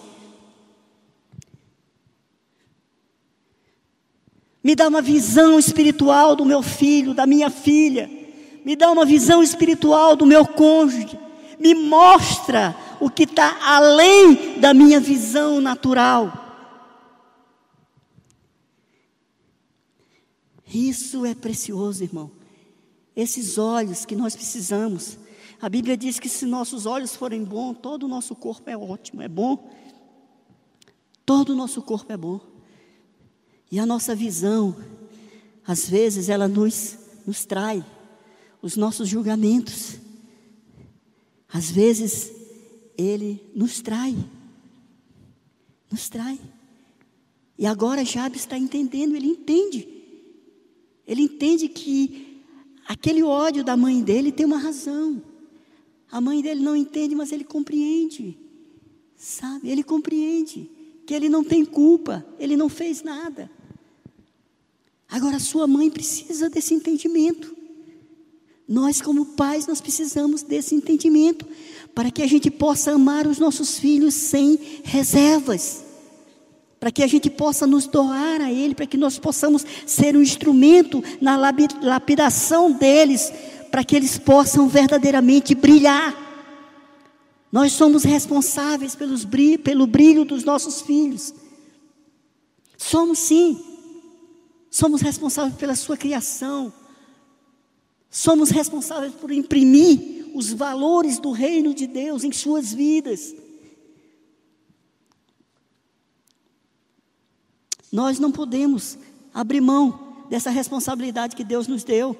Me 4.64 4.74
dá 4.74 4.88
uma 4.88 5.02
visão 5.02 5.60
espiritual 5.60 6.34
do 6.34 6.46
meu 6.46 6.62
filho, 6.62 7.14
da 7.14 7.26
minha 7.26 7.50
filha. 7.50 8.10
me 8.64 8.74
dá 8.78 8.90
uma 8.90 9.06
visão 9.06 9.44
espiritual 9.44 10.16
do 10.16 10.26
meu 10.26 10.46
cônjuge, 10.48 11.20
me 11.60 11.76
mostra 11.76 12.74
o 13.02 13.10
que 13.10 13.24
está 13.24 13.58
além 13.62 14.60
da 14.62 14.74
minha 14.74 15.02
visão 15.02 15.60
natural. 15.60 16.47
Isso 20.74 21.26
é 21.26 21.34
precioso, 21.34 22.04
irmão. 22.04 22.32
Esses 23.16 23.58
olhos 23.58 24.06
que 24.06 24.16
nós 24.16 24.36
precisamos. 24.36 25.18
A 25.62 25.70
Bíblia 25.70 25.98
diz 25.98 26.20
que 26.20 26.30
se 26.30 26.46
nossos 26.46 26.86
olhos 26.86 27.16
forem 27.16 27.44
bons, 27.44 27.78
todo 27.82 28.04
o 28.04 28.08
nosso 28.08 28.36
corpo 28.36 28.70
é 28.70 28.78
ótimo, 28.78 29.22
é 29.22 29.28
bom. 29.28 29.72
Todo 31.26 31.50
o 31.50 31.56
nosso 31.56 31.82
corpo 31.82 32.12
é 32.12 32.18
bom. 32.18 32.40
E 33.72 33.80
a 33.80 33.86
nossa 33.86 34.16
visão, 34.16 34.76
às 35.66 35.90
vezes, 35.90 36.30
ela 36.30 36.48
nos, 36.48 36.98
nos 37.26 37.46
trai 37.46 37.84
os 38.62 38.76
nossos 38.76 39.10
julgamentos. 39.10 39.98
Às 41.52 41.72
vezes, 41.72 42.32
ele 42.98 43.42
nos 43.56 43.82
trai. 43.82 44.16
Nos 45.92 46.10
trai. 46.10 46.40
E 47.58 47.66
agora 47.66 48.06
Jabes 48.06 48.42
está 48.42 48.58
entendendo, 48.58 49.16
ele 49.16 49.28
entende. 49.28 49.97
Ele 51.08 51.24
entende 51.24 51.68
que 51.70 52.44
aquele 52.88 53.24
ódio 53.24 53.64
da 53.64 53.78
mãe 53.78 54.04
dele 54.04 54.32
tem 54.32 54.46
uma 54.46 54.58
razão. 54.58 55.22
A 56.12 56.20
mãe 56.20 56.42
dele 56.42 56.62
não 56.62 56.76
entende, 56.76 57.16
mas 57.16 57.32
ele 57.32 57.44
compreende. 57.44 58.38
Sabe? 59.16 59.70
Ele 59.70 59.84
compreende 59.84 60.70
que 61.06 61.14
ele 61.14 61.30
não 61.30 61.44
tem 61.44 61.64
culpa, 61.64 62.26
ele 62.38 62.58
não 62.58 62.68
fez 62.68 63.02
nada. 63.02 63.50
Agora, 65.10 65.40
sua 65.40 65.66
mãe 65.66 65.90
precisa 65.90 66.50
desse 66.50 66.74
entendimento. 66.74 67.56
Nós, 68.68 69.02
como 69.02 69.26
pais, 69.26 69.66
nós 69.66 69.80
precisamos 69.80 70.44
desse 70.44 70.76
entendimento 70.76 71.48
para 71.96 72.12
que 72.12 72.22
a 72.22 72.28
gente 72.28 72.52
possa 72.52 72.92
amar 72.92 73.26
os 73.26 73.40
nossos 73.40 73.80
filhos 73.80 74.14
sem 74.14 74.60
reservas, 74.84 75.84
para 76.80 76.92
que 76.92 77.02
a 77.04 77.08
gente 77.08 77.30
possa 77.30 77.66
nos 77.66 77.88
doar 77.88 78.42
a 78.42 78.52
Ele, 78.52 78.76
para 78.76 78.86
que 78.86 78.98
nós 78.98 79.18
possamos 79.18 79.66
ser 79.86 80.16
um 80.16 80.22
instrumento 80.22 81.04
na 81.20 81.36
lapidação 81.36 82.72
deles, 82.72 83.32
para 83.72 83.84
que 83.84 83.96
eles 83.96 84.18
possam 84.18 84.68
verdadeiramente 84.68 85.56
brilhar. 85.56 86.16
Nós 87.52 87.74
somos 87.74 88.04
responsáveis 88.04 88.96
pelos 88.96 89.26
pelo 89.64 89.88
brilho 89.88 90.26
dos 90.26 90.44
nossos 90.44 90.82
filhos. 90.82 91.34
Somos 92.78 93.20
sim. 93.20 93.60
Somos 94.70 95.02
responsáveis 95.02 95.56
pela 95.56 95.76
sua 95.76 95.98
criação. 95.98 96.72
Somos 98.10 98.50
responsáveis 98.50 99.14
por 99.14 99.32
imprimir 99.32 100.30
os 100.36 100.54
valores 100.54 101.18
do 101.18 101.32
reino 101.32 101.74
de 101.74 101.88
Deus 101.88 102.24
em 102.24 102.32
suas 102.32 102.74
vidas. 102.74 103.34
Nós 107.92 108.20
não 108.20 108.32
podemos 108.32 108.98
abrir 109.34 109.62
mão 109.62 110.26
dessa 110.30 110.50
responsabilidade 110.50 111.36
que 111.36 111.44
Deus 111.44 111.68
nos 111.68 111.84
deu. 111.84 112.16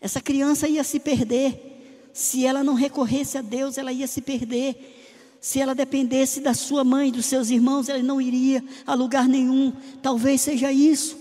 Essa 0.00 0.20
criança 0.20 0.68
ia 0.68 0.82
se 0.82 0.98
perder. 0.98 2.10
Se 2.12 2.44
ela 2.44 2.64
não 2.64 2.74
recorresse 2.74 3.38
a 3.38 3.42
Deus, 3.42 3.78
ela 3.78 3.92
ia 3.92 4.06
se 4.06 4.20
perder. 4.20 4.96
Se 5.40 5.60
ela 5.60 5.74
dependesse 5.74 6.40
da 6.40 6.54
sua 6.54 6.84
mãe, 6.84 7.10
dos 7.10 7.26
seus 7.26 7.50
irmãos, 7.50 7.88
ela 7.88 8.02
não 8.02 8.20
iria 8.20 8.64
a 8.86 8.94
lugar 8.94 9.28
nenhum. 9.28 9.72
Talvez 10.02 10.40
seja 10.40 10.72
isso. 10.72 11.18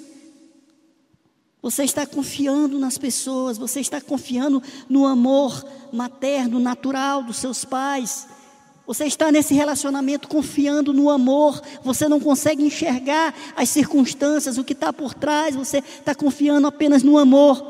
Você 1.62 1.84
está 1.84 2.06
confiando 2.06 2.80
nas 2.80 2.98
pessoas, 2.98 3.58
você 3.58 3.82
está 3.82 4.00
confiando 4.00 4.64
no 4.88 5.06
amor 5.06 5.66
materno, 5.92 6.60
natural 6.60 7.22
dos 7.22 7.38
seus 7.38 7.66
pais. 7.66 8.28
Você 8.90 9.06
está 9.06 9.32
nesse 9.32 9.54
relacionamento 9.54 10.28
confiando 10.28 10.92
no 10.92 11.12
amor, 11.12 11.62
você 11.84 12.08
não 12.08 12.20
consegue 12.20 12.64
enxergar 12.64 13.36
as 13.56 13.70
circunstâncias, 13.70 14.58
o 14.58 14.64
que 14.64 14.74
está 14.74 14.92
por 14.92 15.14
trás, 15.14 15.56
você 15.56 15.78
está 15.78 16.16
confiando 16.16 16.66
apenas 16.66 17.04
no 17.04 17.16
amor. 17.16 17.64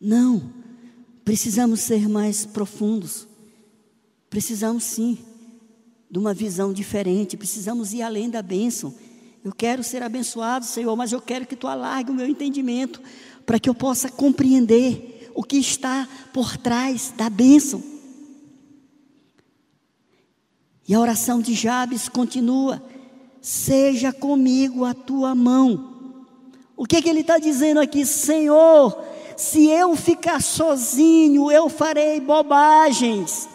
Não, 0.00 0.52
precisamos 1.24 1.82
ser 1.82 2.08
mais 2.08 2.44
profundos, 2.44 3.28
precisamos 4.28 4.82
sim 4.82 5.20
de 6.10 6.18
uma 6.18 6.34
visão 6.34 6.72
diferente, 6.72 7.36
precisamos 7.36 7.92
ir 7.92 8.02
além 8.02 8.28
da 8.28 8.42
bênção. 8.42 8.92
Eu 9.44 9.52
quero 9.52 9.84
ser 9.84 10.02
abençoado, 10.02 10.64
Senhor, 10.64 10.96
mas 10.96 11.12
eu 11.12 11.22
quero 11.22 11.46
que 11.46 11.54
tu 11.54 11.68
alargue 11.68 12.10
o 12.10 12.14
meu 12.14 12.26
entendimento 12.26 13.00
para 13.46 13.60
que 13.60 13.70
eu 13.70 13.74
possa 13.74 14.10
compreender 14.10 15.30
o 15.32 15.44
que 15.44 15.58
está 15.58 16.08
por 16.32 16.56
trás 16.56 17.14
da 17.16 17.30
bênção. 17.30 17.99
E 20.90 20.94
a 20.94 20.98
oração 20.98 21.40
de 21.40 21.54
Jabes 21.54 22.08
continua: 22.08 22.82
seja 23.40 24.12
comigo 24.12 24.84
a 24.84 24.92
tua 24.92 25.36
mão. 25.36 26.18
O 26.76 26.84
que, 26.84 27.00
que 27.00 27.08
ele 27.08 27.20
está 27.20 27.38
dizendo 27.38 27.78
aqui? 27.78 28.04
Senhor, 28.04 29.00
se 29.36 29.68
eu 29.68 29.94
ficar 29.94 30.42
sozinho, 30.42 31.48
eu 31.48 31.68
farei 31.68 32.18
bobagens. 32.18 33.48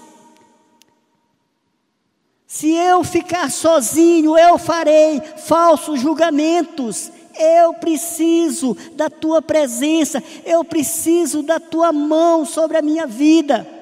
Se 2.48 2.72
eu 2.72 3.04
ficar 3.04 3.52
sozinho, 3.52 4.38
eu 4.38 4.58
farei 4.58 5.20
falsos 5.20 6.00
julgamentos. 6.00 7.12
Eu 7.38 7.74
preciso 7.74 8.78
da 8.94 9.10
tua 9.10 9.42
presença, 9.42 10.24
eu 10.46 10.64
preciso 10.64 11.44
da 11.44 11.60
tua 11.60 11.92
mão 11.92 12.46
sobre 12.46 12.78
a 12.78 12.82
minha 12.82 13.06
vida. 13.06 13.75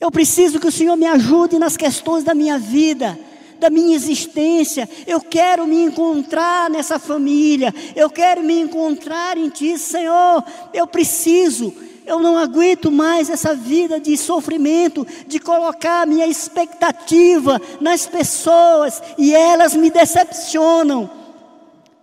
Eu 0.00 0.10
preciso 0.10 0.58
que 0.58 0.66
o 0.66 0.72
Senhor 0.72 0.96
me 0.96 1.06
ajude 1.06 1.58
nas 1.58 1.76
questões 1.76 2.24
da 2.24 2.34
minha 2.34 2.58
vida, 2.58 3.18
da 3.58 3.68
minha 3.68 3.94
existência. 3.94 4.88
Eu 5.06 5.20
quero 5.20 5.66
me 5.66 5.84
encontrar 5.84 6.70
nessa 6.70 6.98
família, 6.98 7.74
eu 7.94 8.08
quero 8.08 8.42
me 8.42 8.58
encontrar 8.58 9.36
em 9.36 9.50
Ti, 9.50 9.78
Senhor. 9.78 10.42
Eu 10.72 10.86
preciso 10.86 11.74
eu 12.10 12.18
não 12.18 12.36
aguento 12.36 12.90
mais 12.90 13.30
essa 13.30 13.54
vida 13.54 14.00
de 14.00 14.16
sofrimento, 14.16 15.06
de 15.28 15.38
colocar 15.38 16.04
minha 16.08 16.26
expectativa 16.26 17.60
nas 17.80 18.04
pessoas 18.04 19.00
e 19.16 19.32
elas 19.32 19.76
me 19.76 19.90
decepcionam. 19.90 21.19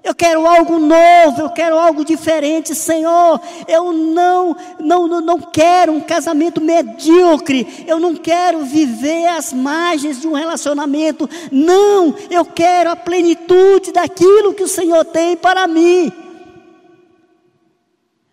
Eu 0.07 0.15
quero 0.15 0.47
algo 0.47 0.79
novo, 0.79 1.41
eu 1.41 1.49
quero 1.49 1.77
algo 1.77 2.05
diferente, 2.05 2.73
Senhor. 2.73 3.41
Eu 3.67 3.91
não, 3.91 4.55
não, 4.79 5.05
não 5.19 5.37
quero 5.37 5.91
um 5.91 5.99
casamento 5.99 6.61
medíocre. 6.61 7.83
Eu 7.85 7.99
não 7.99 8.15
quero 8.15 8.63
viver 8.63 9.27
às 9.27 9.51
margens 9.51 10.21
de 10.21 10.25
um 10.25 10.31
relacionamento. 10.31 11.29
Não, 11.51 12.15
eu 12.29 12.45
quero 12.45 12.89
a 12.89 12.95
plenitude 12.95 13.91
daquilo 13.91 14.53
que 14.53 14.63
o 14.63 14.67
Senhor 14.69 15.03
tem 15.03 15.35
para 15.35 15.67
mim. 15.67 16.09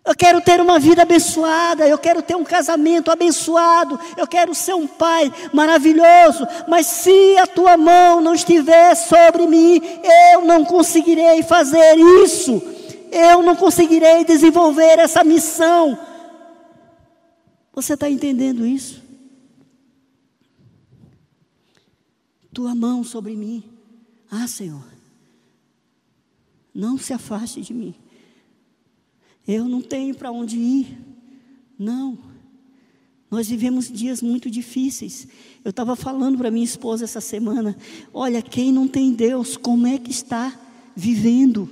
Eu 0.05 0.15
quero 0.15 0.39
ter 0.39 0.61
uma 0.61 0.77
vida 0.77 1.01
abençoada, 1.01 1.87
eu 1.87 1.97
quero 1.97 2.21
ter 2.21 2.35
um 2.35 2.43
casamento 2.43 3.09
abençoado, 3.09 3.99
eu 4.15 4.27
quero 4.27 4.53
ser 4.53 4.75
um 4.75 4.85
pai 4.85 5.33
maravilhoso, 5.51 6.47
mas 6.67 6.85
se 6.85 7.35
a 7.39 7.47
tua 7.47 7.75
mão 7.75 8.21
não 8.21 8.35
estiver 8.35 8.93
sobre 8.93 9.47
mim, 9.47 9.81
eu 10.31 10.45
não 10.45 10.63
conseguirei 10.63 11.41
fazer 11.41 11.97
isso, 12.23 12.61
eu 13.11 13.41
não 13.41 13.55
conseguirei 13.55 14.23
desenvolver 14.23 14.99
essa 14.99 15.23
missão. 15.23 15.97
Você 17.73 17.95
está 17.95 18.07
entendendo 18.07 18.63
isso? 18.63 19.01
Tua 22.53 22.75
mão 22.75 23.03
sobre 23.03 23.35
mim, 23.35 23.63
ah 24.29 24.47
Senhor, 24.47 24.85
não 26.71 26.95
se 26.95 27.11
afaste 27.11 27.59
de 27.61 27.73
mim. 27.73 27.95
Eu 29.47 29.65
não 29.65 29.81
tenho 29.81 30.15
para 30.15 30.31
onde 30.31 30.57
ir. 30.57 30.97
Não. 31.77 32.17
Nós 33.29 33.49
vivemos 33.49 33.91
dias 33.91 34.21
muito 34.21 34.49
difíceis. 34.49 35.27
Eu 35.63 35.71
estava 35.71 35.95
falando 35.95 36.37
para 36.37 36.51
minha 36.51 36.63
esposa 36.63 37.03
essa 37.03 37.21
semana: 37.21 37.75
olha, 38.13 38.41
quem 38.41 38.71
não 38.71 38.87
tem 38.87 39.13
Deus, 39.13 39.57
como 39.57 39.87
é 39.87 39.97
que 39.97 40.11
está 40.11 40.57
vivendo? 40.95 41.69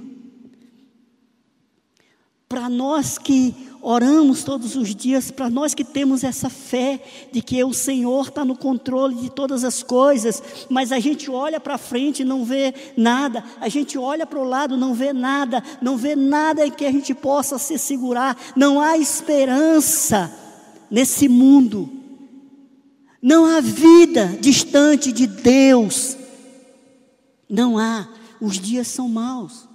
Para 2.49 2.69
nós 2.69 3.17
que 3.17 3.55
oramos 3.83 4.43
todos 4.43 4.77
os 4.77 4.95
dias, 4.95 5.29
para 5.29 5.49
nós 5.49 5.73
que 5.73 5.83
temos 5.83 6.23
essa 6.23 6.49
fé 6.49 6.99
de 7.31 7.41
que 7.41 7.61
o 7.63 7.73
Senhor 7.73 8.29
está 8.29 8.45
no 8.45 8.55
controle 8.55 9.15
de 9.15 9.29
todas 9.29 9.65
as 9.65 9.83
coisas, 9.83 10.41
mas 10.69 10.93
a 10.93 10.99
gente 10.99 11.29
olha 11.29 11.59
para 11.59 11.77
frente 11.77 12.21
e 12.21 12.25
não 12.25 12.45
vê 12.45 12.73
nada, 12.95 13.43
a 13.59 13.67
gente 13.67 13.97
olha 13.97 14.25
para 14.25 14.39
o 14.39 14.43
lado 14.43 14.77
não 14.77 14.93
vê 14.93 15.11
nada, 15.11 15.61
não 15.81 15.97
vê 15.97 16.15
nada 16.15 16.65
em 16.65 16.71
que 16.71 16.85
a 16.85 16.91
gente 16.91 17.13
possa 17.13 17.57
se 17.57 17.77
segurar, 17.77 18.37
não 18.55 18.79
há 18.79 18.97
esperança 18.97 20.33
nesse 20.89 21.27
mundo, 21.27 21.89
não 23.21 23.45
há 23.45 23.59
vida 23.59 24.37
distante 24.39 25.11
de 25.11 25.27
Deus. 25.27 26.17
Não 27.49 27.77
há, 27.77 28.09
os 28.41 28.59
dias 28.59 28.87
são 28.87 29.07
maus. 29.07 29.67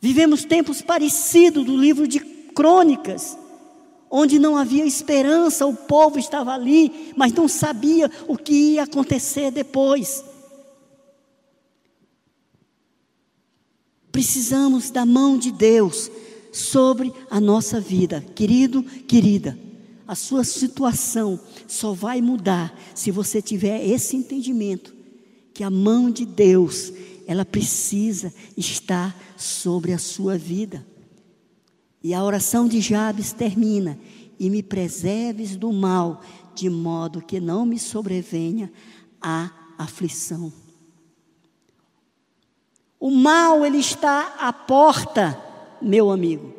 Vivemos 0.00 0.44
tempos 0.44 0.82
parecidos 0.82 1.64
do 1.64 1.76
livro 1.76 2.06
de 2.06 2.37
Crônicas, 2.58 3.38
onde 4.10 4.36
não 4.36 4.56
havia 4.56 4.84
esperança, 4.84 5.64
o 5.64 5.72
povo 5.72 6.18
estava 6.18 6.52
ali, 6.52 7.12
mas 7.16 7.32
não 7.32 7.46
sabia 7.46 8.10
o 8.26 8.36
que 8.36 8.72
ia 8.72 8.82
acontecer 8.82 9.52
depois. 9.52 10.24
Precisamos 14.10 14.90
da 14.90 15.06
mão 15.06 15.38
de 15.38 15.52
Deus 15.52 16.10
sobre 16.52 17.14
a 17.30 17.40
nossa 17.40 17.80
vida, 17.80 18.26
querido, 18.34 18.82
querida. 18.82 19.56
A 20.04 20.16
sua 20.16 20.42
situação 20.42 21.38
só 21.68 21.92
vai 21.92 22.20
mudar 22.20 22.76
se 22.92 23.12
você 23.12 23.40
tiver 23.40 23.86
esse 23.86 24.16
entendimento 24.16 24.92
que 25.54 25.62
a 25.62 25.70
mão 25.70 26.10
de 26.10 26.26
Deus, 26.26 26.92
ela 27.24 27.44
precisa 27.44 28.34
estar 28.56 29.16
sobre 29.36 29.92
a 29.92 29.98
sua 29.98 30.36
vida. 30.36 30.84
E 32.02 32.14
a 32.14 32.22
oração 32.22 32.68
de 32.68 32.80
Jabes 32.80 33.32
termina: 33.32 33.98
e 34.38 34.48
me 34.48 34.62
preserves 34.62 35.56
do 35.56 35.72
mal, 35.72 36.22
de 36.54 36.70
modo 36.70 37.22
que 37.22 37.40
não 37.40 37.66
me 37.66 37.78
sobrevenha 37.78 38.72
a 39.20 39.50
aflição. 39.76 40.52
O 43.00 43.10
mal 43.10 43.64
ele 43.64 43.78
está 43.78 44.34
à 44.40 44.52
porta, 44.52 45.40
meu 45.80 46.10
amigo. 46.10 46.52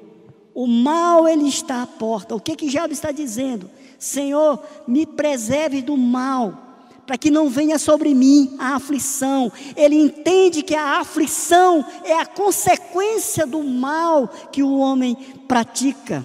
O 0.54 0.68
mal 0.68 1.28
ele 1.28 1.48
está 1.48 1.82
à 1.82 1.88
porta. 1.88 2.36
O 2.36 2.40
que 2.40 2.56
que 2.56 2.70
Jabes 2.70 2.98
está 2.98 3.12
dizendo? 3.12 3.70
Senhor, 3.98 4.64
me 4.88 5.06
preserve 5.06 5.82
do 5.82 5.98
mal 5.98 6.69
para 7.10 7.18
que 7.18 7.32
não 7.32 7.50
venha 7.50 7.80
sobre 7.80 8.14
mim 8.14 8.56
a 8.60 8.76
aflição. 8.76 9.52
Ele 9.76 9.96
entende 9.96 10.62
que 10.62 10.76
a 10.76 11.00
aflição 11.00 11.84
é 12.04 12.14
a 12.14 12.24
consequência 12.24 13.48
do 13.48 13.64
mal 13.64 14.28
que 14.52 14.62
o 14.62 14.78
homem 14.78 15.16
pratica. 15.48 16.24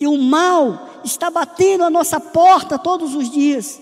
E 0.00 0.06
o 0.06 0.16
mal 0.16 1.02
está 1.04 1.30
batendo 1.30 1.84
a 1.84 1.90
nossa 1.90 2.18
porta 2.18 2.78
todos 2.78 3.14
os 3.14 3.30
dias. 3.30 3.78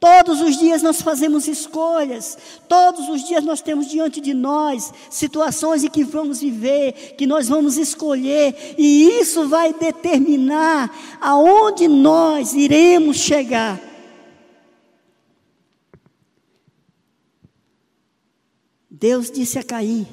Todos 0.00 0.40
os 0.40 0.56
dias 0.56 0.82
nós 0.82 1.02
fazemos 1.02 1.46
escolhas, 1.46 2.38
todos 2.66 3.06
os 3.10 3.22
dias 3.22 3.44
nós 3.44 3.60
temos 3.60 3.86
diante 3.86 4.18
de 4.18 4.32
nós 4.32 4.94
situações 5.10 5.84
em 5.84 5.90
que 5.90 6.02
vamos 6.02 6.40
viver, 6.40 7.14
que 7.18 7.26
nós 7.26 7.48
vamos 7.48 7.76
escolher, 7.76 8.74
e 8.78 9.20
isso 9.20 9.46
vai 9.46 9.74
determinar 9.74 10.90
aonde 11.20 11.86
nós 11.86 12.54
iremos 12.54 13.18
chegar. 13.18 13.78
Deus 18.90 19.30
disse 19.30 19.58
a 19.58 19.62
Caim: 19.62 20.06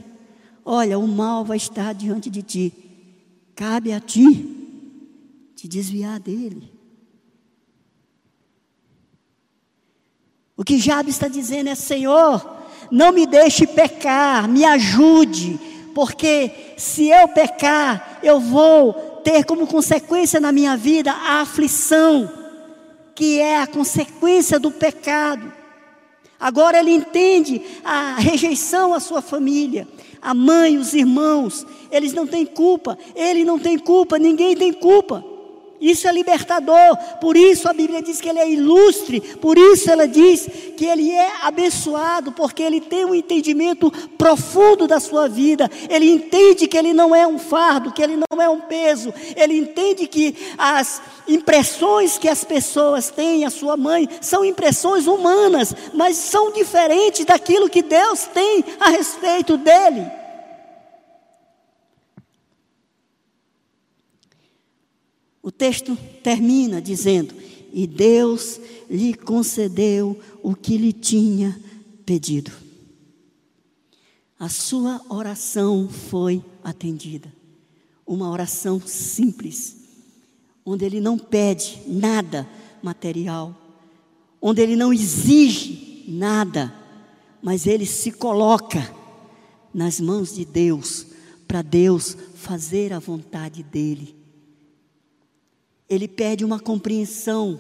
Olha, 0.66 1.00
o 1.00 1.08
mal 1.08 1.46
vai 1.46 1.56
estar 1.56 1.94
diante 1.94 2.30
de 2.30 2.44
ti, 2.44 2.74
cabe 3.56 3.94
a 3.94 4.02
ti 4.02 4.54
te 5.56 5.66
desviar 5.66 6.20
dele. 6.20 6.77
O 10.58 10.64
que 10.64 10.80
Jabes 10.80 11.14
está 11.14 11.28
dizendo 11.28 11.70
é: 11.70 11.76
Senhor, 11.76 12.44
não 12.90 13.12
me 13.12 13.28
deixe 13.28 13.68
pecar, 13.68 14.48
me 14.50 14.66
ajude, 14.66 15.60
porque 15.94 16.52
se 16.76 17.10
eu 17.10 17.28
pecar, 17.28 18.20
eu 18.24 18.40
vou 18.40 18.94
ter 19.24 19.46
como 19.46 19.68
consequência 19.68 20.40
na 20.40 20.52
minha 20.52 20.76
vida 20.76 21.12
a 21.12 21.42
aflição, 21.42 22.32
que 23.14 23.40
é 23.40 23.62
a 23.62 23.68
consequência 23.68 24.60
do 24.60 24.72
pecado. 24.72 25.54
Agora 26.40 26.80
ele 26.80 26.92
entende 26.92 27.62
a 27.84 28.16
rejeição 28.16 28.94
à 28.94 29.00
sua 29.00 29.22
família, 29.22 29.88
a 30.22 30.34
mãe, 30.34 30.78
os 30.78 30.94
irmãos, 30.94 31.66
eles 31.92 32.14
não 32.14 32.26
têm 32.26 32.46
culpa, 32.46 32.98
ele 33.16 33.44
não 33.44 33.60
tem 33.60 33.78
culpa, 33.78 34.18
ninguém 34.18 34.56
tem 34.56 34.74
culpa. 34.74 35.24
Isso 35.80 36.08
é 36.08 36.12
libertador, 36.12 36.98
por 37.22 37.38
isso 37.38 37.70
a 37.70 37.74
Bíblia 37.74 38.02
diz 38.02 38.20
que 38.20 38.28
ele 38.28 38.40
é 38.40 38.50
ilustre, 38.50 39.22
por 39.22 39.58
isso 39.58 39.92
ela 39.92 40.08
diz 40.08 40.50
que 40.76 40.86
ele 40.86 41.12
é 41.12 41.32
abençoado, 41.44 42.32
porque 42.32 42.64
ele 42.64 42.82
tem 42.82 43.06
um 43.06 43.14
entendimento 43.14 43.92
profundo 44.18 44.88
da 44.88 45.00
sua 45.00 45.30
vida, 45.30 45.70
ele 45.88 46.10
entende 46.10 46.68
que 46.68 46.78
ele 46.78 46.94
não 46.94 47.16
é 47.16 47.28
um 47.28 47.38
fardo, 47.38 47.92
que 47.92 48.02
ele 48.02 48.18
não 48.18 48.42
é 48.42 48.50
um 48.50 48.60
peso, 48.60 49.14
ele 49.36 49.56
entende 49.56 50.08
que 50.08 50.36
as 50.58 51.00
impressões 51.28 52.18
que 52.18 52.28
as 52.28 52.44
pessoas 52.44 53.12
têm, 53.12 53.46
a 53.46 53.52
sua 53.52 53.78
mãe, 53.78 54.10
são 54.20 54.44
impressões 54.44 55.06
humanas, 55.06 55.76
mas 55.94 56.18
são 56.18 56.52
diferentes 56.52 57.24
daquilo 57.24 57.70
que 57.70 57.84
Deus 57.84 58.24
tem 58.34 58.64
a 58.80 58.90
respeito 58.90 59.58
dele. 59.58 60.17
O 65.48 65.52
texto 65.52 65.98
termina 66.22 66.82
dizendo: 66.82 67.34
E 67.72 67.88
Deus 67.88 68.60
lhe 68.90 69.14
concedeu 69.14 70.20
o 70.44 70.54
que 70.54 70.78
lhe 70.78 70.92
tinha 70.92 71.58
pedido. 72.06 72.52
A 74.38 74.50
sua 74.50 75.02
oração 75.08 75.88
foi 75.88 76.44
atendida. 76.62 77.34
Uma 78.06 78.30
oração 78.30 78.82
simples, 78.86 79.78
onde 80.66 80.84
ele 80.84 81.00
não 81.00 81.18
pede 81.18 81.82
nada 81.88 82.46
material, 82.84 83.56
onde 84.42 84.62
ele 84.62 84.76
não 84.76 84.92
exige 84.92 86.04
nada, 86.10 86.76
mas 87.42 87.66
ele 87.66 87.86
se 87.86 88.12
coloca 88.12 88.94
nas 89.74 89.98
mãos 90.02 90.36
de 90.36 90.44
Deus, 90.44 91.08
para 91.48 91.62
Deus 91.62 92.18
fazer 92.36 92.92
a 92.92 93.00
vontade 93.00 93.64
dele 93.64 94.18
ele 95.90 96.08
pede 96.08 96.44
uma 96.44 96.60
compreensão 96.60 97.60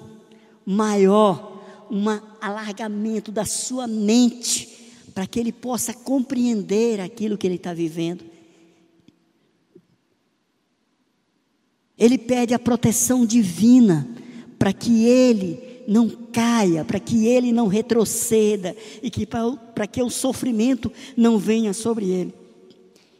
maior, 0.65 1.63
um 1.89 2.03
alargamento 2.41 3.31
da 3.31 3.45
sua 3.45 3.87
mente, 3.87 4.75
para 5.13 5.25
que 5.25 5.39
ele 5.39 5.51
possa 5.51 5.93
compreender 5.93 6.99
aquilo 6.99 7.37
que 7.37 7.47
ele 7.47 7.55
está 7.55 7.73
vivendo. 7.73 8.23
Ele 11.97 12.17
pede 12.17 12.53
a 12.53 12.59
proteção 12.59 13.25
divina, 13.25 14.07
para 14.59 14.73
que 14.73 15.05
ele 15.05 15.83
não 15.87 16.09
caia, 16.09 16.83
para 16.83 16.99
que 16.99 17.25
ele 17.25 17.51
não 17.51 17.67
retroceda 17.67 18.75
e 19.01 19.09
que 19.09 19.25
para 19.25 19.87
que 19.87 20.03
o 20.03 20.09
sofrimento 20.09 20.91
não 21.15 21.37
venha 21.39 21.73
sobre 21.73 22.09
ele. 22.09 22.33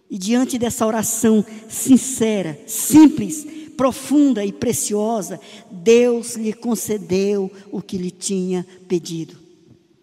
E 0.10 0.18
diante 0.18 0.58
dessa 0.58 0.86
oração 0.86 1.44
sincera, 1.68 2.60
simples, 2.68 3.46
profunda 3.78 4.44
e 4.44 4.52
preciosa, 4.52 5.40
Deus 5.70 6.36
lhe 6.36 6.52
concedeu 6.52 7.52
o 7.72 7.82
que 7.82 7.98
lhe 7.98 8.10
tinha 8.10 8.66
pedido. 8.88 9.38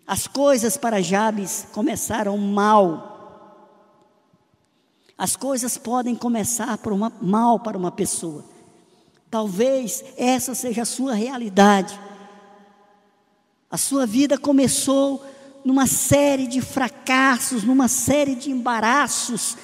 As 0.06 0.28
coisas 0.28 0.76
para 0.76 1.02
Jabes 1.02 1.66
começaram 1.72 2.38
mal. 2.38 3.10
As 5.18 5.34
coisas 5.34 5.76
podem 5.76 6.14
começar 6.14 6.78
por 6.78 6.92
uma, 6.92 7.12
mal 7.20 7.58
para 7.58 7.76
uma 7.76 7.90
pessoa. 7.90 8.44
Talvez 9.30 10.04
essa 10.16 10.54
seja 10.54 10.82
a 10.82 10.86
sua 10.86 11.14
realidade. 11.14 11.98
A 13.70 13.76
sua 13.76 14.06
vida 14.06 14.38
começou 14.38 15.24
numa 15.64 15.86
série 15.86 16.46
de 16.46 16.60
fracassos, 16.60 17.64
numa 17.64 17.88
série 17.88 18.36
de 18.36 18.50
embaraços 18.50 19.56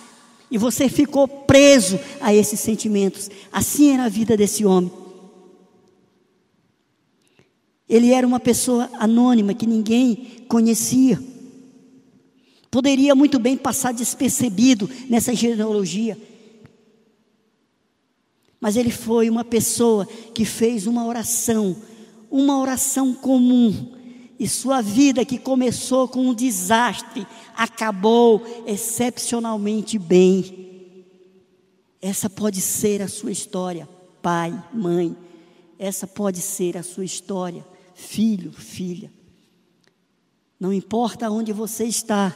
e 0.50 0.58
você 0.58 0.88
ficou 0.88 1.28
preso 1.28 1.98
a 2.20 2.34
esses 2.34 2.58
sentimentos. 2.60 3.30
Assim 3.52 3.92
era 3.92 4.04
a 4.04 4.08
vida 4.08 4.36
desse 4.36 4.64
homem. 4.64 4.90
Ele 7.88 8.12
era 8.12 8.26
uma 8.26 8.40
pessoa 8.40 8.90
anônima 8.94 9.54
que 9.54 9.66
ninguém 9.66 10.44
conhecia. 10.48 11.22
Poderia 12.70 13.14
muito 13.14 13.38
bem 13.38 13.56
passar 13.56 13.92
despercebido 13.92 14.88
nessa 15.08 15.34
genealogia. 15.34 16.16
Mas 18.60 18.76
ele 18.76 18.90
foi 18.90 19.30
uma 19.30 19.44
pessoa 19.44 20.06
que 20.34 20.44
fez 20.44 20.86
uma 20.86 21.06
oração, 21.06 21.76
uma 22.30 22.60
oração 22.60 23.12
comum, 23.14 23.92
e 24.40 24.48
sua 24.48 24.80
vida, 24.80 25.22
que 25.22 25.38
começou 25.38 26.08
com 26.08 26.28
um 26.28 26.34
desastre, 26.34 27.26
acabou 27.54 28.42
excepcionalmente 28.66 29.98
bem. 29.98 31.04
Essa 32.00 32.30
pode 32.30 32.62
ser 32.62 33.02
a 33.02 33.08
sua 33.08 33.30
história, 33.30 33.86
pai, 34.22 34.50
mãe. 34.72 35.14
Essa 35.78 36.06
pode 36.06 36.40
ser 36.40 36.78
a 36.78 36.82
sua 36.82 37.04
história, 37.04 37.62
filho, 37.94 38.50
filha. 38.50 39.12
Não 40.58 40.72
importa 40.72 41.30
onde 41.30 41.52
você 41.52 41.84
está, 41.84 42.34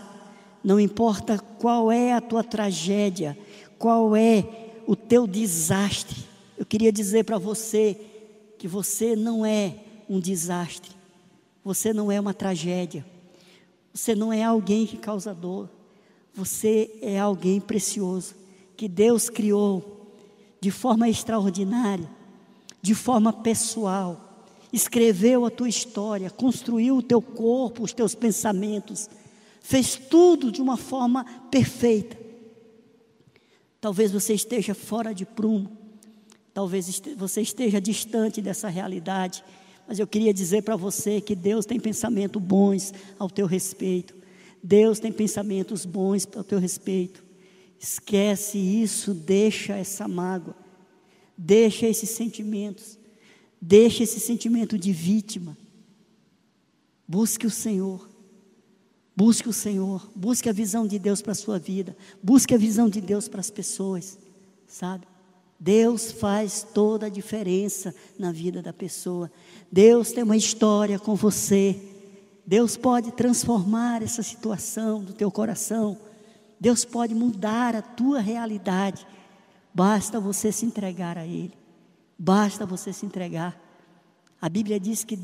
não 0.62 0.78
importa 0.78 1.38
qual 1.38 1.90
é 1.90 2.12
a 2.12 2.20
tua 2.20 2.44
tragédia, 2.44 3.36
qual 3.78 4.14
é 4.14 4.44
o 4.86 4.94
teu 4.94 5.26
desastre. 5.26 6.22
Eu 6.58 6.66
queria 6.66 6.92
dizer 6.92 7.24
para 7.24 7.38
você 7.38 7.98
que 8.58 8.68
você 8.68 9.16
não 9.16 9.44
é 9.44 9.74
um 10.06 10.20
desastre. 10.20 11.03
Você 11.64 11.94
não 11.94 12.12
é 12.12 12.20
uma 12.20 12.34
tragédia. 12.34 13.06
Você 13.92 14.14
não 14.14 14.32
é 14.32 14.42
alguém 14.42 14.86
que 14.86 14.98
causa 14.98 15.34
dor. 15.34 15.70
Você 16.34 16.98
é 17.00 17.18
alguém 17.18 17.60
precioso 17.60 18.34
que 18.76 18.88
Deus 18.88 19.30
criou 19.30 19.94
de 20.60 20.70
forma 20.70 21.08
extraordinária, 21.08 22.08
de 22.82 22.94
forma 22.94 23.32
pessoal. 23.32 24.44
Escreveu 24.72 25.46
a 25.46 25.50
tua 25.50 25.68
história, 25.68 26.28
construiu 26.28 26.96
o 26.96 27.02
teu 27.02 27.22
corpo, 27.22 27.84
os 27.84 27.92
teus 27.92 28.14
pensamentos, 28.14 29.08
fez 29.60 29.94
tudo 29.94 30.50
de 30.50 30.60
uma 30.60 30.76
forma 30.76 31.24
perfeita. 31.50 32.18
Talvez 33.80 34.10
você 34.10 34.34
esteja 34.34 34.74
fora 34.74 35.14
de 35.14 35.24
prumo, 35.24 35.70
talvez 36.52 37.00
você 37.16 37.42
esteja 37.42 37.80
distante 37.80 38.42
dessa 38.42 38.68
realidade 38.68 39.44
mas 39.86 39.98
eu 39.98 40.06
queria 40.06 40.32
dizer 40.32 40.62
para 40.62 40.76
você 40.76 41.20
que 41.20 41.34
Deus 41.34 41.66
tem 41.66 41.78
pensamentos 41.78 42.40
bons 42.40 42.92
ao 43.18 43.28
teu 43.28 43.46
respeito. 43.46 44.14
Deus 44.62 44.98
tem 44.98 45.12
pensamentos 45.12 45.84
bons 45.84 46.26
ao 46.34 46.42
teu 46.42 46.58
respeito. 46.58 47.22
Esquece 47.78 48.58
isso, 48.58 49.12
deixa 49.12 49.76
essa 49.76 50.08
mágoa, 50.08 50.56
deixa 51.36 51.86
esses 51.86 52.08
sentimentos, 52.10 52.98
deixa 53.60 54.02
esse 54.02 54.20
sentimento 54.20 54.78
de 54.78 54.92
vítima. 54.92 55.56
Busque 57.06 57.46
o 57.46 57.50
Senhor. 57.50 58.08
Busque 59.16 59.48
o 59.48 59.52
Senhor, 59.52 60.10
busque 60.16 60.48
a 60.48 60.52
visão 60.52 60.88
de 60.88 60.98
Deus 60.98 61.22
para 61.22 61.30
a 61.30 61.36
sua 61.36 61.56
vida, 61.56 61.96
busque 62.20 62.52
a 62.52 62.58
visão 62.58 62.88
de 62.88 63.00
Deus 63.00 63.28
para 63.28 63.38
as 63.38 63.48
pessoas, 63.48 64.18
sabe? 64.66 65.06
Deus 65.64 66.12
faz 66.12 66.62
toda 66.74 67.06
a 67.06 67.08
diferença 67.08 67.94
na 68.18 68.30
vida 68.30 68.60
da 68.60 68.70
pessoa. 68.70 69.32
Deus 69.72 70.12
tem 70.12 70.22
uma 70.22 70.36
história 70.36 70.98
com 70.98 71.14
você. 71.14 71.80
Deus 72.46 72.76
pode 72.76 73.12
transformar 73.12 74.02
essa 74.02 74.22
situação 74.22 75.02
do 75.02 75.14
teu 75.14 75.30
coração. 75.30 75.96
Deus 76.60 76.84
pode 76.84 77.14
mudar 77.14 77.74
a 77.74 77.80
tua 77.80 78.20
realidade. 78.20 79.06
Basta 79.72 80.20
você 80.20 80.52
se 80.52 80.66
entregar 80.66 81.16
a 81.16 81.24
Ele. 81.24 81.54
Basta 82.18 82.66
você 82.66 82.92
se 82.92 83.06
entregar. 83.06 83.58
A 84.42 84.50
Bíblia 84.50 84.78
diz 84.78 85.02
que 85.02 85.18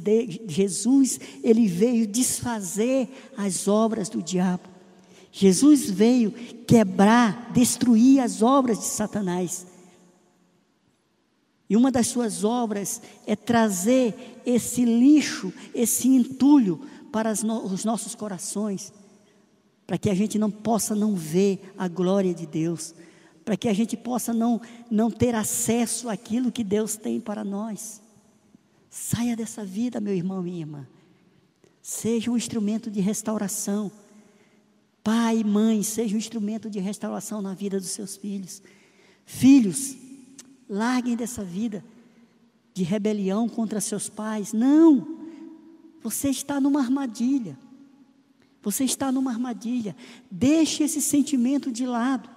Jesus, 0.48 1.20
ele 1.44 1.66
veio 1.66 2.06
desfazer 2.06 3.10
as 3.36 3.68
obras 3.68 4.08
do 4.08 4.22
diabo. 4.22 4.70
Jesus 5.30 5.90
veio 5.90 6.32
quebrar, 6.66 7.52
destruir 7.52 8.20
as 8.20 8.40
obras 8.40 8.78
de 8.78 8.86
Satanás. 8.86 9.66
E 11.70 11.76
uma 11.76 11.92
das 11.92 12.08
suas 12.08 12.42
obras 12.42 13.00
é 13.24 13.36
trazer 13.36 14.42
esse 14.44 14.84
lixo, 14.84 15.52
esse 15.72 16.08
entulho 16.08 16.80
para 17.12 17.30
os 17.30 17.84
nossos 17.84 18.12
corações, 18.16 18.92
para 19.86 19.96
que 19.96 20.10
a 20.10 20.14
gente 20.14 20.36
não 20.36 20.50
possa 20.50 20.96
não 20.96 21.14
ver 21.14 21.72
a 21.78 21.86
glória 21.86 22.34
de 22.34 22.44
Deus, 22.44 22.92
para 23.44 23.56
que 23.56 23.68
a 23.68 23.72
gente 23.72 23.96
possa 23.96 24.34
não, 24.34 24.60
não 24.90 25.12
ter 25.12 25.32
acesso 25.36 26.08
àquilo 26.08 26.50
que 26.50 26.64
Deus 26.64 26.96
tem 26.96 27.20
para 27.20 27.44
nós. 27.44 28.02
Saia 28.90 29.36
dessa 29.36 29.64
vida, 29.64 30.00
meu 30.00 30.14
irmão 30.14 30.44
e 30.44 30.58
irmã. 30.58 30.84
Seja 31.80 32.32
um 32.32 32.36
instrumento 32.36 32.90
de 32.90 33.00
restauração. 33.00 33.92
Pai 35.04 35.38
e 35.38 35.44
mãe, 35.44 35.84
seja 35.84 36.16
um 36.16 36.18
instrumento 36.18 36.68
de 36.68 36.80
restauração 36.80 37.40
na 37.40 37.54
vida 37.54 37.78
dos 37.78 37.90
seus 37.90 38.16
filhos. 38.16 38.60
Filhos, 39.24 39.96
Larguem 40.70 41.16
dessa 41.16 41.42
vida 41.42 41.84
de 42.72 42.84
rebelião 42.84 43.48
contra 43.48 43.80
seus 43.80 44.08
pais. 44.08 44.52
Não! 44.52 45.18
Você 46.00 46.30
está 46.30 46.60
numa 46.60 46.80
armadilha. 46.80 47.58
Você 48.62 48.84
está 48.84 49.10
numa 49.10 49.32
armadilha. 49.32 49.96
Deixe 50.30 50.84
esse 50.84 51.02
sentimento 51.02 51.72
de 51.72 51.84
lado. 51.84 52.30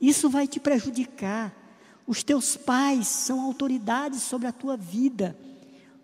Isso 0.00 0.30
vai 0.30 0.48
te 0.48 0.58
prejudicar. 0.58 1.54
Os 2.06 2.22
teus 2.22 2.56
pais 2.56 3.06
são 3.06 3.40
autoridades 3.40 4.22
sobre 4.22 4.48
a 4.48 4.52
tua 4.52 4.76
vida. 4.76 5.36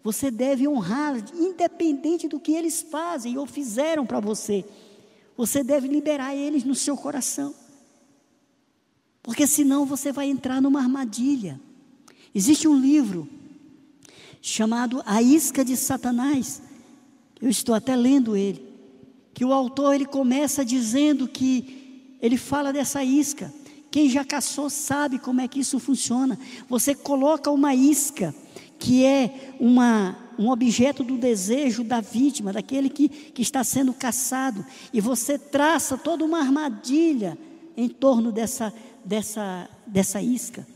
Você 0.05 0.31
deve 0.31 0.69
honrar, 0.69 1.17
independente 1.35 2.29
do 2.29 2.39
que 2.39 2.53
eles 2.53 2.83
fazem 2.83 3.39
ou 3.39 3.47
fizeram 3.47 4.07
para 4.07 4.21
você. 4.21 4.65
Você 5.37 5.65
deve 5.65 5.89
liberar 5.89 6.37
eles 6.37 6.63
no 6.63 6.75
seu 6.75 6.97
coração. 6.97 7.53
Porque 9.27 9.45
senão 9.45 9.85
você 9.85 10.13
vai 10.13 10.31
entrar 10.31 10.63
numa 10.63 10.81
armadilha. 10.81 11.61
Existe 12.33 12.69
um 12.69 12.79
livro 12.79 13.29
chamado 14.41 15.03
A 15.05 15.21
Isca 15.21 15.65
de 15.65 15.77
Satanás. 15.77 16.63
Eu 17.43 17.51
estou 17.51 17.75
até 17.75 17.97
lendo 17.97 18.37
ele. 18.37 18.65
Que 19.35 19.45
o 19.45 19.53
autor 19.53 19.97
ele 19.97 20.07
começa 20.07 20.65
dizendo 20.65 21.27
que 21.27 22.15
ele 22.23 22.37
fala 22.37 22.73
dessa 22.73 23.03
isca. 23.03 23.53
Quem 23.91 24.09
já 24.09 24.25
caçou 24.25 24.71
sabe 24.71 25.19
como 25.19 25.41
é 25.41 25.49
que 25.49 25.59
isso 25.59 25.81
funciona. 25.81 26.39
Você 26.69 26.95
coloca 26.95 27.51
uma 27.51 27.75
isca 27.75 28.33
que 28.79 29.05
é 29.05 29.55
uma, 29.59 30.17
um 30.39 30.51
objeto 30.51 31.03
do 31.03 31.19
desejo 31.19 31.83
da 31.83 32.01
vítima, 32.01 32.53
daquele 32.53 32.89
que, 32.89 33.09
que 33.09 33.43
está 33.43 33.65
sendo 33.65 33.93
caçado, 33.93 34.65
e 34.93 35.01
você 35.01 35.39
traça 35.39 35.97
toda 35.97 36.25
uma 36.25 36.39
armadilha 36.39 37.37
em 37.77 37.89
torno 37.89 38.33
dessa, 38.33 38.73
dessa, 39.07 39.71
dessa 39.87 40.21
isca. 40.21 40.67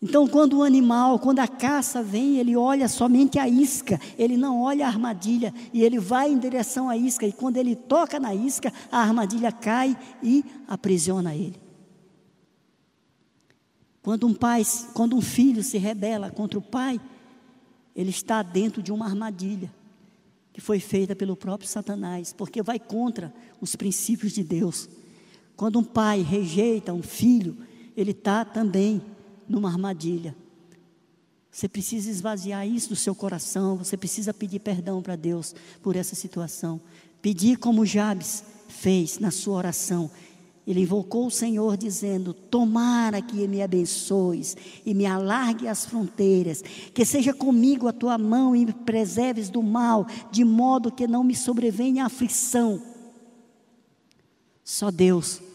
Então, 0.00 0.28
quando 0.28 0.58
o 0.58 0.62
animal, 0.62 1.18
quando 1.18 1.40
a 1.40 1.48
caça 1.48 2.02
vem, 2.02 2.36
ele 2.36 2.56
olha 2.56 2.86
somente 2.88 3.38
a 3.38 3.48
isca, 3.48 4.00
ele 4.16 4.36
não 4.36 4.60
olha 4.60 4.84
a 4.84 4.88
armadilha, 4.88 5.52
e 5.72 5.82
ele 5.82 5.98
vai 5.98 6.30
em 6.30 6.38
direção 6.38 6.88
à 6.88 6.96
isca, 6.96 7.26
e 7.26 7.32
quando 7.32 7.56
ele 7.56 7.74
toca 7.74 8.20
na 8.20 8.34
isca, 8.34 8.72
a 8.92 9.00
armadilha 9.00 9.50
cai 9.50 9.96
e 10.22 10.44
aprisiona 10.68 11.34
ele. 11.34 11.60
Quando 14.02 14.26
um 14.26 14.34
pai, 14.34 14.62
quando 14.94 15.16
um 15.16 15.20
filho 15.20 15.62
se 15.62 15.78
rebela 15.78 16.30
contra 16.30 16.58
o 16.58 16.62
pai, 16.62 17.00
ele 17.94 18.10
está 18.10 18.42
dentro 18.42 18.80
de 18.82 18.92
uma 18.92 19.04
armadilha 19.04 19.72
que 20.52 20.60
foi 20.60 20.80
feita 20.80 21.14
pelo 21.14 21.36
próprio 21.36 21.68
Satanás, 21.68 22.32
porque 22.32 22.62
vai 22.62 22.78
contra 22.78 23.34
os 23.60 23.74
princípios 23.74 24.32
de 24.32 24.44
Deus. 24.44 24.88
Quando 25.58 25.80
um 25.80 25.82
pai 25.82 26.22
rejeita 26.22 26.94
um 26.94 27.02
filho, 27.02 27.56
ele 27.96 28.12
está 28.12 28.44
também 28.44 29.02
numa 29.48 29.68
armadilha. 29.68 30.36
Você 31.50 31.68
precisa 31.68 32.08
esvaziar 32.08 32.64
isso 32.64 32.90
do 32.90 32.94
seu 32.94 33.12
coração, 33.12 33.76
você 33.76 33.96
precisa 33.96 34.32
pedir 34.32 34.60
perdão 34.60 35.02
para 35.02 35.16
Deus 35.16 35.56
por 35.82 35.96
essa 35.96 36.14
situação. 36.14 36.80
Pedir 37.20 37.56
como 37.56 37.84
Jabes 37.84 38.44
fez 38.68 39.18
na 39.18 39.32
sua 39.32 39.56
oração. 39.56 40.08
Ele 40.64 40.82
invocou 40.82 41.26
o 41.26 41.30
Senhor 41.30 41.76
dizendo: 41.76 42.32
Tomara 42.32 43.20
que 43.20 43.48
me 43.48 43.60
abençoes 43.60 44.56
e 44.86 44.94
me 44.94 45.06
alargue 45.06 45.66
as 45.66 45.84
fronteiras, 45.84 46.62
que 46.94 47.04
seja 47.04 47.34
comigo 47.34 47.88
a 47.88 47.92
tua 47.92 48.16
mão 48.16 48.54
e 48.54 48.64
me 48.64 48.72
preserves 48.72 49.50
do 49.50 49.60
mal, 49.60 50.06
de 50.30 50.44
modo 50.44 50.92
que 50.92 51.08
não 51.08 51.24
me 51.24 51.34
sobrevenha 51.34 52.06
aflição. 52.06 52.80
Só 54.62 54.92
Deus 54.92 55.47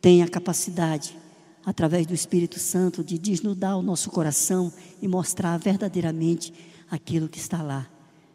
tem 0.00 0.22
a 0.22 0.28
capacidade, 0.28 1.16
através 1.64 2.06
do 2.06 2.14
Espírito 2.14 2.58
Santo, 2.58 3.02
de 3.02 3.18
desnudar 3.18 3.76
o 3.76 3.82
nosso 3.82 4.10
coração 4.10 4.72
e 5.02 5.08
mostrar 5.08 5.56
verdadeiramente 5.58 6.52
aquilo 6.90 7.28
que 7.28 7.38
está 7.38 7.62
lá. 7.62 7.88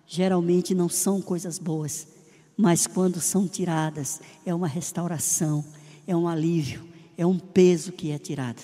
Geralmente 0.06 0.76
não 0.76 0.90
são 0.90 1.22
coisas 1.22 1.58
boas, 1.58 2.08
mas 2.56 2.86
quando 2.86 3.20
são 3.20 3.48
tiradas, 3.48 4.22
é 4.46 4.54
uma 4.54 4.68
restauração, 4.68 5.64
é 6.06 6.16
um 6.16 6.28
alívio, 6.28 6.84
é 7.18 7.26
um 7.26 7.40
peso 7.40 7.92
que 7.92 8.12
é 8.12 8.18
tirado. 8.18 8.62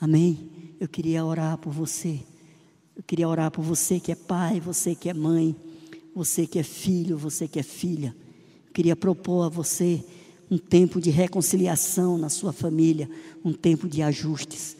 Amém? 0.00 0.50
Eu 0.78 0.88
queria 0.88 1.24
orar 1.24 1.56
por 1.58 1.72
você. 1.72 2.20
Eu 2.94 3.02
queria 3.02 3.28
orar 3.28 3.50
por 3.50 3.62
você 3.62 4.00
que 4.00 4.12
é 4.12 4.14
pai, 4.14 4.60
você 4.60 4.94
que 4.94 5.08
é 5.08 5.14
mãe, 5.14 5.54
você 6.14 6.46
que 6.46 6.58
é 6.58 6.62
filho, 6.62 7.16
você 7.16 7.46
que 7.46 7.58
é 7.58 7.62
filha. 7.62 8.14
Eu 8.66 8.72
queria 8.72 8.96
propor 8.96 9.44
a 9.44 9.48
você 9.48 10.04
um 10.50 10.56
tempo 10.56 11.00
de 11.00 11.10
reconciliação 11.10 12.16
na 12.16 12.28
sua 12.28 12.52
família, 12.52 13.08
um 13.44 13.52
tempo 13.52 13.88
de 13.88 14.02
ajustes, 14.02 14.76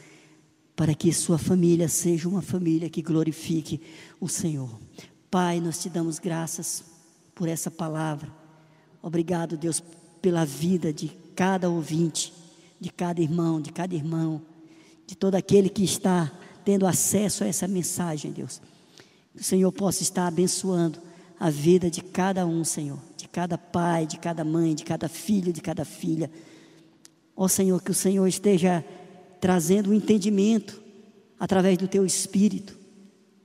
para 0.75 0.95
que 0.95 1.13
sua 1.13 1.39
família 1.39 1.89
seja 1.89 2.29
uma 2.29 2.41
família 2.41 2.89
que 2.89 3.03
glorifique 3.03 3.81
o 4.21 4.29
Senhor. 4.29 4.79
Pai, 5.31 5.61
nós 5.61 5.79
te 5.79 5.91
damos 5.91 6.19
graças 6.19 6.85
por 7.35 7.49
essa 7.49 7.71
palavra. 7.71 8.33
Obrigado, 9.03 9.57
Deus, 9.57 9.83
pela 10.23 10.45
vida 10.45 10.93
de 10.93 11.09
cada 11.35 11.69
ouvinte, 11.69 12.33
de 12.81 12.91
cada 12.91 13.21
irmão, 13.21 13.61
de 13.61 13.73
cada 13.73 13.95
irmão, 13.95 14.41
de 15.07 15.17
todo 15.17 15.35
aquele 15.35 15.69
que 15.69 15.85
está 15.85 16.33
tendo 16.65 16.87
acesso 16.87 17.45
a 17.45 17.47
essa 17.47 17.69
mensagem, 17.69 18.33
Deus. 18.33 18.61
Que 19.35 19.43
o 19.43 19.45
Senhor 19.45 19.73
possa 19.73 20.03
estar 20.03 20.27
abençoando 20.27 20.99
a 21.39 21.51
vida 21.51 21.91
de 21.91 22.01
cada 22.03 22.47
um, 22.47 22.65
Senhor 22.65 23.08
cada 23.39 23.57
pai, 23.57 24.05
de 24.05 24.19
cada 24.19 24.43
mãe, 24.43 24.75
de 24.75 24.83
cada 24.83 25.09
filho, 25.09 25.53
de 25.53 25.61
cada 25.61 25.85
filha. 25.85 26.29
Ó 27.37 27.47
Senhor, 27.47 27.81
que 27.81 27.93
o 27.93 27.95
Senhor 27.95 28.27
esteja 28.27 28.85
trazendo 29.41 29.87
o 29.87 29.91
um 29.93 29.95
entendimento 29.95 30.83
através 31.39 31.79
do 31.79 31.87
teu 31.87 32.05
espírito 32.05 32.77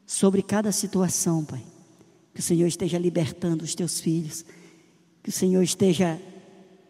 sobre 0.03 0.41
cada 0.41 0.71
situação, 0.71 1.45
Pai. 1.45 1.63
Que 2.33 2.39
o 2.39 2.43
Senhor 2.43 2.65
esteja 2.65 2.97
libertando 2.97 3.63
os 3.63 3.75
teus 3.75 3.99
filhos. 3.99 4.43
Que 5.21 5.29
o 5.29 5.31
Senhor 5.31 5.61
esteja 5.61 6.19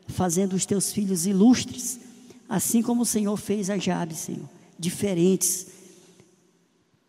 fazendo 0.08 0.54
os 0.54 0.66
teus 0.66 0.94
filhos 0.94 1.26
ilustres, 1.26 2.00
assim 2.48 2.82
como 2.82 3.02
o 3.02 3.06
Senhor 3.06 3.36
fez 3.36 3.70
a 3.70 3.78
Jabes, 3.78 4.20
Senhor, 4.20 4.50
diferentes, 4.80 5.68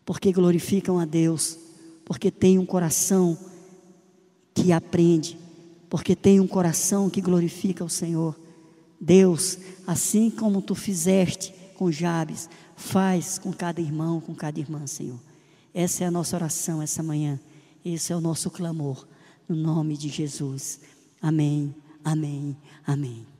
porque 0.03 0.33
glorificam 0.33 0.99
a 0.99 1.05
Deus, 1.05 1.57
porque 2.03 2.29
têm 2.29 2.59
um 2.59 2.65
coração 2.65 3.37
que 4.53 4.73
aprende, 4.73 5.44
porque 5.89 6.15
tem 6.15 6.39
um 6.39 6.47
coração 6.47 7.09
que 7.09 7.21
glorifica 7.21 7.83
o 7.83 7.89
Senhor. 7.89 8.35
Deus, 8.99 9.57
assim 9.85 10.29
como 10.29 10.61
tu 10.61 10.75
fizeste 10.75 11.53
com 11.75 11.91
Jabes, 11.91 12.49
faz 12.75 13.37
com 13.37 13.51
cada 13.53 13.81
irmão, 13.81 14.19
com 14.19 14.33
cada 14.33 14.59
irmã, 14.59 14.87
Senhor. 14.87 15.19
Essa 15.73 16.05
é 16.05 16.07
a 16.07 16.11
nossa 16.11 16.35
oração 16.35 16.81
essa 16.81 17.03
manhã. 17.03 17.39
Esse 17.83 18.11
é 18.11 18.15
o 18.15 18.21
nosso 18.21 18.49
clamor, 18.49 19.05
no 19.47 19.55
nome 19.55 19.95
de 19.95 20.09
Jesus. 20.09 20.79
Amém, 21.21 21.75
amém, 22.03 22.57
amém. 22.85 23.34